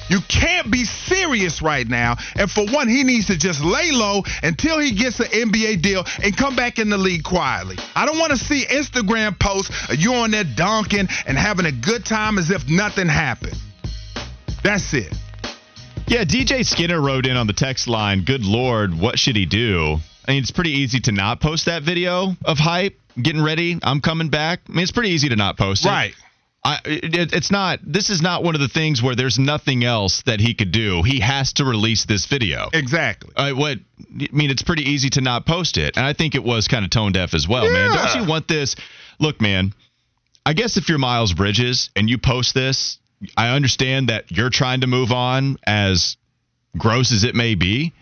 You 0.08 0.20
can't 0.28 0.70
be 0.70 0.84
serious 0.84 1.60
right 1.60 1.88
now. 1.88 2.18
And 2.36 2.48
for 2.48 2.64
one, 2.66 2.86
he 2.86 3.02
needs 3.02 3.26
to 3.26 3.36
just 3.36 3.60
lay 3.64 3.90
low 3.90 4.22
until 4.44 4.78
he 4.78 4.92
gets 4.92 5.18
an 5.18 5.26
NBA 5.26 5.82
deal 5.82 6.04
and 6.22 6.36
come 6.36 6.54
back 6.54 6.78
in 6.78 6.88
the 6.88 6.98
league 6.98 7.24
quietly. 7.24 7.78
I 7.96 8.06
don't 8.06 8.20
want 8.20 8.30
to 8.30 8.38
see 8.38 8.64
Instagram 8.64 9.36
posts 9.40 9.90
of 9.90 9.96
you 9.96 10.14
on 10.14 10.30
there 10.30 10.44
donking 10.44 11.10
and 11.26 11.36
having 11.36 11.66
a 11.66 11.72
good 11.72 12.04
time 12.04 12.38
as 12.38 12.52
if 12.52 12.68
nothing 12.68 13.08
happened. 13.08 13.58
That's 14.62 14.94
it. 14.94 15.12
Yeah, 16.08 16.22
DJ 16.22 16.64
Skinner 16.64 17.00
wrote 17.00 17.26
in 17.26 17.36
on 17.36 17.48
the 17.48 17.52
text 17.52 17.88
line, 17.88 18.22
Good 18.22 18.44
Lord, 18.44 18.96
what 18.96 19.18
should 19.18 19.34
he 19.34 19.44
do? 19.44 19.98
I 20.26 20.32
mean, 20.32 20.42
it's 20.42 20.52
pretty 20.52 20.70
easy 20.70 21.00
to 21.00 21.12
not 21.12 21.40
post 21.40 21.66
that 21.66 21.82
video 21.82 22.36
of 22.44 22.58
hype, 22.58 22.96
getting 23.20 23.42
ready, 23.42 23.78
I'm 23.82 24.00
coming 24.00 24.28
back. 24.28 24.60
I 24.68 24.72
mean, 24.72 24.82
it's 24.84 24.92
pretty 24.92 25.10
easy 25.10 25.30
to 25.30 25.36
not 25.36 25.56
post 25.58 25.84
it. 25.84 25.88
Right. 25.88 26.14
I, 26.64 26.78
it, 26.84 27.32
it's 27.32 27.50
not. 27.50 27.80
This 27.84 28.08
is 28.08 28.22
not 28.22 28.44
one 28.44 28.54
of 28.54 28.60
the 28.60 28.68
things 28.68 29.02
where 29.02 29.16
there's 29.16 29.38
nothing 29.38 29.84
else 29.84 30.22
that 30.26 30.38
he 30.38 30.54
could 30.54 30.70
do. 30.70 31.02
He 31.02 31.20
has 31.20 31.52
to 31.54 31.64
release 31.64 32.04
this 32.04 32.26
video. 32.26 32.68
Exactly. 32.72 33.32
Uh, 33.36 33.50
what 33.52 33.78
I 34.00 34.28
mean, 34.32 34.50
it's 34.50 34.62
pretty 34.62 34.82
easy 34.82 35.10
to 35.10 35.20
not 35.20 35.44
post 35.44 35.76
it, 35.76 35.96
and 35.96 36.04
I 36.04 36.12
think 36.12 36.34
it 36.34 36.42
was 36.42 36.66
kind 36.66 36.84
of 36.84 36.90
tone 36.90 37.12
deaf 37.12 37.34
as 37.34 37.46
well, 37.48 37.66
yeah. 37.66 37.88
man. 37.88 37.96
Don't 37.96 38.22
you 38.22 38.28
want 38.28 38.48
this? 38.48 38.74
Look, 39.20 39.40
man. 39.40 39.74
I 40.44 40.52
guess 40.52 40.76
if 40.76 40.88
you're 40.88 40.98
Miles 40.98 41.32
Bridges 41.32 41.90
and 41.94 42.10
you 42.10 42.18
post 42.18 42.54
this, 42.54 42.98
I 43.36 43.48
understand 43.54 44.08
that 44.08 44.30
you're 44.30 44.50
trying 44.50 44.82
to 44.82 44.86
move 44.86 45.12
on, 45.12 45.58
as 45.66 46.16
gross 46.76 47.12
as 47.12 47.24
it 47.24 47.34
may 47.34 47.54
be. 47.54 47.92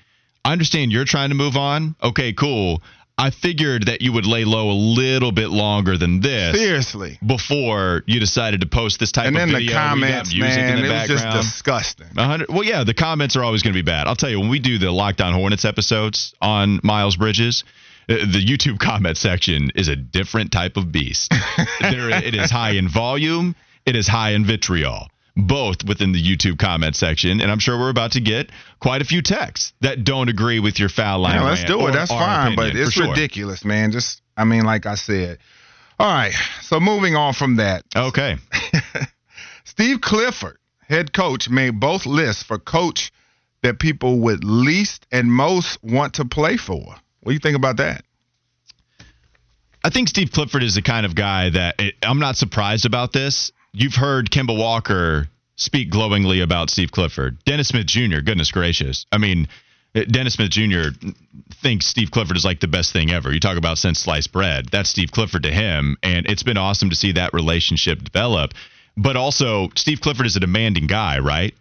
I 0.44 0.52
understand 0.52 0.92
you're 0.92 1.04
trying 1.04 1.30
to 1.30 1.34
move 1.34 1.56
on. 1.56 1.96
Okay, 2.02 2.32
cool. 2.32 2.82
I 3.16 3.30
figured 3.30 3.86
that 3.86 4.02
you 4.02 4.12
would 4.12 4.26
lay 4.26 4.44
low 4.44 4.70
a 4.70 4.74
little 4.74 5.30
bit 5.30 5.48
longer 5.48 5.96
than 5.96 6.20
this. 6.20 6.58
Seriously. 6.58 7.16
Before 7.24 8.02
you 8.06 8.18
decided 8.18 8.60
to 8.62 8.66
post 8.66 8.98
this 8.98 9.12
type 9.12 9.28
and 9.28 9.36
of 9.36 9.42
video. 9.42 9.58
And 9.58 9.68
then 9.68 10.00
the 10.00 10.06
comments, 10.06 10.34
man, 10.34 10.78
the 10.78 10.86
it 10.86 10.88
background. 10.88 11.10
was 11.10 11.22
just 11.22 11.54
disgusting. 11.54 12.06
well, 12.48 12.64
yeah, 12.64 12.82
the 12.82 12.94
comments 12.94 13.36
are 13.36 13.44
always 13.44 13.62
going 13.62 13.72
to 13.72 13.78
be 13.78 13.86
bad. 13.86 14.08
I'll 14.08 14.16
tell 14.16 14.30
you, 14.30 14.40
when 14.40 14.50
we 14.50 14.58
do 14.58 14.78
the 14.78 14.86
Lockdown 14.86 15.32
Hornets 15.32 15.64
episodes 15.64 16.34
on 16.42 16.80
Miles 16.82 17.16
Bridges, 17.16 17.62
uh, 18.08 18.14
the 18.14 18.44
YouTube 18.44 18.78
comment 18.80 19.16
section 19.16 19.70
is 19.76 19.86
a 19.86 19.94
different 19.94 20.50
type 20.50 20.76
of 20.76 20.90
beast. 20.90 21.32
there, 21.80 22.10
it 22.10 22.34
is 22.34 22.50
high 22.50 22.72
in 22.72 22.88
volume 22.88 23.54
it 23.86 23.96
is 23.96 24.06
high 24.06 24.30
in 24.30 24.44
vitriol 24.44 25.08
both 25.36 25.84
within 25.86 26.12
the 26.12 26.22
YouTube 26.22 26.58
comment 26.58 26.94
section, 26.94 27.40
and 27.40 27.50
I'm 27.50 27.58
sure 27.58 27.78
we're 27.78 27.90
about 27.90 28.12
to 28.12 28.20
get 28.20 28.50
quite 28.78 29.02
a 29.02 29.04
few 29.04 29.20
texts 29.20 29.72
that 29.80 30.04
don't 30.04 30.28
agree 30.28 30.60
with 30.60 30.78
your 30.78 30.88
foul 30.88 31.20
line. 31.20 31.36
Yeah, 31.36 31.48
let's 31.48 31.64
do 31.64 31.86
it. 31.88 31.92
That's 31.92 32.10
fine, 32.10 32.52
opinion, 32.52 32.74
but 32.74 32.80
it's 32.80 32.92
sure. 32.92 33.08
ridiculous, 33.08 33.64
man. 33.64 33.90
Just, 33.90 34.22
I 34.36 34.44
mean, 34.44 34.64
like 34.64 34.86
I 34.86 34.94
said. 34.94 35.38
All 35.98 36.12
right, 36.12 36.32
so 36.60 36.80
moving 36.80 37.16
on 37.16 37.34
from 37.34 37.56
that. 37.56 37.84
Okay. 37.96 38.36
Steve 39.64 40.00
Clifford, 40.00 40.58
head 40.88 41.12
coach, 41.12 41.48
made 41.48 41.80
both 41.80 42.06
lists 42.06 42.42
for 42.42 42.58
coach 42.58 43.12
that 43.62 43.78
people 43.78 44.20
would 44.20 44.44
least 44.44 45.06
and 45.10 45.32
most 45.32 45.82
want 45.82 46.14
to 46.14 46.24
play 46.24 46.56
for. 46.56 46.78
What 46.78 47.30
do 47.30 47.32
you 47.32 47.38
think 47.38 47.56
about 47.56 47.78
that? 47.78 48.04
I 49.82 49.90
think 49.90 50.08
Steve 50.08 50.30
Clifford 50.32 50.62
is 50.62 50.74
the 50.74 50.82
kind 50.82 51.04
of 51.04 51.14
guy 51.14 51.50
that 51.50 51.76
it, 51.78 51.94
I'm 52.02 52.18
not 52.18 52.36
surprised 52.36 52.86
about 52.86 53.12
this 53.12 53.52
you've 53.74 53.94
heard 53.94 54.30
Kemba 54.30 54.56
Walker 54.56 55.28
speak 55.56 55.90
glowingly 55.90 56.40
about 56.40 56.70
Steve 56.70 56.92
Clifford. 56.92 57.42
Dennis 57.44 57.68
Smith 57.68 57.86
Jr., 57.86 58.20
goodness 58.20 58.50
gracious. 58.50 59.06
I 59.12 59.18
mean, 59.18 59.48
eh, 59.94 60.04
Dennis 60.04 60.34
Smith 60.34 60.50
Jr. 60.50 60.88
thinks 61.54 61.86
Steve 61.86 62.10
Clifford 62.10 62.36
is 62.36 62.44
like 62.44 62.60
the 62.60 62.68
best 62.68 62.92
thing 62.92 63.10
ever. 63.10 63.32
You 63.32 63.40
talk 63.40 63.58
about 63.58 63.78
since 63.78 64.00
sliced 64.00 64.32
bread. 64.32 64.68
That's 64.70 64.88
Steve 64.88 65.10
Clifford 65.10 65.42
to 65.42 65.52
him. 65.52 65.96
And 66.02 66.26
it's 66.26 66.42
been 66.42 66.56
awesome 66.56 66.90
to 66.90 66.96
see 66.96 67.12
that 67.12 67.34
relationship 67.34 68.02
develop. 68.02 68.54
But 68.96 69.16
also, 69.16 69.70
Steve 69.74 70.00
Clifford 70.00 70.26
is 70.26 70.36
a 70.36 70.40
demanding 70.40 70.86
guy, 70.86 71.18
right? 71.18 71.54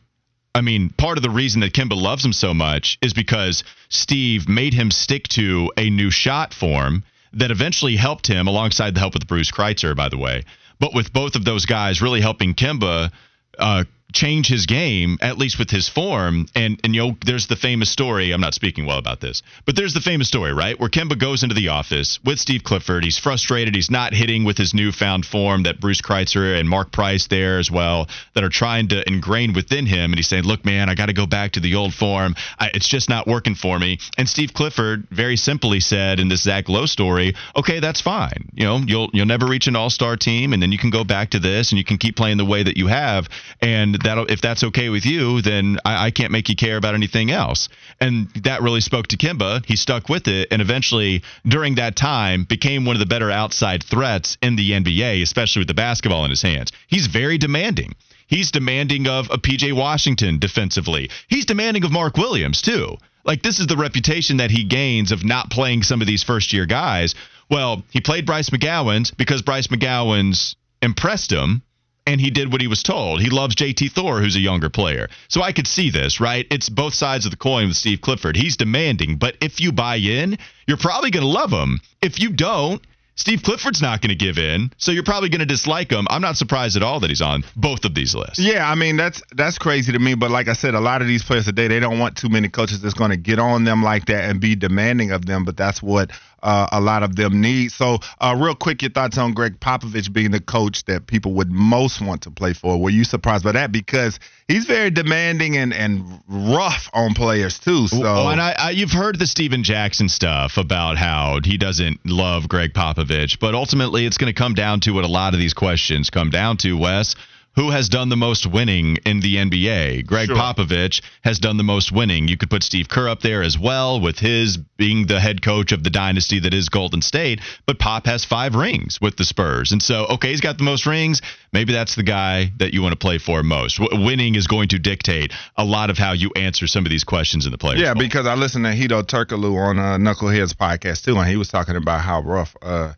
I 0.56 0.62
mean, 0.62 0.90
part 0.90 1.18
of 1.18 1.24
the 1.24 1.32
reason 1.32 1.62
that 1.62 1.74
Kemba 1.74 2.00
loves 2.00 2.24
him 2.24 2.34
so 2.34 2.54
much 2.54 3.00
is 3.02 3.14
because 3.14 3.64
Steve 3.90 4.48
made 4.48 4.76
him 4.76 4.92
stick 4.92 5.28
to 5.30 5.72
a 5.78 5.90
new 5.90 6.12
shot 6.12 6.54
form 6.54 7.04
that 7.34 7.50
eventually 7.50 7.96
helped 7.96 8.28
him, 8.28 8.46
alongside 8.46 8.94
the 8.94 9.00
help 9.00 9.16
with 9.16 9.28
Bruce 9.28 9.50
Kreutzer, 9.50 9.96
by 9.96 10.10
the 10.10 10.18
way, 10.18 10.44
but 10.80 10.94
with 10.94 11.14
both 11.14 11.36
of 11.36 11.46
those 11.46 11.66
guys 11.66 12.02
really 12.02 12.22
helping 12.22 12.54
Kemba 12.54 13.12
uh, 13.60 13.84
change 14.14 14.48
his 14.48 14.66
game, 14.66 15.18
at 15.22 15.38
least 15.38 15.60
with 15.60 15.70
his 15.70 15.90
form. 15.90 16.48
And 16.56 16.80
and 16.84 16.96
you 16.96 17.02
know, 17.02 17.18
there's 17.26 17.48
the 17.48 17.56
famous 17.56 17.90
story. 17.90 18.32
I'm 18.32 18.42
not 18.42 18.54
speaking 18.54 18.86
well 18.86 18.98
about 18.98 19.20
this, 19.20 19.42
but 19.66 19.76
there's 19.76 19.94
the 19.94 20.02
famous 20.02 20.28
story, 20.28 20.54
right? 20.54 20.80
Where 20.80 20.90
Kemba 20.90 21.18
goes 21.18 21.44
into 21.44 21.56
the 21.56 21.70
office 21.70 22.20
with 22.24 22.40
Steve 22.40 22.64
Clifford. 22.64 23.04
He's 23.04 23.18
frustrated. 23.18 23.76
He's 23.76 23.92
not 23.92 24.14
hitting 24.14 24.44
with 24.44 24.58
his 24.58 24.74
newfound 24.74 25.26
form 25.26 25.64
that 25.64 25.80
Bruce 25.80 26.02
Kreutzer 26.02 26.60
and 26.60 26.70
Mark 26.70 26.92
Price 26.92 27.28
there 27.28 27.60
as 27.60 27.72
well 27.72 28.08
that 28.34 28.44
are 28.44 28.50
trying 28.50 28.88
to 28.90 29.08
ingrain 29.08 29.54
within 29.54 29.86
him. 29.86 30.12
And 30.12 30.16
he's 30.16 30.28
saying, 30.28 30.44
"Look, 30.44 30.64
man, 30.66 30.90
I 30.90 30.96
got 30.96 31.08
to 31.08 31.14
go 31.14 31.26
back 31.26 31.54
to 31.54 31.60
the 31.60 31.76
old 31.76 31.94
form. 31.94 32.36
I, 32.60 32.70
it's 32.74 32.88
just 32.88 33.10
not 33.10 33.28
working 33.28 33.56
for 33.56 33.80
me." 33.80 33.98
And 34.18 34.30
Steve 34.30 34.54
Clifford 34.54 35.08
very 35.10 35.38
simply 35.38 35.80
said 35.80 36.20
in 36.20 36.28
this 36.28 36.44
Zach 36.44 36.70
Lowe 36.70 36.86
story, 36.86 37.36
"Okay, 37.56 37.80
that's 37.80 38.02
fine. 38.02 38.50
You 38.54 38.66
know, 38.66 38.78
you'll 38.78 39.10
you'll 39.14 39.26
never 39.26 39.48
reach 39.48 39.68
an 39.68 39.76
All 39.76 39.90
Star 39.90 40.16
team, 40.16 40.54
and 40.54 40.62
then 40.62 40.72
you 40.72 40.78
can 40.78 40.92
go 40.92 41.04
back 41.04 41.32
to 41.32 41.40
this, 41.40 41.72
and 41.72 41.78
you 41.80 41.84
can 41.84 41.98
keep 41.98 42.16
playing 42.16 42.38
the 42.38 42.46
way 42.46 42.62
that 42.62 42.78
you 42.78 42.88
have, 42.88 43.28
and 43.62 44.03
that 44.04 44.30
if 44.30 44.42
that's 44.42 44.64
okay 44.64 44.90
with 44.90 45.06
you, 45.06 45.42
then 45.42 45.78
I, 45.84 46.08
I 46.08 46.12
can't 46.12 46.32
make 46.32 46.50
you 46.50 46.56
care 46.56 46.78
about 46.78 46.96
anything 46.96 47.32
else." 47.32 47.70
And 48.00 48.30
that 48.44 48.62
really 48.62 48.82
spoke 48.82 49.08
to 49.08 49.18
Kemba. 49.18 49.66
He 49.66 49.76
stuck 49.76 50.10
with 50.10 50.28
it, 50.28 50.48
and 50.52 50.62
eventually, 50.62 51.24
during 51.46 51.76
that 51.76 51.96
time, 51.96 52.44
became 52.44 52.86
one 52.86 52.96
of 52.96 53.00
the 53.00 53.06
better 53.06 53.32
outside 53.32 53.84
threats 53.84 54.38
in 54.42 54.56
the 54.56 54.72
NBA, 54.72 55.22
especially 55.22 55.62
with 55.62 55.68
the 55.68 55.74
basketball 55.74 56.26
in 56.26 56.30
his 56.30 56.42
hands. 56.42 56.72
He's 56.88 57.08
very 57.08 57.38
demanding. 57.38 57.96
He's 58.28 58.52
demanding 58.52 59.08
of 59.08 59.30
a 59.30 59.38
PJ 59.38 59.74
Washington 59.74 60.40
defensively. 60.40 61.10
He's 61.28 61.46
demanding 61.46 61.84
of 61.84 61.92
Mark 61.92 62.18
Williams 62.18 62.62
too. 62.62 62.98
Like 63.24 63.42
this 63.42 63.60
is 63.60 63.68
the 63.68 63.78
reputation 63.78 64.38
that 64.38 64.52
he 64.52 64.64
gains 64.64 65.12
of 65.12 65.24
not 65.24 65.50
playing 65.50 65.84
some 65.84 66.02
of 66.02 66.08
these 66.08 66.24
first 66.24 66.52
year 66.54 66.66
guys. 66.66 67.16
Well, 67.50 67.84
he 67.92 68.02
played 68.02 68.26
Bryce 68.26 68.50
McGowens 68.50 69.16
because 69.16 69.42
Bryce 69.42 69.68
McGowens 69.68 70.56
impressed 70.82 71.32
him 71.32 71.62
and 72.06 72.20
he 72.20 72.30
did 72.30 72.52
what 72.52 72.62
he 72.62 72.68
was 72.68 72.84
told. 72.84 73.22
He 73.22 73.30
loves 73.30 73.56
JT 73.56 73.92
Thor, 73.92 74.20
who's 74.20 74.36
a 74.36 74.40
younger 74.40 74.70
player. 74.70 75.10
So 75.28 75.42
I 75.42 75.52
could 75.52 75.68
see 75.68 75.90
this, 75.90 76.20
right? 76.20 76.46
It's 76.52 76.70
both 76.70 76.94
sides 76.94 77.26
of 77.26 77.32
the 77.32 77.38
coin 77.38 77.68
with 77.68 77.78
Steve 77.78 78.02
Clifford. 78.02 78.36
He's 78.36 78.58
demanding, 78.58 79.18
but 79.18 79.38
if 79.42 79.60
you 79.62 79.72
buy 79.72 79.96
in, 79.96 80.38
you're 80.68 80.78
probably 80.78 81.12
going 81.12 81.26
to 81.26 81.30
love 81.30 81.52
him. 81.52 81.80
If 82.02 82.20
you 82.20 82.32
don't, 82.32 82.82
Steve 83.16 83.44
Clifford's 83.44 83.82
not 83.82 84.02
going 84.02 84.10
to 84.10 84.16
give 84.16 84.40
in, 84.40 84.72
so 84.78 84.92
you're 84.92 85.04
probably 85.04 85.30
going 85.30 85.40
to 85.40 85.46
dislike 85.46 85.92
him. 85.92 86.08
I'm 86.10 86.22
not 86.22 86.36
surprised 86.36 86.76
at 86.76 86.82
all 86.82 87.00
that 87.02 87.12
he's 87.12 87.22
on 87.22 87.44
both 87.56 87.86
of 87.86 87.94
these 87.94 88.16
lists. 88.16 88.40
Yeah, 88.40 88.68
I 88.68 88.74
mean 88.74 88.98
that's 88.98 89.22
that's 89.36 89.60
crazy 89.60 89.92
to 89.92 90.00
me. 90.00 90.16
But 90.16 90.32
like 90.32 90.48
I 90.48 90.54
said, 90.54 90.74
a 90.74 90.80
lot 90.80 91.04
of 91.04 91.08
these 91.08 91.24
players 91.24 91.46
today 91.46 91.68
they 91.68 91.80
don't 91.80 92.00
want 92.00 92.18
too 92.18 92.30
many 92.30 92.50
coaches 92.50 92.82
that's 92.82 92.96
going 92.96 93.12
to 93.12 93.18
get 93.18 93.38
on 93.38 93.66
them 93.66 93.84
like 93.84 94.06
that 94.06 94.30
and 94.30 94.42
be 94.42 94.56
demanding 94.56 95.12
of 95.12 95.28
them. 95.28 95.46
But 95.46 95.58
that's 95.58 95.82
what 95.82 96.10
uh, 96.44 96.68
a 96.72 96.82
lot 96.82 97.04
of 97.04 97.16
them 97.16 97.42
need. 97.42 97.72
So, 97.72 98.00
uh, 98.20 98.36
real 98.38 98.56
quick, 98.56 98.82
your 98.82 98.92
thoughts 98.92 99.18
on 99.18 99.34
Gregg 99.34 99.60
Popovich 99.60 100.12
being 100.12 100.32
the 100.32 100.40
coach 100.40 100.86
that 100.86 101.08
people 101.08 101.34
would 101.36 101.50
most 101.50 102.02
want 102.02 102.24
to 102.24 102.32
play 102.32 102.54
for? 102.54 102.80
Were 102.80 102.90
you 102.90 103.04
surprised 103.04 103.44
by 103.44 103.54
that? 103.54 103.72
Because 103.72 104.20
he's 104.48 104.66
very 104.66 104.92
demanding 104.92 105.58
and, 105.58 105.74
and 105.74 106.22
rough 106.28 106.90
on 106.94 107.14
players 107.14 107.60
too. 107.60 107.88
So, 107.88 108.04
oh, 108.06 108.28
and 108.28 108.42
I, 108.42 108.56
I, 108.58 108.70
you've 108.72 108.92
heard 108.92 109.18
the 109.18 109.28
Stephen 109.28 109.64
Jackson 109.64 110.10
stuff 110.10 110.58
about 110.58 110.98
how 110.98 111.40
he 111.44 111.58
doesn't 111.58 112.00
love 112.06 112.48
Gregg 112.48 112.74
Popovich, 112.74 113.40
but 113.40 113.56
ultimately, 113.56 114.06
it's 114.06 114.18
going 114.18 114.34
to 114.34 114.38
come 114.38 114.54
down 114.54 114.82
to 114.82 114.92
what 114.92 115.04
a 115.04 115.08
lot 115.08 115.34
of 115.34 115.40
these 115.40 115.54
questions 115.54 116.10
come 116.10 116.30
down 116.30 116.58
to, 116.58 116.78
Wes 116.78 117.16
who 117.56 117.72
has 117.72 117.90
done 117.90 118.10
the 118.10 118.18
most 118.18 118.46
winning 118.46 118.98
in 119.06 119.20
the 119.20 119.36
NBA? 119.36 120.06
Gregg 120.06 120.28
sure. 120.28 120.36
Popovich 120.36 121.02
has 121.24 121.40
done 121.40 121.58
the 121.58 121.64
most 121.64 121.92
winning. 121.92 122.28
You 122.28 122.38
could 122.38 122.50
put 122.50 122.64
Steve 122.64 122.90
Kerr 122.90 123.08
up 123.08 123.22
there 123.22 123.44
as 123.44 123.58
well 123.58 124.00
with 124.00 124.20
his 124.20 124.58
being 124.58 125.08
the 125.08 125.20
head 125.20 125.42
coach 125.42 125.72
of 125.72 125.84
the 125.84 125.90
dynasty 125.90 126.40
that 126.40 126.54
is 126.54 126.70
Golden 126.70 127.02
State, 127.02 127.42
but 127.66 127.80
Pop 127.80 128.06
has 128.06 128.26
5 128.26 128.56
rings 128.56 129.00
with 129.00 129.18
the 129.18 129.26
Spurs. 129.26 129.72
And 129.72 129.82
so, 129.82 130.06
okay, 130.06 130.30
he's 130.30 130.42
got 130.42 130.58
the 130.58 130.64
most 130.64 130.86
rings. 130.86 131.22
Maybe 131.52 131.74
that's 131.74 131.96
the 131.96 132.04
guy 132.04 132.52
that 132.58 132.74
you 132.74 132.82
want 132.82 132.94
to 132.94 132.98
play 132.98 133.18
for 133.18 133.44
most. 133.44 133.78
W- 133.78 134.06
winning 134.06 134.36
is 134.36 134.48
going 134.48 134.70
to 134.70 134.80
dictate 134.80 135.32
a 135.56 135.64
lot 135.64 135.90
of 135.90 135.98
how 135.98 136.14
you 136.14 136.32
answer 136.36 136.68
some 136.68 136.86
of 136.86 136.90
these 136.90 137.04
questions 137.04 137.46
in 137.46 137.52
the 137.52 137.58
players. 137.58 137.80
Yeah, 137.80 137.94
because 137.94 138.26
I 138.26 138.36
listened 138.36 138.66
to 138.66 138.72
Hedo 138.72 139.04
Turkoglu 139.04 139.56
on 139.56 139.80
uh, 139.80 139.98
Knuckleheads 139.98 140.54
podcast 140.54 141.04
too, 141.04 141.18
and 141.18 141.30
he 141.30 141.38
was 141.38 141.50
talking 141.50 141.76
about 141.76 142.02
how 142.02 142.22
rough 142.22 142.56
uh, 142.62 142.94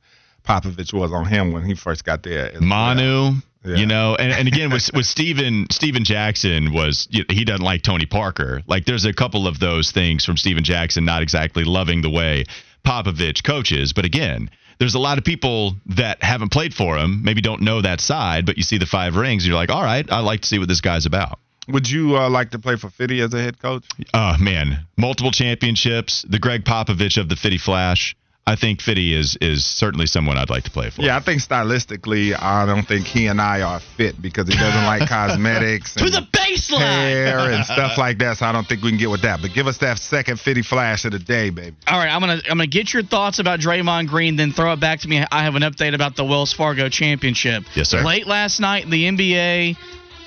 Popovich 0.45 0.93
was 0.93 1.11
on 1.11 1.25
him 1.25 1.51
when 1.51 1.65
he 1.65 1.75
first 1.75 2.05
got 2.05 2.23
there. 2.23 2.51
Manu. 2.61 3.01
Well. 3.01 3.35
Yeah. 3.65 3.75
You 3.75 3.85
know, 3.85 4.15
and, 4.15 4.31
and 4.31 4.47
again 4.47 4.71
with 4.71 4.89
with 4.93 5.05
Stephen 5.05 5.67
Stephen 5.71 6.03
Jackson 6.03 6.71
was 6.71 7.07
he 7.11 7.45
doesn't 7.45 7.65
like 7.65 7.81
Tony 7.81 8.05
Parker. 8.05 8.61
Like 8.67 8.85
there's 8.85 9.05
a 9.05 9.13
couple 9.13 9.47
of 9.47 9.59
those 9.59 9.91
things 9.91 10.23
from 10.23 10.37
Stephen 10.37 10.63
Jackson 10.63 11.05
not 11.05 11.21
exactly 11.21 11.63
loving 11.63 12.01
the 12.01 12.09
way 12.09 12.45
Popovich 12.85 13.43
coaches, 13.43 13.93
but 13.93 14.05
again, 14.05 14.49
there's 14.77 14.95
a 14.95 14.99
lot 14.99 15.17
of 15.17 15.23
people 15.23 15.75
that 15.87 16.21
haven't 16.21 16.51
played 16.51 16.73
for 16.73 16.97
him, 16.97 17.23
maybe 17.23 17.41
don't 17.41 17.61
know 17.61 17.81
that 17.81 18.01
side, 18.01 18.45
but 18.45 18.57
you 18.57 18.63
see 18.63 18.77
the 18.77 18.85
five 18.85 19.15
rings, 19.15 19.47
you're 19.47 19.55
like, 19.55 19.71
all 19.71 19.83
right, 19.83 20.05
I'd 20.11 20.19
like 20.19 20.41
to 20.41 20.47
see 20.47 20.59
what 20.59 20.67
this 20.67 20.81
guy's 20.81 21.05
about. 21.05 21.39
Would 21.67 21.89
you 21.89 22.15
uh, 22.17 22.29
like 22.29 22.51
to 22.51 22.59
play 22.59 22.75
for 22.75 22.89
Fitty 22.89 23.21
as 23.21 23.33
a 23.33 23.41
head 23.41 23.59
coach? 23.59 23.85
Oh 24.13 24.35
man, 24.39 24.85
multiple 24.97 25.31
championships, 25.31 26.23
the 26.29 26.37
Gregg 26.37 26.63
Popovich 26.63 27.17
of 27.19 27.27
the 27.27 27.35
Fitty 27.35 27.57
Flash. 27.57 28.15
I 28.47 28.55
think 28.55 28.79
Fitty 28.79 29.15
is 29.15 29.35
is 29.41 29.65
certainly 29.65 30.05
someone 30.05 30.37
I'd 30.37 30.51
like 30.51 30.65
to 30.65 30.71
play 30.71 30.91
for. 30.91 31.01
Yeah, 31.01 31.17
I 31.17 31.19
think 31.19 31.41
stylistically, 31.41 32.39
I 32.39 32.67
don't 32.67 32.87
think 32.87 33.07
he 33.07 33.25
and 33.25 33.41
I 33.41 33.61
are 33.61 33.79
fit 33.79 34.21
because 34.21 34.47
he 34.47 34.53
doesn't 34.53 34.83
like 34.83 35.09
cosmetics 35.09 35.95
to 35.95 36.11
the 36.11 36.27
baseline 36.31 36.79
hair 36.79 37.39
and 37.51 37.65
stuff 37.65 37.97
like 37.97 38.19
that. 38.19 38.37
So 38.37 38.45
I 38.45 38.51
don't 38.51 38.67
think 38.67 38.83
we 38.83 38.89
can 38.89 38.99
get 38.99 39.09
with 39.09 39.23
that. 39.23 39.41
But 39.41 39.53
give 39.53 39.65
us 39.65 39.79
that 39.79 39.97
second 39.97 40.39
Fitty 40.39 40.61
flash 40.61 41.05
of 41.05 41.13
the 41.13 41.19
day, 41.19 41.49
baby. 41.49 41.75
All 41.87 41.97
right, 41.97 42.09
I'm 42.09 42.19
gonna 42.19 42.41
I'm 42.47 42.57
gonna 42.57 42.67
get 42.67 42.93
your 42.93 43.01
thoughts 43.01 43.39
about 43.39 43.59
Draymond 43.61 44.09
Green, 44.09 44.35
then 44.35 44.51
throw 44.51 44.73
it 44.73 44.79
back 44.79 44.99
to 44.99 45.07
me. 45.07 45.25
I 45.31 45.43
have 45.43 45.55
an 45.55 45.63
update 45.63 45.95
about 45.95 46.15
the 46.15 46.23
Wells 46.23 46.53
Fargo 46.53 46.87
Championship. 46.87 47.63
Yes, 47.73 47.89
sir. 47.89 48.03
Late 48.03 48.27
last 48.27 48.59
night, 48.59 48.87
the 48.87 49.05
NBA 49.05 49.75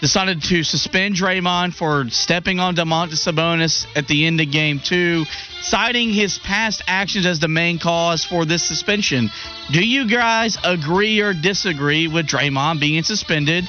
decided 0.01 0.43
to 0.43 0.63
suspend 0.63 1.15
Draymond 1.15 1.75
for 1.75 2.09
stepping 2.09 2.61
on 2.61 2.77
Domantas 2.77 3.27
Sabonis 3.27 3.87
at 3.97 4.07
the 4.07 4.27
end 4.27 4.41
of 4.41 4.51
game 4.51 4.81
two, 4.81 5.25
citing 5.61 6.11
his 6.11 6.39
past 6.39 6.83
actions 6.87 7.27
as 7.27 7.41
the 7.41 7.49
main 7.49 7.79
cause 7.79 8.25
for 8.25 8.45
this 8.45 8.63
suspension. 8.63 9.31
Do 9.73 9.85
you 9.85 10.09
guys 10.09 10.57
agree 10.63 11.21
or 11.21 11.35
disagree 11.35 12.07
with 12.07 12.27
Draymond 12.27 12.81
being 12.81 13.03
suspended 13.03 13.69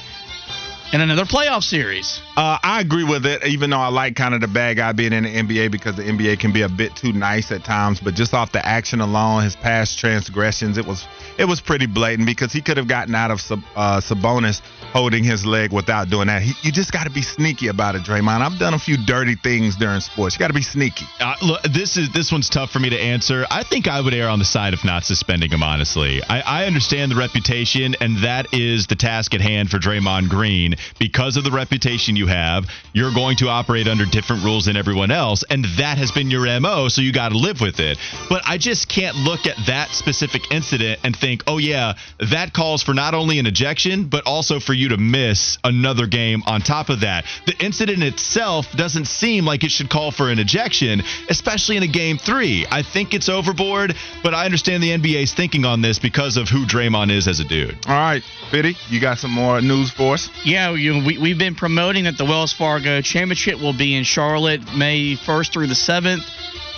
in 0.92 1.00
another 1.00 1.24
playoff 1.24 1.64
series? 1.64 2.20
Uh, 2.40 2.58
I 2.62 2.80
agree 2.80 3.04
with 3.04 3.26
it, 3.26 3.44
even 3.44 3.68
though 3.68 3.80
I 3.80 3.88
like 3.88 4.16
kind 4.16 4.34
of 4.34 4.40
the 4.40 4.48
bad 4.48 4.78
guy 4.78 4.92
being 4.92 5.12
in 5.12 5.24
the 5.24 5.28
NBA 5.28 5.70
because 5.70 5.96
the 5.96 6.04
NBA 6.04 6.40
can 6.40 6.54
be 6.54 6.62
a 6.62 6.70
bit 6.70 6.96
too 6.96 7.12
nice 7.12 7.52
at 7.52 7.64
times. 7.64 8.00
But 8.00 8.14
just 8.14 8.32
off 8.32 8.50
the 8.50 8.64
action 8.64 9.02
alone, 9.02 9.42
his 9.42 9.56
past 9.56 9.98
transgressions, 9.98 10.78
it 10.78 10.86
was 10.86 11.06
it 11.36 11.44
was 11.44 11.60
pretty 11.60 11.84
blatant 11.84 12.24
because 12.24 12.50
he 12.50 12.62
could 12.62 12.78
have 12.78 12.88
gotten 12.88 13.14
out 13.14 13.30
of 13.30 13.40
uh, 13.76 14.00
Sabonis 14.00 14.62
holding 14.90 15.22
his 15.22 15.44
leg 15.44 15.70
without 15.70 16.08
doing 16.08 16.28
that. 16.28 16.40
He, 16.40 16.54
you 16.62 16.72
just 16.72 16.92
got 16.92 17.04
to 17.04 17.10
be 17.10 17.20
sneaky 17.20 17.68
about 17.68 17.94
it, 17.94 18.04
Draymond. 18.04 18.40
I've 18.40 18.58
done 18.58 18.72
a 18.72 18.78
few 18.78 18.96
dirty 18.96 19.34
things 19.34 19.76
during 19.76 20.00
sports. 20.00 20.34
You 20.34 20.38
got 20.38 20.48
to 20.48 20.54
be 20.54 20.62
sneaky. 20.62 21.04
Uh, 21.20 21.34
look, 21.42 21.62
this 21.64 21.98
is 21.98 22.10
this 22.14 22.32
one's 22.32 22.48
tough 22.48 22.70
for 22.70 22.78
me 22.78 22.88
to 22.88 22.98
answer. 22.98 23.44
I 23.50 23.64
think 23.64 23.86
I 23.86 24.00
would 24.00 24.14
err 24.14 24.30
on 24.30 24.38
the 24.38 24.46
side 24.46 24.72
of 24.72 24.82
not 24.82 25.04
suspending 25.04 25.50
him. 25.50 25.62
Honestly, 25.62 26.22
I, 26.26 26.40
I 26.40 26.64
understand 26.64 27.12
the 27.12 27.16
reputation, 27.16 27.96
and 28.00 28.24
that 28.24 28.54
is 28.54 28.86
the 28.86 28.96
task 28.96 29.34
at 29.34 29.42
hand 29.42 29.68
for 29.68 29.76
Draymond 29.76 30.30
Green. 30.30 30.76
Because 30.98 31.36
of 31.36 31.44
the 31.44 31.50
reputation 31.50 32.16
you 32.16 32.29
have, 32.30 32.66
you're 32.92 33.12
going 33.12 33.36
to 33.38 33.48
operate 33.48 33.86
under 33.86 34.06
different 34.06 34.44
rules 34.44 34.64
than 34.64 34.76
everyone 34.76 35.10
else, 35.10 35.44
and 35.50 35.64
that 35.78 35.98
has 35.98 36.10
been 36.10 36.30
your 36.30 36.46
mo. 36.60 36.88
So 36.88 37.02
you 37.02 37.12
got 37.12 37.30
to 37.30 37.38
live 37.38 37.60
with 37.60 37.80
it. 37.80 37.98
But 38.28 38.42
I 38.46 38.58
just 38.58 38.88
can't 38.88 39.16
look 39.16 39.46
at 39.46 39.56
that 39.66 39.90
specific 39.90 40.50
incident 40.50 41.00
and 41.04 41.14
think, 41.14 41.44
oh 41.46 41.58
yeah, 41.58 41.94
that 42.30 42.52
calls 42.52 42.82
for 42.82 42.94
not 42.94 43.14
only 43.14 43.38
an 43.38 43.46
ejection 43.46 44.08
but 44.08 44.26
also 44.26 44.60
for 44.60 44.72
you 44.72 44.90
to 44.90 44.96
miss 44.96 45.58
another 45.64 46.06
game 46.06 46.42
on 46.46 46.60
top 46.60 46.88
of 46.88 47.00
that. 47.00 47.24
The 47.46 47.56
incident 47.64 48.02
itself 48.02 48.70
doesn't 48.72 49.06
seem 49.06 49.44
like 49.44 49.64
it 49.64 49.70
should 49.70 49.90
call 49.90 50.10
for 50.10 50.30
an 50.30 50.38
ejection, 50.38 51.02
especially 51.28 51.76
in 51.76 51.82
a 51.82 51.88
game 51.88 52.18
three. 52.18 52.66
I 52.70 52.82
think 52.82 53.14
it's 53.14 53.28
overboard, 53.28 53.94
but 54.22 54.34
I 54.34 54.44
understand 54.44 54.82
the 54.82 54.90
NBA's 54.90 55.34
thinking 55.34 55.64
on 55.64 55.80
this 55.80 55.98
because 55.98 56.36
of 56.36 56.48
who 56.48 56.64
Draymond 56.66 57.10
is 57.10 57.28
as 57.28 57.40
a 57.40 57.44
dude. 57.44 57.76
All 57.86 57.94
right, 57.94 58.22
Fitty, 58.50 58.76
you 58.88 59.00
got 59.00 59.18
some 59.18 59.30
more 59.30 59.60
news 59.60 59.90
for 59.90 60.14
us? 60.14 60.30
Yeah, 60.44 60.72
you, 60.72 61.04
we, 61.04 61.18
we've 61.18 61.38
been 61.38 61.54
promoting 61.54 62.04
that 62.04 62.16
the 62.20 62.26
Wells 62.26 62.52
Fargo 62.52 63.00
Championship 63.00 63.62
will 63.62 63.72
be 63.72 63.94
in 63.94 64.04
Charlotte 64.04 64.60
May 64.76 65.16
1st 65.16 65.54
through 65.54 65.68
the 65.68 65.74
7th. 65.74 66.20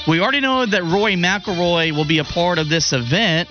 We 0.07 0.21
already 0.21 0.39
know 0.39 0.65
that 0.65 0.85
Rory 0.85 1.17
McIlroy 1.17 1.91
will 1.91 2.05
be 2.05 2.19
a 2.19 2.25
part 2.25 2.61
of 2.61 2.69
this 2.69 2.93
event. 2.93 3.49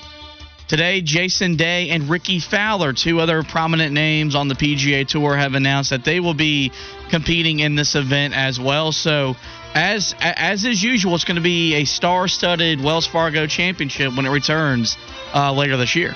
Today, 0.70 1.02
Jason 1.02 1.58
Day 1.58 1.90
and 1.90 2.10
Rickie 2.10 2.40
Fowler, 2.40 2.94
two 2.94 3.20
other 3.20 3.44
prominent 3.44 3.92
names 3.92 4.36
on 4.36 4.48
the 4.48 4.56
PGA 4.56 5.06
Tour, 5.06 5.36
have 5.36 5.54
announced 5.54 5.90
that 5.90 6.06
they 6.06 6.22
will 6.22 6.34
be 6.34 6.72
competing 7.10 7.60
in 7.60 7.76
this 7.76 7.96
event 7.96 8.38
as 8.38 8.58
well. 8.58 8.94
So, 8.94 9.36
as 9.76 10.16
as 10.22 10.64
is 10.64 10.82
usual, 10.82 11.16
it's 11.16 11.26
going 11.26 11.36
to 11.36 11.42
be 11.42 11.74
a 11.76 11.84
star-studded 11.84 12.82
Wells 12.82 13.06
Fargo 13.06 13.48
Championship 13.48 14.16
when 14.16 14.26
it 14.26 14.30
returns 14.30 14.96
uh, 15.36 15.52
later 15.52 15.76
this 15.76 15.94
year. 15.98 16.16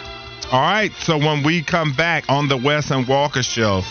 All 0.53 0.61
right. 0.61 0.93
So 0.99 1.17
when 1.17 1.43
we 1.43 1.61
come 1.61 1.91
back 1.91 2.29
on 2.29 2.47
the 2.47 2.55
Wes 2.55 2.91
and 2.91 3.05
Walker 3.05 3.43
Show, 3.43 3.81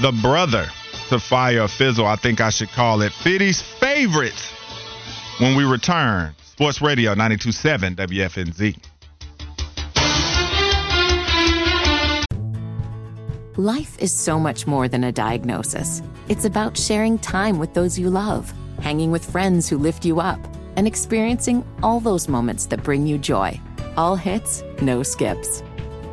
the 0.00 0.12
brother 0.12 0.70
Fire 1.06 1.68
Fizzle, 1.68 2.06
I 2.06 2.16
think 2.16 2.40
I 2.40 2.50
should 2.50 2.68
call 2.70 3.00
it 3.02 3.12
Fitty's 3.12 3.62
favorite. 3.62 4.40
When 5.38 5.56
we 5.56 5.64
return, 5.64 6.34
Sports 6.42 6.82
Radio 6.82 7.14
92.7 7.14 7.94
WFNZ. 7.94 8.76
Life 13.58 13.96
is 13.98 14.12
so 14.12 14.38
much 14.38 14.66
more 14.66 14.88
than 14.88 15.04
a 15.04 15.12
diagnosis. 15.12 16.02
It's 16.28 16.44
about 16.44 16.76
sharing 16.76 17.18
time 17.18 17.58
with 17.58 17.72
those 17.72 17.98
you 17.98 18.10
love, 18.10 18.52
hanging 18.80 19.10
with 19.10 19.24
friends 19.24 19.68
who 19.68 19.78
lift 19.78 20.04
you 20.04 20.20
up, 20.20 20.40
and 20.76 20.86
experiencing 20.86 21.64
all 21.82 22.00
those 22.00 22.28
moments 22.28 22.66
that 22.66 22.82
bring 22.82 23.06
you 23.06 23.16
joy. 23.16 23.58
All 23.96 24.16
hits, 24.16 24.62
no 24.82 25.02
skips. 25.02 25.62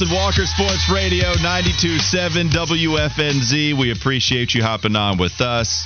And 0.00 0.10
Walker 0.10 0.44
Sports 0.44 0.90
Radio 0.90 1.32
92.7 1.34 2.50
WFNZ. 2.50 3.78
We 3.78 3.92
appreciate 3.92 4.52
you 4.52 4.62
hopping 4.62 4.96
on 4.96 5.18
with 5.18 5.40
us. 5.40 5.84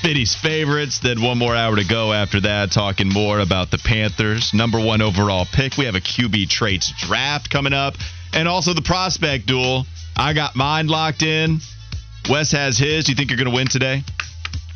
Fitty's 0.00 0.34
favorites. 0.34 0.98
Then 0.98 1.22
one 1.22 1.38
more 1.38 1.54
hour 1.54 1.76
to 1.76 1.84
go 1.84 2.12
after 2.12 2.40
that, 2.40 2.72
talking 2.72 3.08
more 3.08 3.38
about 3.38 3.70
the 3.70 3.78
Panthers. 3.78 4.52
Number 4.52 4.80
one 4.80 5.02
overall 5.02 5.46
pick. 5.46 5.76
We 5.76 5.84
have 5.84 5.94
a 5.94 6.00
QB 6.00 6.48
traits 6.48 6.92
draft 6.98 7.48
coming 7.48 7.72
up. 7.72 7.94
And 8.32 8.48
also 8.48 8.74
the 8.74 8.82
prospect 8.82 9.46
duel. 9.46 9.86
I 10.16 10.32
got 10.32 10.56
mine 10.56 10.88
locked 10.88 11.22
in. 11.22 11.60
Wes 12.28 12.50
has 12.52 12.76
his. 12.76 13.04
Do 13.04 13.12
you 13.12 13.16
think 13.16 13.30
you're 13.30 13.38
going 13.38 13.50
to 13.50 13.54
win 13.54 13.68
today? 13.68 14.02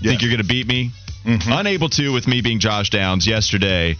Yeah. 0.00 0.10
Think 0.10 0.22
you're 0.22 0.30
going 0.30 0.42
to 0.42 0.48
beat 0.48 0.68
me? 0.68 0.92
Mm-hmm. 1.26 1.50
Unable 1.52 1.88
to 1.90 2.12
with 2.12 2.28
me 2.28 2.40
being 2.40 2.60
Josh 2.60 2.90
Downs 2.90 3.26
yesterday. 3.26 3.96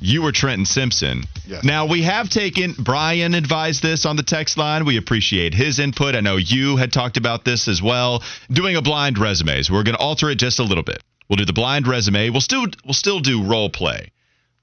you 0.00 0.22
were 0.22 0.32
Trenton 0.32 0.64
Simpson. 0.64 1.24
Yes. 1.46 1.62
Now 1.62 1.86
we 1.86 2.02
have 2.02 2.30
taken 2.30 2.74
Brian 2.78 3.34
advised 3.34 3.82
this 3.82 4.06
on 4.06 4.16
the 4.16 4.22
text 4.22 4.56
line. 4.56 4.86
We 4.86 4.96
appreciate 4.96 5.52
his 5.52 5.78
input. 5.78 6.14
I 6.14 6.20
know 6.20 6.36
you 6.36 6.78
had 6.78 6.90
talked 6.90 7.18
about 7.18 7.44
this 7.44 7.68
as 7.68 7.82
well. 7.82 8.22
Doing 8.50 8.76
a 8.76 8.82
blind 8.82 9.18
resume. 9.18 9.62
So 9.62 9.74
we're 9.74 9.82
going 9.82 9.96
to 9.96 10.00
alter 10.00 10.30
it 10.30 10.36
just 10.36 10.58
a 10.58 10.62
little 10.62 10.82
bit. 10.82 11.02
We'll 11.28 11.36
do 11.36 11.44
the 11.44 11.52
blind 11.52 11.86
resume. 11.86 12.30
We'll 12.30 12.40
still 12.40 12.66
we'll 12.84 12.94
still 12.94 13.20
do 13.20 13.44
role 13.44 13.68
play. 13.68 14.10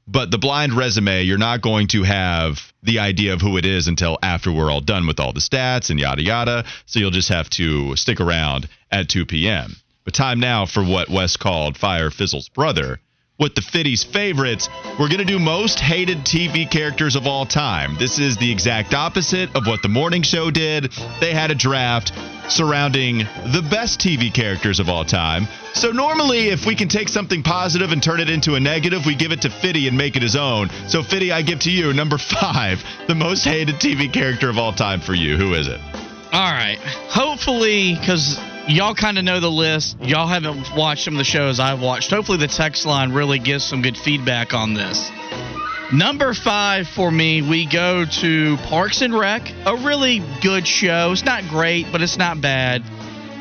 But 0.08 0.32
the 0.32 0.40
blind 0.40 0.74
resume, 0.74 1.22
you're 1.22 1.38
not 1.38 1.62
going 1.62 1.88
to 1.90 2.02
have 2.04 2.74
the 2.82 3.00
idea 3.00 3.34
of 3.34 3.42
who 3.42 3.58
it 3.58 3.66
is 3.66 3.88
until 3.88 4.18
after 4.24 4.52
we're 4.52 4.72
all 4.72 4.82
done 4.82 5.06
with 5.06 5.20
all 5.20 5.34
the 5.34 5.40
stats 5.40 5.92
and 5.92 6.00
yada 6.00 6.24
yada. 6.24 6.66
So 6.88 7.00
you'll 7.00 7.12
just 7.12 7.30
have 7.30 7.50
to 7.52 7.96
stick 7.96 8.20
around 8.20 8.68
at 8.92 9.08
2 9.08 9.28
p.m. 9.28 9.76
But 10.04 10.14
time 10.14 10.40
now 10.40 10.66
for 10.66 10.84
what 10.84 11.10
Wes 11.10 11.38
called 11.38 11.78
Fire 11.78 12.10
Fizzle's 12.10 12.50
brother. 12.50 13.00
With 13.40 13.56
the 13.56 13.62
Fitty's 13.62 14.04
favorites, 14.04 14.70
we're 15.00 15.08
going 15.08 15.18
to 15.18 15.26
do 15.26 15.40
most 15.40 15.80
hated 15.80 16.20
TV 16.20 16.70
characters 16.70 17.16
of 17.16 17.26
all 17.26 17.46
time. 17.46 17.96
This 17.98 18.20
is 18.20 18.38
the 18.38 18.52
exact 18.52 18.94
opposite 18.94 19.56
of 19.56 19.66
what 19.66 19.82
the 19.82 19.90
morning 19.90 20.22
show 20.22 20.52
did. 20.52 20.92
They 21.20 21.34
had 21.34 21.50
a 21.50 21.56
draft 21.56 22.14
surrounding 22.50 23.20
the 23.20 23.68
best 23.72 24.00
TV 24.00 24.32
characters 24.32 24.80
of 24.80 24.90
all 24.90 25.06
time. 25.06 25.48
So 25.74 25.92
normally, 25.92 26.50
if 26.50 26.68
we 26.68 26.76
can 26.76 26.88
take 26.88 27.10
something 27.10 27.42
positive 27.42 27.92
and 27.92 28.04
turn 28.04 28.20
it 28.20 28.30
into 28.30 28.56
a 28.56 28.60
negative, 28.60 29.08
we 29.08 29.16
give 29.16 29.32
it 29.32 29.42
to 29.42 29.50
Fitty 29.50 29.88
and 29.88 29.98
make 29.98 30.16
it 30.16 30.22
his 30.22 30.36
own. 30.36 30.70
So 30.88 31.02
Fitty, 31.02 31.32
I 31.32 31.42
give 31.42 31.62
to 31.62 31.72
you 31.72 31.94
number 31.94 32.18
five, 32.20 32.84
the 33.08 33.16
most 33.16 33.44
hated 33.44 33.76
TV 33.76 34.12
character 34.12 34.50
of 34.50 34.60
all 34.60 34.74
time 34.74 35.02
for 35.02 35.16
you. 35.16 35.38
Who 35.38 35.56
is 35.56 35.68
it? 35.68 35.80
All 36.32 36.52
right. 36.52 36.78
Hopefully, 37.10 37.96
because 37.96 38.40
y'all 38.68 38.96
kind 38.96 39.18
of 39.18 39.24
know 39.24 39.40
the 39.40 39.50
list. 39.52 39.98
Y'all 40.02 40.28
haven't 40.28 40.76
watched 40.76 41.06
some 41.06 41.14
of 41.16 41.18
the 41.18 41.24
shows 41.24 41.60
I've 41.60 41.82
watched. 41.82 42.10
Hopefully, 42.12 42.38
the 42.38 42.48
text 42.48 42.86
line 42.86 43.12
really 43.14 43.40
gives 43.40 43.64
some 43.64 43.82
good 43.82 43.98
feedback 43.98 44.54
on 44.54 44.74
this. 44.74 45.10
Number 45.94 46.34
five 46.34 46.88
for 46.88 47.12
me, 47.12 47.42
we 47.42 47.66
go 47.66 48.06
to 48.06 48.58
Parks 48.68 49.02
and 49.02 49.14
Rec. 49.18 49.52
A 49.66 49.76
really 49.76 50.24
good 50.42 50.66
show. 50.66 51.12
It's 51.12 51.26
not 51.26 51.44
great, 51.50 51.88
but 51.92 52.02
it's 52.02 52.18
not 52.18 52.40
bad. 52.40 52.82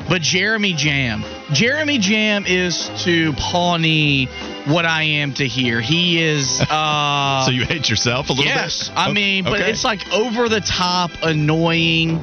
But 0.09 0.21
Jeremy 0.21 0.73
Jamm. 0.73 1.23
Jeremy 1.53 1.97
Jamm 1.99 2.45
is 2.45 2.89
to 3.05 3.31
Pawnee 3.33 4.25
what 4.67 4.85
I 4.85 5.03
am 5.03 5.33
to 5.35 5.47
here. 5.47 5.79
He 5.79 6.21
is. 6.21 6.61
Uh, 6.69 7.45
So 7.45 7.51
you 7.51 7.63
hate 7.63 7.89
yourself 7.89 8.29
a 8.29 8.33
little 8.33 8.45
yes, 8.45 8.89
bit? 8.89 8.97
I 8.97 9.05
Okay, 9.05 9.13
mean, 9.13 9.43
but 9.45 9.61
it's 9.61 9.85
like 9.85 10.11
over 10.11 10.49
the 10.49 10.59
top, 10.59 11.11
annoying. 11.23 12.19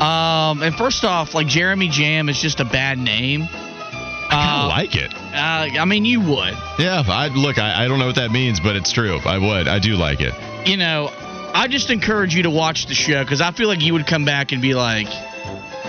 Um, 0.00 0.62
and 0.62 0.74
first 0.74 1.04
off, 1.04 1.34
like 1.34 1.46
Jeremy 1.46 1.88
Jamm 1.88 2.28
is 2.28 2.40
just 2.40 2.60
a 2.60 2.64
bad 2.64 2.98
name. 2.98 3.42
I 3.42 4.28
kind 4.30 4.60
Uh, 4.60 4.62
of 4.64 4.68
like 4.68 4.94
it. 4.94 5.14
Uh, 5.14 5.80
I 5.80 5.84
mean, 5.86 6.04
you 6.04 6.20
would. 6.20 6.54
Yeah, 6.78 7.02
I 7.06 7.28
look. 7.28 7.58
I, 7.58 7.84
I 7.84 7.88
don't 7.88 7.98
know 7.98 8.06
what 8.06 8.16
that 8.16 8.30
means, 8.30 8.60
but 8.60 8.76
it's 8.76 8.92
true. 8.92 9.18
I 9.24 9.38
would. 9.38 9.66
I 9.68 9.78
do 9.78 9.96
like 9.96 10.20
it. 10.20 10.34
You 10.66 10.76
know, 10.76 11.10
I 11.54 11.66
just 11.68 11.90
encourage 11.90 12.34
you 12.34 12.42
to 12.44 12.50
watch 12.50 12.86
the 12.86 12.94
show 12.94 13.24
because 13.24 13.40
I 13.40 13.50
feel 13.52 13.68
like 13.68 13.80
you 13.80 13.94
would 13.94 14.06
come 14.06 14.24
back 14.24 14.52
and 14.52 14.60
be 14.62 14.74
like, 14.74 15.08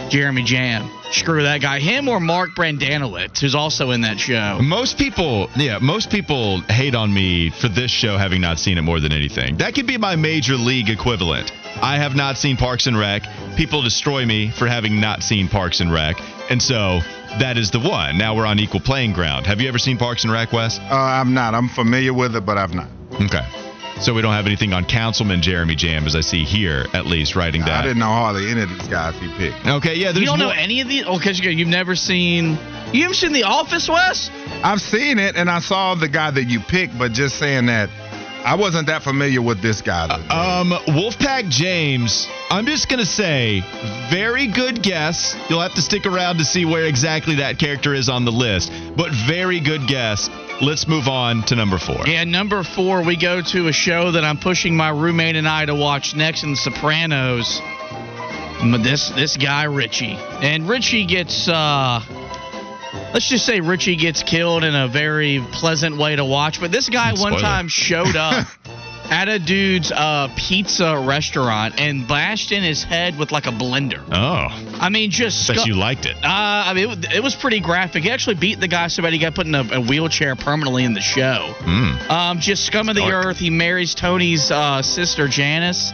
Jeremy 0.10 0.44
Jamm, 0.44 0.90
screw 1.12 1.44
that 1.44 1.62
guy. 1.62 1.80
Him 1.80 2.10
or 2.10 2.20
Mark 2.20 2.52
Brendanawicz, 2.52 3.40
who's 3.40 3.56
also 3.56 3.92
in 3.92 4.02
that 4.02 4.20
show. 4.20 4.60
Most 4.62 4.98
people, 4.98 5.50
yeah, 5.56 5.78
most 5.80 6.10
people 6.10 6.62
hate 6.62 6.96
on 6.96 7.14
me 7.14 7.52
for 7.52 7.70
this 7.70 7.92
show 7.92 8.18
having 8.18 8.42
not 8.42 8.60
seen 8.60 8.78
it 8.78 8.82
more 8.82 9.00
than 9.00 9.12
anything. 9.12 9.58
That 9.58 9.76
could 9.76 9.88
be 9.88 9.98
my 9.98 10.16
major 10.16 10.56
league 10.56 10.90
equivalent. 10.90 11.52
I 11.82 11.98
have 11.98 12.16
not 12.16 12.38
seen 12.38 12.58
Parks 12.58 12.88
and 12.88 12.98
Rec. 12.98 13.24
People 13.56 13.82
destroy 13.82 14.26
me 14.26 14.50
for 14.50 14.68
having 14.68 15.00
not 15.00 15.22
seen 15.24 15.48
Parks 15.48 15.80
and 15.80 15.94
Rec, 15.94 16.18
and 16.50 16.62
so 16.62 17.00
that 17.40 17.58
is 17.58 17.72
the 17.72 17.80
one. 17.80 18.18
Now 18.18 18.36
we're 18.36 18.46
on 18.46 18.60
equal 18.60 18.80
playing 18.80 19.14
ground. 19.14 19.46
Have 19.46 19.62
you 19.62 19.68
ever 19.68 19.78
seen 19.78 19.98
Parks 19.98 20.24
and 20.24 20.34
Rec, 20.34 20.52
Wes? 20.52 20.80
Uh, 20.80 20.86
I'm 20.92 21.34
not. 21.34 21.54
I'm 21.54 21.70
familiar 21.70 22.14
with 22.14 22.36
it, 22.36 22.46
but 22.46 22.58
I've 22.58 22.74
not. 22.74 22.88
Okay. 23.14 23.69
So 24.02 24.14
we 24.14 24.22
don't 24.22 24.34
have 24.34 24.46
anything 24.46 24.72
on 24.72 24.86
Councilman 24.86 25.42
Jeremy 25.42 25.76
Jamm, 25.76 26.06
as 26.06 26.16
I 26.16 26.22
see 26.22 26.46
here, 26.46 26.86
at 26.94 27.06
least 27.06 27.36
writing 27.36 27.62
that. 27.62 27.72
I 27.72 27.82
didn't 27.84 28.00
know 28.00 28.06
hardly 28.06 28.50
any 28.50 28.62
of 28.62 28.70
these 28.70 28.88
guys 28.88 29.14
he 29.20 29.28
picked. 29.38 29.68
Okay, 29.68 29.96
yeah. 29.96 30.14
There's 30.14 30.22
You 30.22 30.26
don't 30.26 30.40
know 30.40 30.52
any 30.52 30.80
of 30.80 30.88
these? 30.88 31.04
Oh, 31.06 31.18
because 31.18 31.38
you've 31.40 31.68
never 31.68 31.98
seen. 31.98 32.58
You 32.94 33.02
haven't 33.02 33.16
seen 33.16 33.34
The 33.34 33.44
Office, 33.44 33.90
Wes? 33.90 34.32
I've 34.64 34.80
seen 34.80 35.20
it, 35.20 35.36
and 35.36 35.50
I 35.50 35.60
saw 35.60 35.96
the 35.96 36.08
guy 36.08 36.32
that 36.32 36.46
you 36.46 36.62
picked, 36.62 36.98
but 36.98 37.12
just 37.12 37.38
saying 37.38 37.66
that, 37.66 37.90
I 38.46 38.56
wasn't 38.56 38.88
that 38.88 39.04
familiar 39.04 39.42
with 39.42 39.62
this 39.62 39.82
guy. 39.82 40.06
Um, 40.06 40.72
Wolfpack 40.88 41.50
James, 41.50 42.26
I'm 42.50 42.66
just 42.66 42.88
going 42.88 43.00
to 43.00 43.06
say, 43.06 43.62
very 44.10 44.48
good 44.48 44.82
guess. 44.82 45.36
You'll 45.50 45.60
have 45.60 45.74
to 45.76 45.82
stick 45.82 46.06
around 46.06 46.38
to 46.38 46.46
see 46.46 46.64
where 46.64 46.86
exactly 46.86 47.36
that 47.36 47.60
character 47.60 47.94
is 47.94 48.08
on 48.08 48.24
the 48.24 48.32
list, 48.32 48.72
but 48.96 49.12
very 49.12 49.60
good 49.60 49.88
guess. 49.88 50.30
Let's 50.62 50.88
move 50.88 51.08
on 51.08 51.44
to 51.44 51.56
number 51.56 51.78
four. 51.78 52.06
Yeah, 52.06 52.26
number 52.26 52.64
four, 52.64 53.04
we 53.06 53.16
go 53.16 53.42
to 53.42 53.68
a 53.68 53.72
show 53.72 54.12
that 54.12 54.26
I'm 54.26 54.38
pushing 54.38 54.76
my 54.76 54.90
roommate 54.90 55.38
and 55.38 55.48
I 55.48 55.66
to 55.66 55.74
watch 55.74 56.16
next 56.16 56.44
in 56.44 56.52
The 56.52 56.58
Sopranos. 56.58 57.62
This 58.84 59.10
this 59.12 59.38
guy 59.38 59.64
Richie, 59.64 60.18
and 60.18 60.68
Richie 60.68 61.06
gets 61.06 61.48
uh, 61.48 62.02
let's 63.14 63.30
just 63.30 63.46
say 63.46 63.62
Richie 63.62 63.96
gets 63.96 64.22
killed 64.22 64.66
in 64.66 64.76
a 64.76 64.90
very 64.90 65.42
pleasant 65.54 65.98
way 65.98 66.18
to 66.18 66.26
watch. 66.26 66.60
But 66.60 66.74
this 66.74 66.90
guy 66.90 67.14
one 67.14 67.40
time 67.40 67.70
showed 67.70 68.18
up 68.18 68.46
at 69.10 69.28
a 69.28 69.40
dude's 69.40 69.92
uh, 69.92 70.32
pizza 70.36 71.04
restaurant 71.06 71.80
and 71.80 72.08
bashed 72.08 72.52
in 72.52 72.64
his 72.64 72.84
head 72.84 73.18
with 73.18 73.32
like 73.32 73.48
a 73.48 73.52
blender. 73.52 74.04
Oh, 74.12 74.48
I 74.80 74.90
mean, 74.90 75.10
just 75.12 75.50
scu- 75.50 75.66
you 75.66 75.76
liked 75.76 76.06
it. 76.06 76.16
uh, 76.18 76.20
I 76.24 76.74
mean, 76.74 76.90
it, 76.92 77.14
it 77.16 77.24
was 77.24 77.36
pretty 77.36 77.60
graphic. 77.60 78.04
He 78.04 78.12
actually 78.12 78.36
beat 78.36 78.60
the 78.60 78.68
guy 78.68 78.88
so 78.88 79.02
bad 79.04 79.14
he 79.14 79.20
got 79.20 79.36
put 79.36 79.48
in 79.48 79.56
a, 79.56 79.68
a 79.74 79.82
wheelchair 79.82 80.36
permanently 80.36 80.84
in 80.84 80.94
the 80.94 81.02
show. 81.02 81.54
Mm. 81.60 82.10
Um, 82.10 82.40
just 82.40 82.66
scum 82.66 82.90
of 82.90 82.96
the 82.96 83.02
Dark. 83.02 83.26
earth. 83.26 83.38
He 83.38 83.50
marries 83.50 83.96
Tony's 83.96 84.52
uh, 84.52 84.82
sister 84.82 85.28
Janice, 85.28 85.92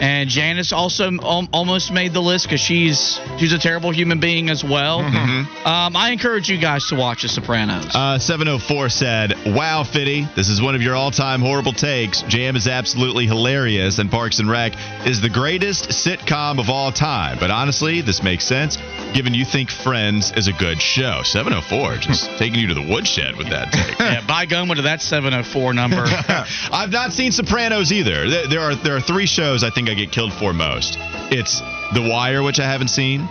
and 0.00 0.28
Janice 0.28 0.72
also 0.72 1.10
al- 1.22 1.48
almost 1.52 1.92
made 1.92 2.12
the 2.12 2.20
list 2.20 2.46
because 2.46 2.60
she's 2.60 3.20
she's 3.38 3.52
a 3.52 3.58
terrible 3.58 3.90
human 3.90 4.20
being 4.20 4.48
as 4.50 4.62
well. 4.64 5.00
Um, 5.00 5.96
I 5.96 6.10
encourage 6.12 6.48
you 6.48 6.58
guys 6.58 6.86
to 6.88 6.96
watch 6.96 7.22
The 7.22 7.28
Sopranos. 7.28 7.94
Uh, 7.94 8.18
704 8.18 8.88
said, 8.88 9.34
Wow, 9.46 9.84
Fitty, 9.84 10.26
this 10.36 10.48
is 10.48 10.60
one 10.62 10.74
of 10.74 10.82
your 10.82 10.94
all 10.94 11.10
time 11.10 11.40
horrible 11.40 11.72
takes. 11.72 12.22
Jamm 12.22 12.56
is 12.56 12.66
absolutely 12.68 13.26
hilarious, 13.26 13.98
and 13.98 14.10
Parks 14.10 14.38
and 14.38 14.48
Rec 14.50 14.72
is 15.06 15.20
the 15.20 15.28
greatest 15.28 15.88
sitcom 15.90 16.58
of 16.60 16.70
all 16.70 16.92
time. 16.92 17.38
But 17.38 17.50
honestly, 17.50 18.00
this 18.00 18.22
makes 18.22 18.44
sense 18.44 18.78
given 19.14 19.32
you 19.34 19.44
think 19.44 19.70
Friends 19.70 20.32
is 20.36 20.48
a 20.48 20.52
good 20.52 20.80
show. 20.82 21.22
704, 21.24 21.96
just 21.96 22.30
taking 22.38 22.60
you 22.60 22.68
to 22.68 22.74
the 22.74 22.82
woodshed 22.92 23.36
with 23.36 23.48
that 23.50 23.72
take. 23.72 23.98
yeah, 24.00 24.26
by 24.26 24.44
gum 24.46 24.68
to 24.68 24.82
that 24.82 25.00
704 25.00 25.72
number. 25.74 26.04
I've 26.72 26.90
not 26.92 27.12
seen 27.12 27.32
Sopranos 27.32 27.92
either. 27.92 28.28
There- 28.28 28.46
There 28.48 28.60
are 28.60 28.74
there 28.74 28.96
are 28.96 29.00
three 29.00 29.26
shows 29.26 29.62
I 29.64 29.70
think 29.70 29.87
I 29.88 29.94
get 29.94 30.12
killed 30.12 30.32
for 30.32 30.52
most. 30.52 30.96
It's 31.30 31.60
The 31.94 32.02
Wire, 32.10 32.42
which 32.42 32.60
I 32.60 32.64
haven't 32.64 32.88
seen. 32.88 33.28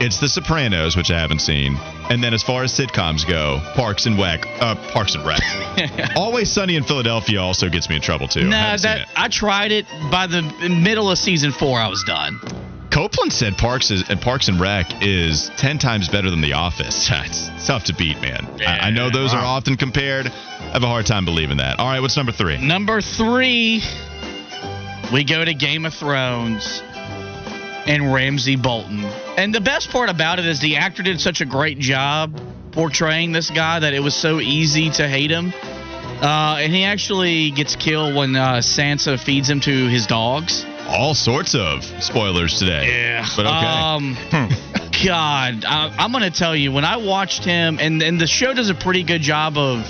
It's 0.00 0.18
The 0.20 0.28
Sopranos, 0.28 0.96
which 0.96 1.10
I 1.10 1.18
haven't 1.18 1.40
seen. 1.40 1.76
And 2.10 2.22
then 2.22 2.34
as 2.34 2.42
far 2.42 2.62
as 2.62 2.72
sitcoms 2.72 3.26
go, 3.26 3.60
Parks 3.74 4.06
and 4.06 4.18
Rec. 4.18 4.46
Uh, 4.60 4.74
Parks 4.92 5.14
and 5.14 5.24
Rec. 5.26 5.40
Always 6.16 6.50
Sunny 6.50 6.76
in 6.76 6.84
Philadelphia 6.84 7.40
also 7.40 7.68
gets 7.68 7.88
me 7.88 7.96
in 7.96 8.02
trouble 8.02 8.28
too. 8.28 8.44
nah, 8.44 8.56
Haven't 8.56 8.82
that. 8.82 9.08
I 9.16 9.28
tried 9.28 9.72
it. 9.72 9.86
By 10.10 10.26
the 10.26 10.42
middle 10.68 11.10
of 11.10 11.18
season 11.18 11.52
four, 11.52 11.78
I 11.78 11.88
was 11.88 12.02
done. 12.04 12.40
Copeland 12.90 13.32
said 13.32 13.56
Parks 13.56 13.90
is, 13.90 14.08
and 14.08 14.20
Parks 14.20 14.46
and 14.46 14.60
Rec 14.60 14.86
is 15.02 15.50
ten 15.56 15.78
times 15.78 16.08
better 16.08 16.30
than 16.30 16.40
The 16.40 16.52
Office. 16.52 17.10
It's 17.24 17.66
tough 17.66 17.84
to 17.84 17.94
beat, 17.94 18.20
man. 18.20 18.46
I, 18.60 18.88
I 18.88 18.90
know 18.90 19.08
those 19.10 19.32
are 19.32 19.42
often 19.42 19.76
compared. 19.76 20.26
I 20.26 20.30
have 20.74 20.82
a 20.82 20.86
hard 20.86 21.06
time 21.06 21.24
believing 21.24 21.56
that. 21.56 21.78
All 21.78 21.86
right, 21.86 22.00
what's 22.00 22.16
number 22.16 22.30
three? 22.30 22.58
Number 22.58 23.00
three, 23.00 23.82
we 25.12 25.24
go 25.24 25.44
to 25.44 25.54
Game 25.54 25.84
of 25.84 25.94
Thrones 25.94 26.82
and 27.86 28.12
Ramsay 28.12 28.56
Bolton. 28.56 29.04
And 29.36 29.54
the 29.54 29.60
best 29.60 29.90
part 29.90 30.08
about 30.08 30.38
it 30.38 30.46
is 30.46 30.60
the 30.60 30.76
actor 30.76 31.02
did 31.02 31.20
such 31.20 31.40
a 31.40 31.44
great 31.44 31.78
job 31.78 32.40
portraying 32.72 33.32
this 33.32 33.50
guy 33.50 33.78
that 33.80 33.94
it 33.94 34.00
was 34.00 34.14
so 34.14 34.40
easy 34.40 34.90
to 34.90 35.08
hate 35.08 35.30
him. 35.30 35.52
Uh, 36.22 36.56
and 36.60 36.72
he 36.72 36.84
actually 36.84 37.50
gets 37.50 37.76
killed 37.76 38.14
when 38.14 38.34
uh, 38.34 38.56
Sansa 38.56 39.18
feeds 39.18 39.50
him 39.50 39.60
to 39.60 39.88
his 39.88 40.06
dogs. 40.06 40.64
All 40.88 41.14
sorts 41.14 41.54
of 41.54 41.84
spoilers 42.02 42.58
today. 42.58 42.88
Yeah. 42.88 43.26
But 43.36 43.46
okay. 43.46 43.66
Um, 43.66 44.16
God, 45.04 45.64
I, 45.64 45.94
I'm 45.98 46.12
gonna 46.12 46.30
tell 46.30 46.54
you 46.54 46.72
when 46.72 46.84
I 46.84 46.98
watched 46.98 47.44
him, 47.44 47.78
and 47.80 48.02
and 48.02 48.20
the 48.20 48.26
show 48.26 48.54
does 48.54 48.70
a 48.70 48.74
pretty 48.74 49.02
good 49.02 49.22
job 49.22 49.56
of. 49.58 49.84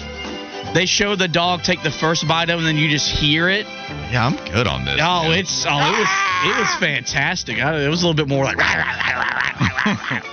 They 0.75 0.87
show 0.87 1.15
the 1.15 1.29
dog 1.29 1.63
take 1.63 1.83
the 1.85 1.91
first 1.93 2.27
bite 2.27 2.51
of, 2.51 2.57
it, 2.57 2.59
and 2.59 2.67
then 2.67 2.77
you 2.77 2.89
just 2.91 3.09
hear 3.09 3.49
it. 3.49 3.65
yeah, 4.11 4.27
I'm 4.27 4.37
good 4.53 4.67
on 4.67 4.85
this. 4.85 4.99
Oh, 5.01 5.29
man. 5.29 5.39
it's 5.39 5.65
oh, 5.67 5.71
it 5.71 5.99
was 5.99 6.09
it 6.45 6.59
was 6.61 6.75
fantastic. 6.81 7.59
I, 7.63 7.85
it 7.85 7.89
was 7.89 8.03
a 8.03 8.07
little 8.09 8.17
bit 8.17 8.29
more 8.29 8.45
like. 8.45 8.57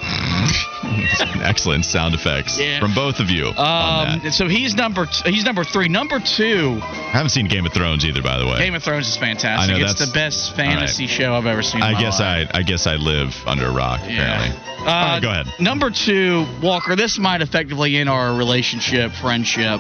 excellent 1.44 1.86
sound 1.86 2.14
effects 2.14 2.60
Yeah. 2.60 2.80
from 2.80 2.94
both 2.94 3.20
of 3.20 3.30
you. 3.30 3.48
Um, 3.50 4.32
so 4.32 4.48
he's 4.48 4.76
number 4.76 5.06
t- 5.06 5.32
he's 5.32 5.44
number 5.46 5.64
three. 5.64 5.88
Number 5.88 6.20
two, 6.20 6.80
I 6.82 7.12
haven't 7.14 7.30
seen 7.30 7.48
Game 7.48 7.66
of 7.66 7.74
Thrones 7.74 8.06
either, 8.06 8.22
by 8.22 8.38
the 8.38 8.46
way. 8.48 8.58
Game 8.58 8.76
of 8.76 8.84
Thrones 8.84 9.08
is 9.08 9.18
fantastic. 9.18 9.70
I 9.70 9.78
know, 9.78 9.84
it's 9.84 9.94
that's- 9.94 10.10
the 10.10 10.14
best 10.14 10.56
fantasy 10.56 11.08
show 11.08 11.36
I've 11.36 11.46
ever 11.46 11.62
seen. 11.62 11.82
in 11.82 11.88
I 11.88 11.94
my 11.94 12.02
guess 12.02 12.20
life. 12.20 12.50
I 12.54 12.60
I 12.60 12.64
guess 12.64 12.88
I 12.88 12.96
live 12.96 13.36
under 13.46 13.68
a 13.68 13.72
rock 13.72 14.00
apparently. 14.02 14.50
Uh, 14.58 14.80
All 14.80 14.86
right, 14.86 15.22
go 15.22 15.30
ahead. 15.30 15.48
Number 15.60 15.92
two, 15.92 16.46
Walker. 16.62 16.96
This 16.96 17.20
might 17.20 17.42
effectively 17.42 17.98
end 17.98 18.10
our 18.10 18.34
relationship, 18.36 19.12
friendship. 19.12 19.80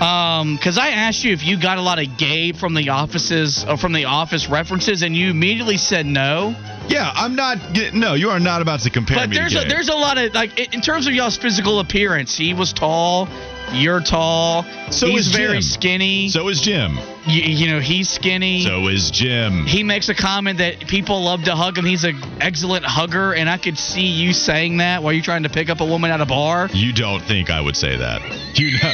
Um, 0.00 0.56
because 0.56 0.78
I 0.78 0.88
asked 0.90 1.22
you 1.22 1.32
if 1.32 1.44
you 1.44 1.60
got 1.60 1.78
a 1.78 1.82
lot 1.82 1.98
of 2.00 2.16
Gabe 2.18 2.56
from 2.56 2.74
the 2.74 2.88
offices 2.88 3.64
or 3.64 3.76
from 3.76 3.92
the 3.92 4.06
office 4.06 4.48
references, 4.48 5.02
and 5.02 5.16
you 5.16 5.30
immediately 5.30 5.76
said 5.76 6.06
no. 6.06 6.56
Yeah, 6.88 7.10
I'm 7.14 7.36
not. 7.36 7.72
get- 7.72 7.94
No, 7.94 8.14
you 8.14 8.30
are 8.30 8.40
not 8.40 8.62
about 8.62 8.80
to 8.80 8.90
compare 8.90 9.18
But 9.18 9.30
me 9.30 9.36
there's 9.36 9.52
to 9.52 9.62
a, 9.64 9.68
there's 9.68 9.88
a 9.88 9.94
lot 9.94 10.18
of 10.18 10.34
like 10.34 10.58
in- 10.74 10.80
terms 10.80 11.06
of 11.06 11.14
y'all's 11.14 11.36
physical 11.36 11.78
appearance. 11.78 12.36
He 12.36 12.52
was 12.54 12.72
tall. 12.72 13.28
You're 13.72 14.00
tall. 14.00 14.64
So 14.90 15.06
he's 15.06 15.28
is 15.28 15.36
very 15.36 15.62
skinny. 15.62 16.28
So 16.28 16.48
is 16.48 16.60
Jim. 16.60 16.98
You, 17.26 17.42
you 17.42 17.72
know 17.72 17.80
he's 17.80 18.08
skinny. 18.08 18.62
So 18.64 18.88
is 18.88 19.10
Jim. 19.10 19.64
he 19.66 19.82
makes 19.82 20.08
a 20.08 20.14
comment 20.14 20.58
that 20.58 20.80
people 20.88 21.22
love 21.22 21.44
to 21.44 21.54
hug 21.54 21.78
him. 21.78 21.84
He's 21.84 22.04
an 22.04 22.20
excellent 22.40 22.84
hugger, 22.84 23.32
and 23.34 23.48
I 23.48 23.58
could 23.58 23.78
see 23.78 24.06
you 24.06 24.32
saying 24.32 24.78
that 24.78 25.02
while 25.02 25.12
you're 25.12 25.22
trying 25.22 25.44
to 25.44 25.48
pick 25.48 25.70
up 25.70 25.80
a 25.80 25.84
woman 25.86 26.10
at 26.10 26.20
a 26.20 26.26
bar. 26.26 26.68
You 26.72 26.92
don't 26.92 27.20
think 27.22 27.50
I 27.50 27.60
would 27.60 27.76
say 27.76 27.96
that? 27.96 28.22
You 28.58 28.72
know, 28.82 28.92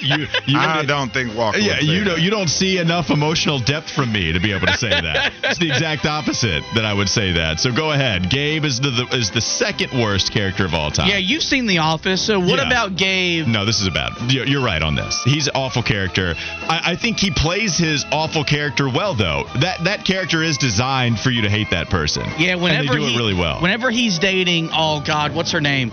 you, 0.16 0.26
you 0.46 0.58
I 0.58 0.84
don't 0.84 1.12
think 1.12 1.34
Walker. 1.36 1.58
Yeah, 1.58 1.74
would 1.74 1.80
say 1.80 1.86
you 1.86 1.98
that. 2.00 2.10
don't. 2.10 2.20
You 2.22 2.30
don't 2.30 2.48
see 2.48 2.78
enough 2.78 3.10
emotional 3.10 3.58
depth 3.58 3.90
from 3.90 4.12
me 4.12 4.32
to 4.32 4.40
be 4.40 4.52
able 4.52 4.66
to 4.68 4.76
say 4.76 4.90
that. 4.90 5.32
it's 5.44 5.58
the 5.58 5.68
exact 5.68 6.06
opposite 6.06 6.62
that 6.74 6.84
I 6.84 6.92
would 6.94 7.08
say 7.08 7.32
that. 7.32 7.60
So 7.60 7.72
go 7.72 7.92
ahead. 7.92 8.30
Gabe 8.30 8.64
is 8.64 8.80
the, 8.80 8.90
the 8.90 9.16
is 9.16 9.30
the 9.30 9.40
second 9.40 9.92
worst 10.00 10.32
character 10.32 10.64
of 10.64 10.74
all 10.74 10.90
time. 10.90 11.08
Yeah, 11.08 11.18
you've 11.18 11.42
seen 11.42 11.66
The 11.66 11.78
Office, 11.78 12.24
so 12.24 12.38
what 12.40 12.58
Yeah. 12.58 12.66
about 12.66 12.96
Gabe? 12.96 13.46
No, 13.46 13.64
this 13.64 13.80
is 13.80 13.86
a 13.86 13.90
bad. 13.90 14.12
You're 14.30 14.46
you're 14.46 14.64
right 14.64 14.82
on 14.82 14.94
this. 14.94 15.20
He's 15.24 15.46
an 15.46 15.52
awful 15.56 15.82
character. 15.82 16.34
I, 16.62 16.92
I 16.92 16.96
think 16.96 17.18
he 17.18 17.30
plays 17.30 17.65
his 17.74 18.04
awful 18.12 18.44
character 18.44 18.88
well, 18.90 19.14
though. 19.14 19.44
That 19.60 19.84
that 19.84 20.04
character 20.04 20.42
is 20.42 20.58
designed 20.58 21.18
for 21.18 21.30
you 21.30 21.40
to 21.42 21.48
hate 21.48 21.70
that 21.70 21.88
person. 21.88 22.24
Yeah, 22.38 22.56
whenever 22.56 22.80
and 22.80 22.88
they 22.90 22.94
do 22.96 23.06
he, 23.06 23.14
it 23.14 23.18
really 23.18 23.34
well. 23.34 23.62
Whenever 23.62 23.90
he's 23.90 24.18
dating, 24.18 24.68
oh 24.74 25.00
God, 25.06 25.34
what's 25.34 25.52
her 25.52 25.60
name? 25.62 25.90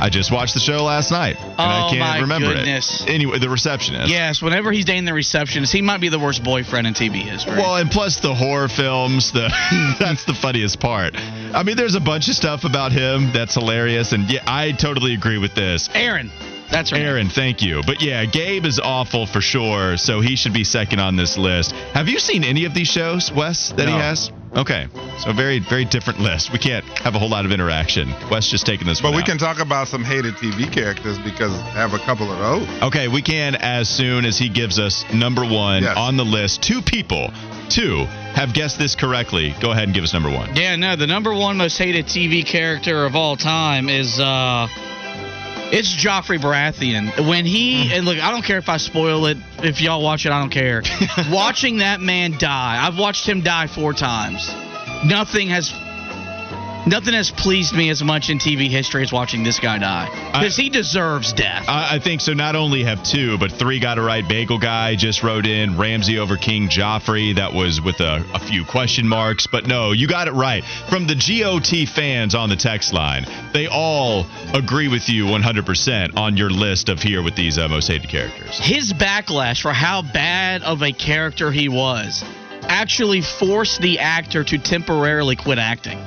I 0.00 0.08
just 0.10 0.32
watched 0.32 0.54
the 0.54 0.60
show 0.60 0.82
last 0.82 1.12
night, 1.12 1.36
and 1.40 1.60
I 1.60 1.86
Oh, 1.86 1.90
can't 1.90 2.00
my 2.00 2.18
remember 2.20 2.52
goodness. 2.52 3.02
it. 3.02 3.08
Anyway, 3.08 3.38
the 3.38 3.48
receptionist. 3.48 4.10
Yes, 4.10 4.42
whenever 4.42 4.72
he's 4.72 4.84
dating 4.84 5.04
the 5.04 5.14
receptionist, 5.14 5.72
he 5.72 5.80
might 5.80 6.00
be 6.00 6.08
the 6.08 6.18
worst 6.18 6.42
boyfriend 6.42 6.88
in 6.88 6.94
TV 6.94 7.22
history. 7.22 7.54
Well, 7.56 7.76
and 7.76 7.88
plus 7.88 8.16
the 8.18 8.34
horror 8.34 8.66
films, 8.68 9.30
the 9.30 9.48
that's 10.00 10.24
the 10.24 10.34
funniest 10.34 10.80
part. 10.80 11.14
I 11.16 11.62
mean, 11.62 11.76
there's 11.76 11.94
a 11.94 12.00
bunch 12.00 12.26
of 12.28 12.34
stuff 12.34 12.64
about 12.64 12.90
him 12.90 13.30
that's 13.32 13.54
hilarious, 13.54 14.10
and 14.12 14.28
yeah, 14.28 14.42
I 14.44 14.72
totally 14.72 15.14
agree 15.14 15.38
with 15.38 15.54
this. 15.54 15.88
Erin, 15.94 16.32
that's 16.72 16.90
right. 16.92 17.02
Erin, 17.02 17.28
thank 17.28 17.62
you. 17.62 17.82
But 17.86 18.02
yeah, 18.02 18.24
Gabe 18.24 18.64
is 18.64 18.80
awful 18.80 19.26
for 19.26 19.40
sure, 19.40 19.96
so 19.96 20.20
he 20.20 20.34
should 20.36 20.52
be 20.54 20.64
second 20.64 20.98
on 21.00 21.16
this 21.16 21.36
list. 21.38 21.72
Have 21.94 22.08
you 22.08 22.18
seen 22.18 22.42
any 22.44 22.64
of 22.64 22.74
these 22.74 22.88
shows, 22.88 23.30
Wes, 23.30 23.70
that 23.76 23.86
he 23.88 23.94
has? 23.94 24.32
Okay, 24.54 24.86
so 25.20 25.32
very, 25.32 25.60
very 25.60 25.86
different 25.86 26.20
list. 26.20 26.52
We 26.52 26.58
can't 26.58 26.84
have 26.98 27.14
a 27.14 27.18
whole 27.18 27.30
lot 27.30 27.46
of 27.46 27.52
interaction. 27.52 28.12
Wes 28.30 28.48
just 28.50 28.66
taking 28.66 28.86
this 28.86 29.00
But 29.00 29.08
one 29.08 29.16
we 29.16 29.22
out. 29.22 29.28
can 29.28 29.38
talk 29.38 29.60
about 29.60 29.88
some 29.88 30.04
hated 30.04 30.34
TV 30.34 30.70
characters 30.70 31.18
because 31.20 31.52
I 31.52 31.70
have 31.80 31.94
a 31.94 31.98
couple 31.98 32.30
of 32.30 32.38
those. 32.38 32.82
Okay, 32.82 33.08
we 33.08 33.22
can 33.22 33.54
as 33.54 33.88
soon 33.88 34.26
as 34.26 34.36
he 34.36 34.50
gives 34.50 34.78
us 34.78 35.04
number 35.14 35.40
one 35.42 35.84
Yes. 35.84 35.96
on 35.96 36.18
the 36.18 36.24
list. 36.24 36.62
Two 36.62 36.82
people, 36.82 37.32
two 37.70 38.04
have 38.34 38.52
guessed 38.52 38.78
this 38.78 38.94
correctly. 38.94 39.54
Go 39.62 39.70
ahead 39.70 39.84
and 39.84 39.94
give 39.94 40.04
us 40.04 40.12
number 40.12 40.28
one. 40.30 40.54
Yeah, 40.54 40.76
no, 40.76 40.96
the 40.96 41.06
number 41.06 41.32
one 41.32 41.56
most 41.56 41.78
hated 41.78 42.04
TV 42.06 42.44
character 42.44 43.06
of 43.06 43.16
all 43.16 43.36
time 43.38 43.88
is 43.88 44.20
uh 44.20 44.68
it's 45.72 45.94
Joffrey 45.96 46.38
Baratheon. 46.38 47.28
When 47.28 47.44
he 47.44 47.88
Hmm. 47.88 47.92
and 47.94 48.04
look, 48.04 48.18
I 48.22 48.30
don't 48.30 48.44
care 48.44 48.58
if 48.58 48.68
I 48.68 48.76
spoil 48.76 49.26
it. 49.26 49.38
If 49.62 49.80
y'all 49.80 50.02
watch 50.02 50.26
it, 50.26 50.30
I 50.32 50.38
don't 50.38 50.50
care. 50.50 50.82
Watching 51.30 51.78
that 51.78 52.00
man 52.00 52.36
die, 52.38 52.78
I've 52.86 52.98
watched 52.98 53.26
him 53.28 53.40
die 53.40 53.66
four 53.66 53.92
times. 53.92 54.48
Nothing 55.04 55.48
has 55.48 55.72
nothing 56.86 57.14
has 57.14 57.30
pleased 57.30 57.74
me 57.74 57.90
as 57.90 58.02
much 58.02 58.30
in 58.30 58.38
TV 58.38 58.68
history 58.68 59.02
as 59.02 59.12
watching 59.12 59.42
this 59.42 59.58
guy 59.60 59.78
die 59.78 60.08
because 60.32 60.56
he 60.56 60.70
deserves 60.70 61.32
death. 61.32 61.64
I, 61.68 61.96
I 61.96 61.98
think 61.98 62.20
so. 62.20 62.32
Not 62.32 62.56
only 62.56 62.84
have 62.84 63.02
two, 63.02 63.38
but 63.38 63.52
three 63.52 63.80
got 63.80 63.98
it 63.98 64.02
right. 64.02 64.26
Bagel 64.26 64.58
guy 64.58 64.96
just 64.96 65.22
wrote 65.22 65.46
in 65.46 65.78
Ramsay 65.78 66.18
over 66.18 66.36
King 66.36 66.68
Joffrey. 66.68 67.36
That 67.36 67.52
was 67.52 67.80
with 67.80 68.00
a, 68.00 68.24
a 68.34 68.38
few 68.38 68.64
question 68.64 69.06
marks, 69.06 69.46
but 69.46 69.66
no, 69.66 69.92
you 69.92 70.08
got 70.08 70.28
it 70.28 70.32
right. 70.32 70.64
From 70.88 71.06
the 71.06 71.14
GOT 71.14 71.88
fans 71.88 72.34
on 72.34 72.48
the 72.48 72.56
text 72.56 72.92
line, 72.92 73.26
they 73.52 73.66
all 73.66 74.26
agree 74.54 74.88
with 74.88 75.08
you 75.08 75.24
100% 75.26 76.16
on 76.16 76.36
your 76.36 76.50
list 76.50 76.88
of 76.88 77.00
here 77.00 77.22
with 77.22 77.36
these 77.36 77.58
uh, 77.58 77.68
most 77.68 77.88
hated 77.88 78.08
characters. 78.08 78.58
his 78.58 78.92
backlash 78.92 79.60
for 79.62 79.72
how 79.72 80.02
bad 80.02 80.62
of 80.62 80.82
a 80.82 80.92
character 80.92 81.50
he 81.50 81.68
was 81.68 82.24
actually 82.62 83.20
forced 83.20 83.80
the 83.80 83.98
actor 83.98 84.44
to 84.44 84.58
temporarily 84.58 85.36
quit 85.36 85.58
acting. 85.58 85.98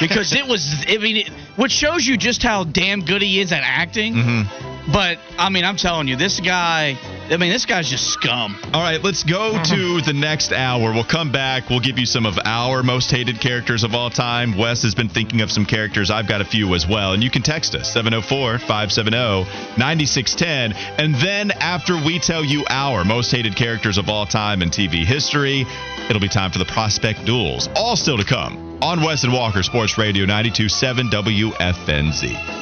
Because 0.00 0.32
it 0.32 0.46
was, 0.46 0.84
I 0.88 0.98
mean, 0.98 1.16
it, 1.18 1.28
which 1.56 1.72
shows 1.72 2.06
you 2.06 2.16
just 2.16 2.42
how 2.42 2.64
damn 2.64 3.04
good 3.04 3.22
he 3.22 3.40
is 3.40 3.52
at 3.52 3.62
acting. 3.64 4.14
Mm-hmm. 4.14 4.81
But, 4.90 5.18
I 5.38 5.48
mean, 5.48 5.64
I'm 5.64 5.76
telling 5.76 6.08
you, 6.08 6.16
this 6.16 6.40
guy, 6.40 6.98
I 7.30 7.36
mean, 7.36 7.52
this 7.52 7.66
guy's 7.66 7.88
just 7.88 8.08
scum. 8.08 8.58
All 8.74 8.82
right, 8.82 9.02
let's 9.02 9.22
go 9.22 9.52
uh-huh. 9.52 9.64
to 9.64 10.00
the 10.00 10.12
next 10.12 10.52
hour. 10.52 10.92
We'll 10.92 11.04
come 11.04 11.30
back. 11.30 11.70
We'll 11.70 11.80
give 11.80 11.98
you 11.98 12.06
some 12.06 12.26
of 12.26 12.38
our 12.44 12.82
most 12.82 13.10
hated 13.10 13.40
characters 13.40 13.84
of 13.84 13.94
all 13.94 14.10
time. 14.10 14.56
Wes 14.58 14.82
has 14.82 14.94
been 14.94 15.08
thinking 15.08 15.40
of 15.40 15.50
some 15.52 15.66
characters. 15.66 16.10
I've 16.10 16.26
got 16.26 16.40
a 16.40 16.44
few 16.44 16.74
as 16.74 16.86
well. 16.86 17.12
And 17.12 17.22
you 17.22 17.30
can 17.30 17.42
text 17.42 17.74
us 17.74 17.92
704 17.92 18.58
570 18.58 19.44
9610. 19.78 20.72
And 20.98 21.14
then 21.14 21.52
after 21.52 21.96
we 21.96 22.18
tell 22.18 22.44
you 22.44 22.64
our 22.68 23.04
most 23.04 23.30
hated 23.30 23.54
characters 23.54 23.98
of 23.98 24.08
all 24.08 24.26
time 24.26 24.62
in 24.62 24.70
TV 24.70 25.04
history, 25.04 25.64
it'll 26.08 26.20
be 26.20 26.28
time 26.28 26.50
for 26.50 26.58
the 26.58 26.64
prospect 26.64 27.24
duels. 27.24 27.68
All 27.76 27.94
still 27.94 28.18
to 28.18 28.24
come 28.24 28.78
on 28.82 29.00
Wes 29.00 29.22
and 29.22 29.32
Walker 29.32 29.62
Sports 29.62 29.96
Radio 29.96 30.24
927 30.26 31.08
WFNZ. 31.08 32.61